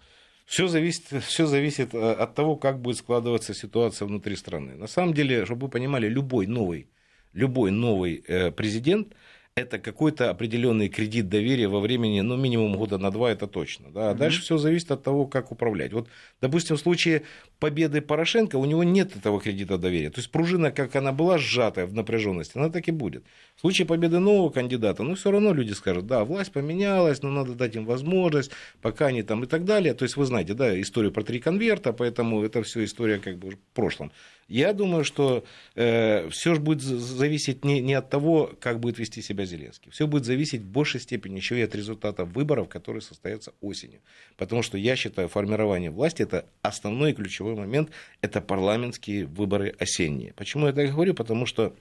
все 0.50 0.66
зависит, 0.66 1.04
все 1.22 1.46
зависит 1.46 1.94
э, 1.94 2.12
от 2.12 2.34
того, 2.34 2.56
как 2.56 2.80
будет 2.80 2.96
складываться 2.96 3.54
ситуация 3.54 4.06
внутри 4.08 4.34
страны. 4.34 4.74
На 4.74 4.88
самом 4.88 5.14
деле, 5.14 5.44
чтобы 5.44 5.66
вы 5.66 5.70
понимали, 5.70 6.08
любой 6.08 6.46
новый, 6.48 6.88
любой 7.32 7.70
новый 7.70 8.24
э, 8.26 8.50
президент– 8.50 9.14
это 9.60 9.78
какой-то 9.78 10.30
определенный 10.30 10.88
кредит 10.88 11.28
доверия 11.28 11.68
во 11.68 11.80
времени, 11.80 12.20
ну, 12.20 12.36
минимум 12.36 12.76
года 12.76 12.98
на 12.98 13.10
два, 13.10 13.30
это 13.30 13.46
точно. 13.46 13.90
Да? 13.90 14.10
А 14.10 14.12
mm-hmm. 14.12 14.18
дальше 14.18 14.42
все 14.42 14.58
зависит 14.58 14.90
от 14.90 15.02
того, 15.02 15.26
как 15.26 15.52
управлять. 15.52 15.92
Вот, 15.92 16.08
допустим, 16.40 16.76
в 16.76 16.80
случае 16.80 17.22
победы 17.58 18.00
Порошенко 18.00 18.56
у 18.56 18.64
него 18.64 18.84
нет 18.84 19.16
этого 19.16 19.40
кредита 19.40 19.78
доверия. 19.78 20.10
То 20.10 20.20
есть 20.20 20.30
пружина, 20.30 20.70
как 20.70 20.96
она 20.96 21.12
была 21.12 21.38
сжатая 21.38 21.86
в 21.86 21.94
напряженности, 21.94 22.58
она 22.58 22.70
так 22.70 22.88
и 22.88 22.92
будет. 22.92 23.24
В 23.56 23.60
случае 23.60 23.86
победы 23.86 24.18
нового 24.18 24.50
кандидата, 24.50 25.02
ну, 25.02 25.14
все 25.14 25.30
равно 25.30 25.52
люди 25.52 25.72
скажут, 25.72 26.06
да, 26.06 26.24
власть 26.24 26.52
поменялась, 26.52 27.22
но 27.22 27.30
надо 27.30 27.54
дать 27.54 27.76
им 27.76 27.84
возможность, 27.84 28.50
пока 28.82 29.06
они 29.06 29.22
там 29.22 29.44
и 29.44 29.46
так 29.46 29.64
далее. 29.64 29.94
То 29.94 30.04
есть 30.04 30.16
вы 30.16 30.24
знаете, 30.24 30.54
да, 30.54 30.80
историю 30.80 31.12
про 31.12 31.22
три 31.22 31.38
конверта, 31.40 31.92
поэтому 31.92 32.42
это 32.42 32.62
все 32.62 32.84
история 32.84 33.18
как 33.18 33.38
бы 33.38 33.50
в 33.50 33.58
прошлом. 33.74 34.10
Я 34.50 34.72
думаю, 34.72 35.04
что 35.04 35.44
э, 35.76 36.28
все 36.30 36.56
же 36.56 36.60
будет 36.60 36.82
зависеть 36.82 37.64
не, 37.64 37.80
не 37.80 37.94
от 37.94 38.10
того, 38.10 38.50
как 38.58 38.80
будет 38.80 38.98
вести 38.98 39.22
себя 39.22 39.44
Зеленский. 39.44 39.92
Все 39.92 40.08
будет 40.08 40.24
зависеть 40.24 40.62
в 40.62 40.68
большей 40.68 41.00
степени 41.00 41.36
еще 41.36 41.56
и 41.56 41.62
от 41.62 41.72
результата 41.76 42.24
выборов, 42.24 42.68
которые 42.68 43.00
состоятся 43.00 43.52
осенью. 43.60 44.00
Потому 44.36 44.62
что 44.62 44.76
я 44.76 44.96
считаю, 44.96 45.28
формирование 45.28 45.92
власти– 45.92 46.22
это 46.24 46.46
основной 46.62 47.12
и 47.12 47.14
ключевой 47.14 47.54
момент, 47.54 47.90
это 48.22 48.40
парламентские 48.40 49.26
выборы 49.26 49.72
осенние. 49.78 50.32
Почему 50.32 50.66
я 50.66 50.72
так 50.72 50.90
говорю? 50.90 51.14
Потому 51.14 51.46
что 51.46 51.76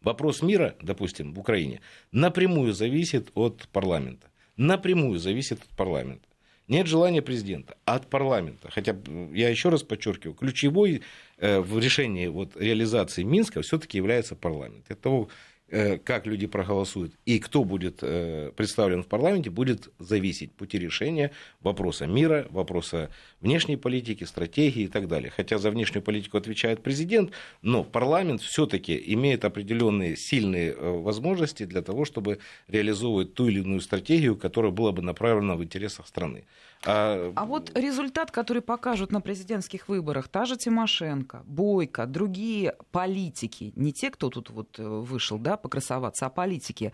вопрос 0.00 0.40
мира, 0.40 0.76
допустим, 0.80 1.34
в 1.34 1.38
Украине, 1.38 1.82
напрямую 2.10 2.72
зависит 2.72 3.30
от 3.34 3.68
парламента. 3.68 4.30
Напрямую 4.56 5.18
зависит 5.18 5.60
от 5.62 5.76
парламента. 5.76 6.26
Нет 6.68 6.86
желания 6.86 7.22
президента, 7.22 7.76
от 7.84 8.10
парламента. 8.10 8.70
Хотя, 8.70 8.96
я 9.32 9.48
еще 9.48 9.68
раз 9.68 9.82
подчеркиваю, 9.84 10.34
ключевой 10.34 11.02
э, 11.38 11.60
в 11.60 11.78
решении 11.78 12.26
вот, 12.26 12.56
реализации 12.56 13.22
Минска 13.22 13.62
все-таки 13.62 13.98
является 13.98 14.34
парламент. 14.34 14.90
От 14.90 15.00
того, 15.00 15.28
как 15.68 16.26
люди 16.26 16.46
проголосуют 16.46 17.12
и 17.24 17.40
кто 17.40 17.64
будет 17.64 17.98
э, 18.02 18.52
представлен 18.56 19.02
в 19.02 19.08
парламенте, 19.08 19.50
будет 19.50 19.88
зависеть 19.98 20.52
пути 20.52 20.78
решения 20.78 21.32
вопроса 21.60 22.06
мира, 22.06 22.46
вопроса 22.50 23.10
внешней 23.40 23.76
политики, 23.76 24.22
стратегии 24.24 24.84
и 24.84 24.88
так 24.88 25.08
далее. 25.08 25.32
Хотя 25.36 25.58
за 25.58 25.70
внешнюю 25.70 26.02
политику 26.02 26.38
отвечает 26.38 26.82
президент, 26.82 27.32
но 27.62 27.82
парламент 27.82 28.42
все-таки 28.42 29.02
имеет 29.06 29.44
определенные 29.44 30.16
сильные 30.16 30.72
э, 30.72 30.90
возможности 31.00 31.64
для 31.64 31.82
того, 31.82 32.04
чтобы 32.04 32.38
реализовывать 32.68 33.34
ту 33.34 33.48
или 33.48 33.60
иную 33.60 33.80
стратегию, 33.80 34.36
которая 34.36 34.70
была 34.70 34.92
бы 34.92 35.02
направлена 35.02 35.56
в 35.56 35.64
интересах 35.64 36.06
страны. 36.06 36.44
А... 36.86 37.32
а 37.34 37.44
вот 37.44 37.76
результат, 37.76 38.30
который 38.30 38.62
покажут 38.62 39.12
на 39.12 39.20
президентских 39.20 39.88
выборах, 39.88 40.28
та 40.28 40.44
же 40.44 40.56
Тимошенко, 40.56 41.42
Бойко, 41.46 42.06
другие 42.06 42.76
политики, 42.92 43.72
не 43.76 43.92
те, 43.92 44.10
кто 44.10 44.30
тут 44.30 44.50
вот 44.50 44.78
вышел, 44.78 45.38
да, 45.38 45.56
покрасоваться, 45.56 46.26
а 46.26 46.30
политики, 46.30 46.92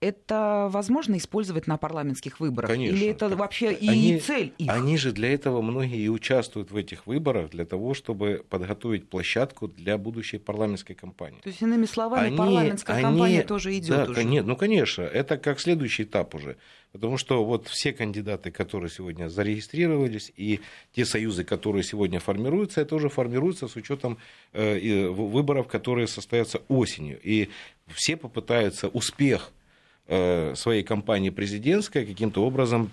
это 0.00 0.68
возможно 0.70 1.16
использовать 1.16 1.66
на 1.66 1.78
парламентских 1.78 2.38
выборах? 2.40 2.70
Конечно. 2.70 2.96
Или 2.96 3.08
это 3.08 3.28
вообще 3.30 3.72
и 3.72 3.88
они, 3.88 4.20
цель 4.20 4.52
их? 4.58 4.70
Они 4.70 4.96
же 4.98 5.12
для 5.12 5.32
этого 5.32 5.62
многие 5.62 5.98
и 5.98 6.08
участвуют 6.08 6.70
в 6.70 6.76
этих 6.76 7.06
выборах, 7.06 7.50
для 7.50 7.64
того, 7.64 7.94
чтобы 7.94 8.44
подготовить 8.48 9.08
площадку 9.08 9.68
для 9.68 9.96
будущей 9.96 10.38
парламентской 10.38 10.94
кампании. 10.94 11.40
То 11.40 11.48
есть, 11.48 11.62
иными 11.62 11.86
словами, 11.86 12.26
они, 12.26 12.36
парламентская 12.36 12.96
они, 12.96 13.04
кампания 13.04 13.42
тоже 13.42 13.76
идет 13.76 13.96
да, 13.96 14.10
уже? 14.10 14.24
Нет, 14.24 14.46
ну, 14.46 14.56
конечно, 14.56 15.02
это 15.02 15.38
как 15.38 15.60
следующий 15.60 16.02
этап 16.02 16.34
уже. 16.34 16.56
Потому 16.92 17.18
что 17.18 17.44
вот 17.44 17.68
все 17.68 17.92
кандидаты, 17.92 18.50
которые 18.50 18.90
сегодня 18.90 19.28
зарегистрировались, 19.28 20.32
и 20.36 20.60
те 20.94 21.04
союзы, 21.04 21.44
которые 21.44 21.82
сегодня 21.82 22.20
формируются, 22.20 22.80
это 22.80 22.94
уже 22.94 23.08
формируется 23.08 23.68
с 23.68 23.76
учетом 23.76 24.18
э, 24.52 25.08
выборов, 25.08 25.68
которые 25.68 26.06
состоятся 26.06 26.62
осенью. 26.68 27.18
И 27.22 27.50
все 27.88 28.16
попытаются 28.16 28.88
успех 28.88 29.52
своей 30.08 30.82
кампании 30.82 31.30
президентской 31.30 32.06
каким-то 32.06 32.44
образом 32.44 32.90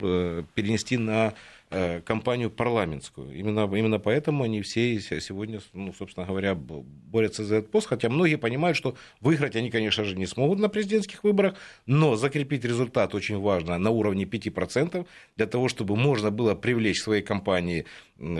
э, 0.00 0.42
перенести 0.54 0.96
на 0.96 1.34
Э, 1.72 2.00
кампанию 2.00 2.50
парламентскую. 2.50 3.32
Именно, 3.32 3.60
именно 3.76 4.00
поэтому 4.00 4.42
они 4.42 4.60
все 4.60 4.98
сегодня, 5.00 5.60
ну, 5.72 5.94
собственно 5.96 6.26
говоря, 6.26 6.56
борются 6.56 7.44
за 7.44 7.56
этот 7.56 7.70
пост, 7.70 7.86
хотя 7.86 8.08
многие 8.08 8.38
понимают, 8.38 8.76
что 8.76 8.96
выиграть 9.20 9.54
они, 9.54 9.70
конечно 9.70 10.02
же, 10.02 10.16
не 10.16 10.26
смогут 10.26 10.58
на 10.58 10.68
президентских 10.68 11.22
выборах, 11.22 11.54
но 11.86 12.16
закрепить 12.16 12.64
результат 12.64 13.14
очень 13.14 13.38
важно 13.38 13.78
на 13.78 13.90
уровне 13.90 14.24
5%, 14.24 15.06
для 15.36 15.46
того, 15.46 15.68
чтобы 15.68 15.94
можно 15.94 16.32
было 16.32 16.56
привлечь 16.56 16.98
в 16.98 17.04
своей 17.04 17.22
кампании 17.22 17.86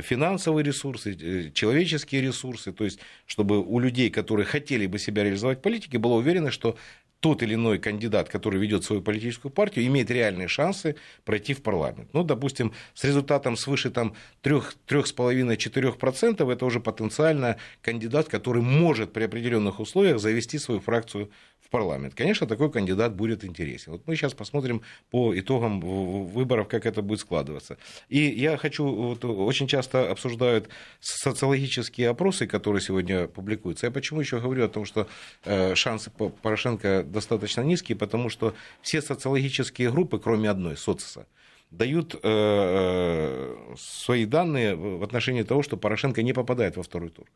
финансовые 0.03 0.65
ресурсы, 0.65 1.13
э, 1.13 1.51
человеческие 1.53 2.23
ресурсы, 2.23 2.73
то 2.73 2.83
есть 2.83 2.99
чтобы 3.27 3.65
у 3.65 3.79
людей, 3.79 4.11
которые 4.11 4.45
хотели 4.45 4.89
бы 4.89 4.99
себя 4.99 5.23
реализовать 5.23 5.59
в 5.59 5.63
политике, 5.63 5.99
было 5.99 6.15
уверено, 6.15 6.51
что 6.51 6.77
тот 7.21 7.43
или 7.43 7.55
иной 7.55 7.79
кандидат, 7.79 8.29
который 8.29 8.61
ведет 8.61 8.85
свою 8.85 9.01
политическую 9.03 9.53
партию, 9.53 9.87
имеет 9.87 10.11
реальные 10.11 10.49
шансы 10.49 10.97
пройти 11.25 11.55
в 11.55 11.63
парламент. 11.63 12.09
Ну, 12.13 12.25
допустим, 12.25 12.73
с 12.95 13.05
результатом 13.05 13.57
свыше 13.57 13.91
там, 13.91 14.15
3,5-4% 14.43 16.53
это 16.53 16.67
уже 16.67 16.81
потенциально 16.81 17.57
кандидат, 17.83 18.29
который 18.29 18.63
может 18.63 19.13
при 19.13 19.25
определенных 19.25 19.81
условиях 19.81 20.19
завести 20.19 20.59
свою 20.59 20.81
фракцию 20.81 21.31
парламент. 21.71 22.15
Конечно, 22.15 22.47
такой 22.47 22.71
кандидат 22.71 23.15
будет 23.15 23.45
интересен. 23.45 23.93
Вот 23.93 24.03
мы 24.07 24.17
сейчас 24.17 24.35
посмотрим 24.35 24.83
по 25.11 25.39
итогам 25.39 25.81
выборов, 25.81 26.69
как 26.69 26.85
это 26.85 27.01
будет 27.01 27.21
складываться. 27.21 27.79
И 28.09 28.19
я 28.19 28.57
хочу, 28.57 28.85
вот, 28.85 29.25
очень 29.25 29.67
часто 29.67 30.11
обсуждают 30.11 30.69
социологические 31.01 32.11
опросы, 32.11 32.47
которые 32.47 32.83
сегодня 32.83 33.29
публикуются. 33.29 33.87
Я 33.87 33.93
почему 33.93 34.21
еще 34.21 34.41
говорю 34.41 34.65
о 34.65 34.69
том, 34.69 34.85
что 34.85 35.07
э, 35.45 35.75
шансы 35.75 36.11
Порошенко 36.43 37.05
достаточно 37.11 37.63
низкие, 37.63 37.97
потому 37.97 38.29
что 38.29 38.55
все 38.83 39.03
социологические 39.03 39.91
группы, 39.91 40.19
кроме 40.19 40.51
одной, 40.51 40.77
социса, 40.77 41.27
дают 41.71 42.15
э, 42.15 42.19
э 42.23 43.75
свои 43.79 44.25
данные 44.27 44.75
в 44.75 45.03
отношении 45.03 45.43
того, 45.43 45.63
что 45.63 45.77
Порошенко 45.77 46.23
не 46.23 46.33
попадает 46.33 46.77
во 46.77 46.83
второй 46.83 47.11
тур. 47.11 47.27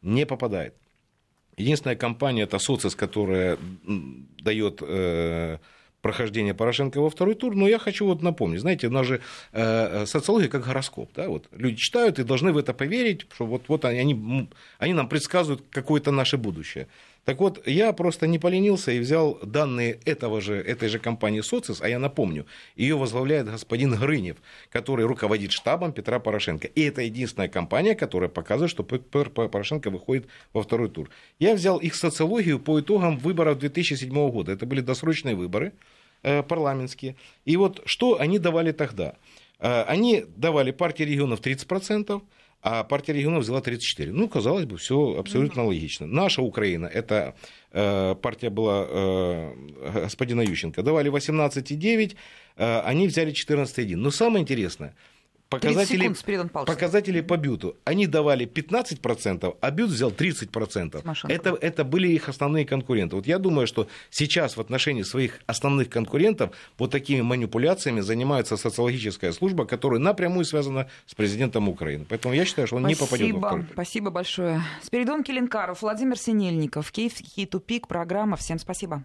Не 0.00 0.26
попадает. 0.26 0.74
Единственная 1.56 1.96
компания– 1.96 2.42
это 2.44 2.58
СОЦИС, 2.58 2.94
которая 2.94 3.58
дает 4.40 4.78
э, 4.80 5.58
прохождение 6.00 6.54
Порошенко 6.54 7.00
во 7.00 7.10
второй 7.10 7.34
тур, 7.34 7.54
но 7.54 7.68
я 7.68 7.78
хочу 7.78 8.06
вот 8.06 8.22
напомнить, 8.22 8.60
знаете, 8.60 8.88
у 8.88 8.90
нас 8.90 9.06
же 9.06 9.20
э, 9.52 10.06
социология 10.06 10.48
как 10.48 10.64
гороскоп, 10.64 11.10
да, 11.14 11.28
вот 11.28 11.48
люди 11.52 11.76
читают 11.76 12.18
и 12.18 12.24
должны 12.24 12.52
в 12.52 12.58
это 12.58 12.72
поверить, 12.74 13.26
что 13.32 13.46
вот, 13.46 13.62
вот 13.68 13.84
они, 13.84 14.48
они 14.78 14.94
нам 14.94 15.08
предсказывают 15.08 15.62
какое-то 15.70 16.10
наше 16.10 16.36
будущее. 16.36 16.88
Так 17.24 17.38
вот, 17.38 17.64
я 17.68 17.92
просто 17.92 18.26
не 18.26 18.40
поленился 18.40 18.90
и 18.90 18.98
взял 18.98 19.38
данные 19.42 20.00
этого 20.04 20.40
же, 20.40 20.56
этой 20.56 20.88
же 20.88 20.98
компании 20.98 21.40
«Социс», 21.40 21.80
а 21.80 21.88
я 21.88 22.00
напомню, 22.00 22.46
ее 22.74 22.96
возглавляет 22.96 23.46
господин 23.46 23.94
Грынев, 23.94 24.38
который 24.70 25.04
руководит 25.04 25.52
штабом 25.52 25.92
Петра 25.92 26.18
Порошенко. 26.18 26.66
И 26.66 26.82
это 26.82 27.02
единственная 27.02 27.48
компания, 27.48 27.94
которая 27.94 28.28
показывает, 28.28 28.72
что 28.72 28.82
Порошенко 28.82 29.90
выходит 29.90 30.26
во 30.52 30.62
второй 30.62 30.88
тур. 30.88 31.10
Я 31.38 31.54
взял 31.54 31.78
их 31.78 31.94
социологию 31.94 32.58
по 32.58 32.80
итогам 32.80 33.18
выборов 33.18 33.60
2007 33.60 34.10
года. 34.30 34.50
Это 34.50 34.66
были 34.66 34.80
досрочные 34.80 35.36
выборы 35.36 35.74
э, 36.24 36.42
парламентские. 36.42 37.14
И 37.44 37.56
вот 37.56 37.82
что 37.84 38.18
они 38.20 38.40
давали 38.40 38.72
тогда? 38.72 39.14
Э, 39.60 39.82
они 39.82 40.24
давали 40.36 40.72
партии 40.72 41.04
регионов 41.04 41.40
30%, 41.40 42.20
а 42.62 42.84
партия 42.84 43.12
регионов 43.12 43.42
взяла 43.42 43.60
34. 43.60 44.12
Ну, 44.12 44.28
казалось 44.28 44.66
бы, 44.66 44.76
все 44.76 45.16
абсолютно 45.18 45.66
логично. 45.66 46.06
Наша 46.06 46.42
Украина, 46.42 46.86
это 46.86 47.34
э, 47.72 48.14
партия 48.14 48.50
была 48.50 48.86
э, 48.88 49.54
господина 50.04 50.42
Ющенко, 50.42 50.82
давали 50.82 51.10
18,9, 51.10 52.16
э, 52.56 52.80
они 52.84 53.08
взяли 53.08 53.32
14,1. 53.32 53.96
Но 53.96 54.12
самое 54.12 54.42
интересное, 54.42 54.94
показатели, 55.60 56.12
показатели 56.52 57.20
по 57.20 57.36
бюту. 57.36 57.76
Они 57.84 58.06
давали 58.06 58.46
15%, 58.46 59.56
а 59.60 59.70
бют 59.70 59.90
взял 59.90 60.10
30%. 60.10 61.26
Это, 61.28 61.58
это 61.60 61.84
были 61.84 62.08
их 62.08 62.28
основные 62.28 62.64
конкуренты. 62.64 63.16
Вот 63.16 63.26
я 63.26 63.38
думаю, 63.38 63.66
что 63.66 63.88
сейчас 64.10 64.56
в 64.56 64.60
отношении 64.60 65.02
своих 65.02 65.40
основных 65.46 65.88
конкурентов 65.88 66.50
вот 66.78 66.90
такими 66.90 67.20
манипуляциями 67.20 68.00
занимается 68.00 68.56
социологическая 68.56 69.32
служба, 69.32 69.64
которая 69.64 70.00
напрямую 70.00 70.44
связана 70.44 70.88
с 71.06 71.14
президентом 71.14 71.68
Украины. 71.68 72.06
Поэтому 72.08 72.34
я 72.34 72.44
считаю, 72.44 72.66
что 72.66 72.76
он 72.76 72.82
Спасибо. 72.82 73.00
не 73.00 73.06
попадет 73.06 73.32
во 73.34 73.48
второй. 73.48 73.66
Спасибо 73.72 74.10
большое. 74.10 74.62
Спиридон 74.82 75.22
Келенкаров, 75.22 75.82
Владимир 75.82 76.18
Синельников, 76.18 76.90
Киевский 76.92 77.46
тупик, 77.46 77.88
программа. 77.88 78.36
Всем 78.36 78.58
спасибо. 78.58 79.04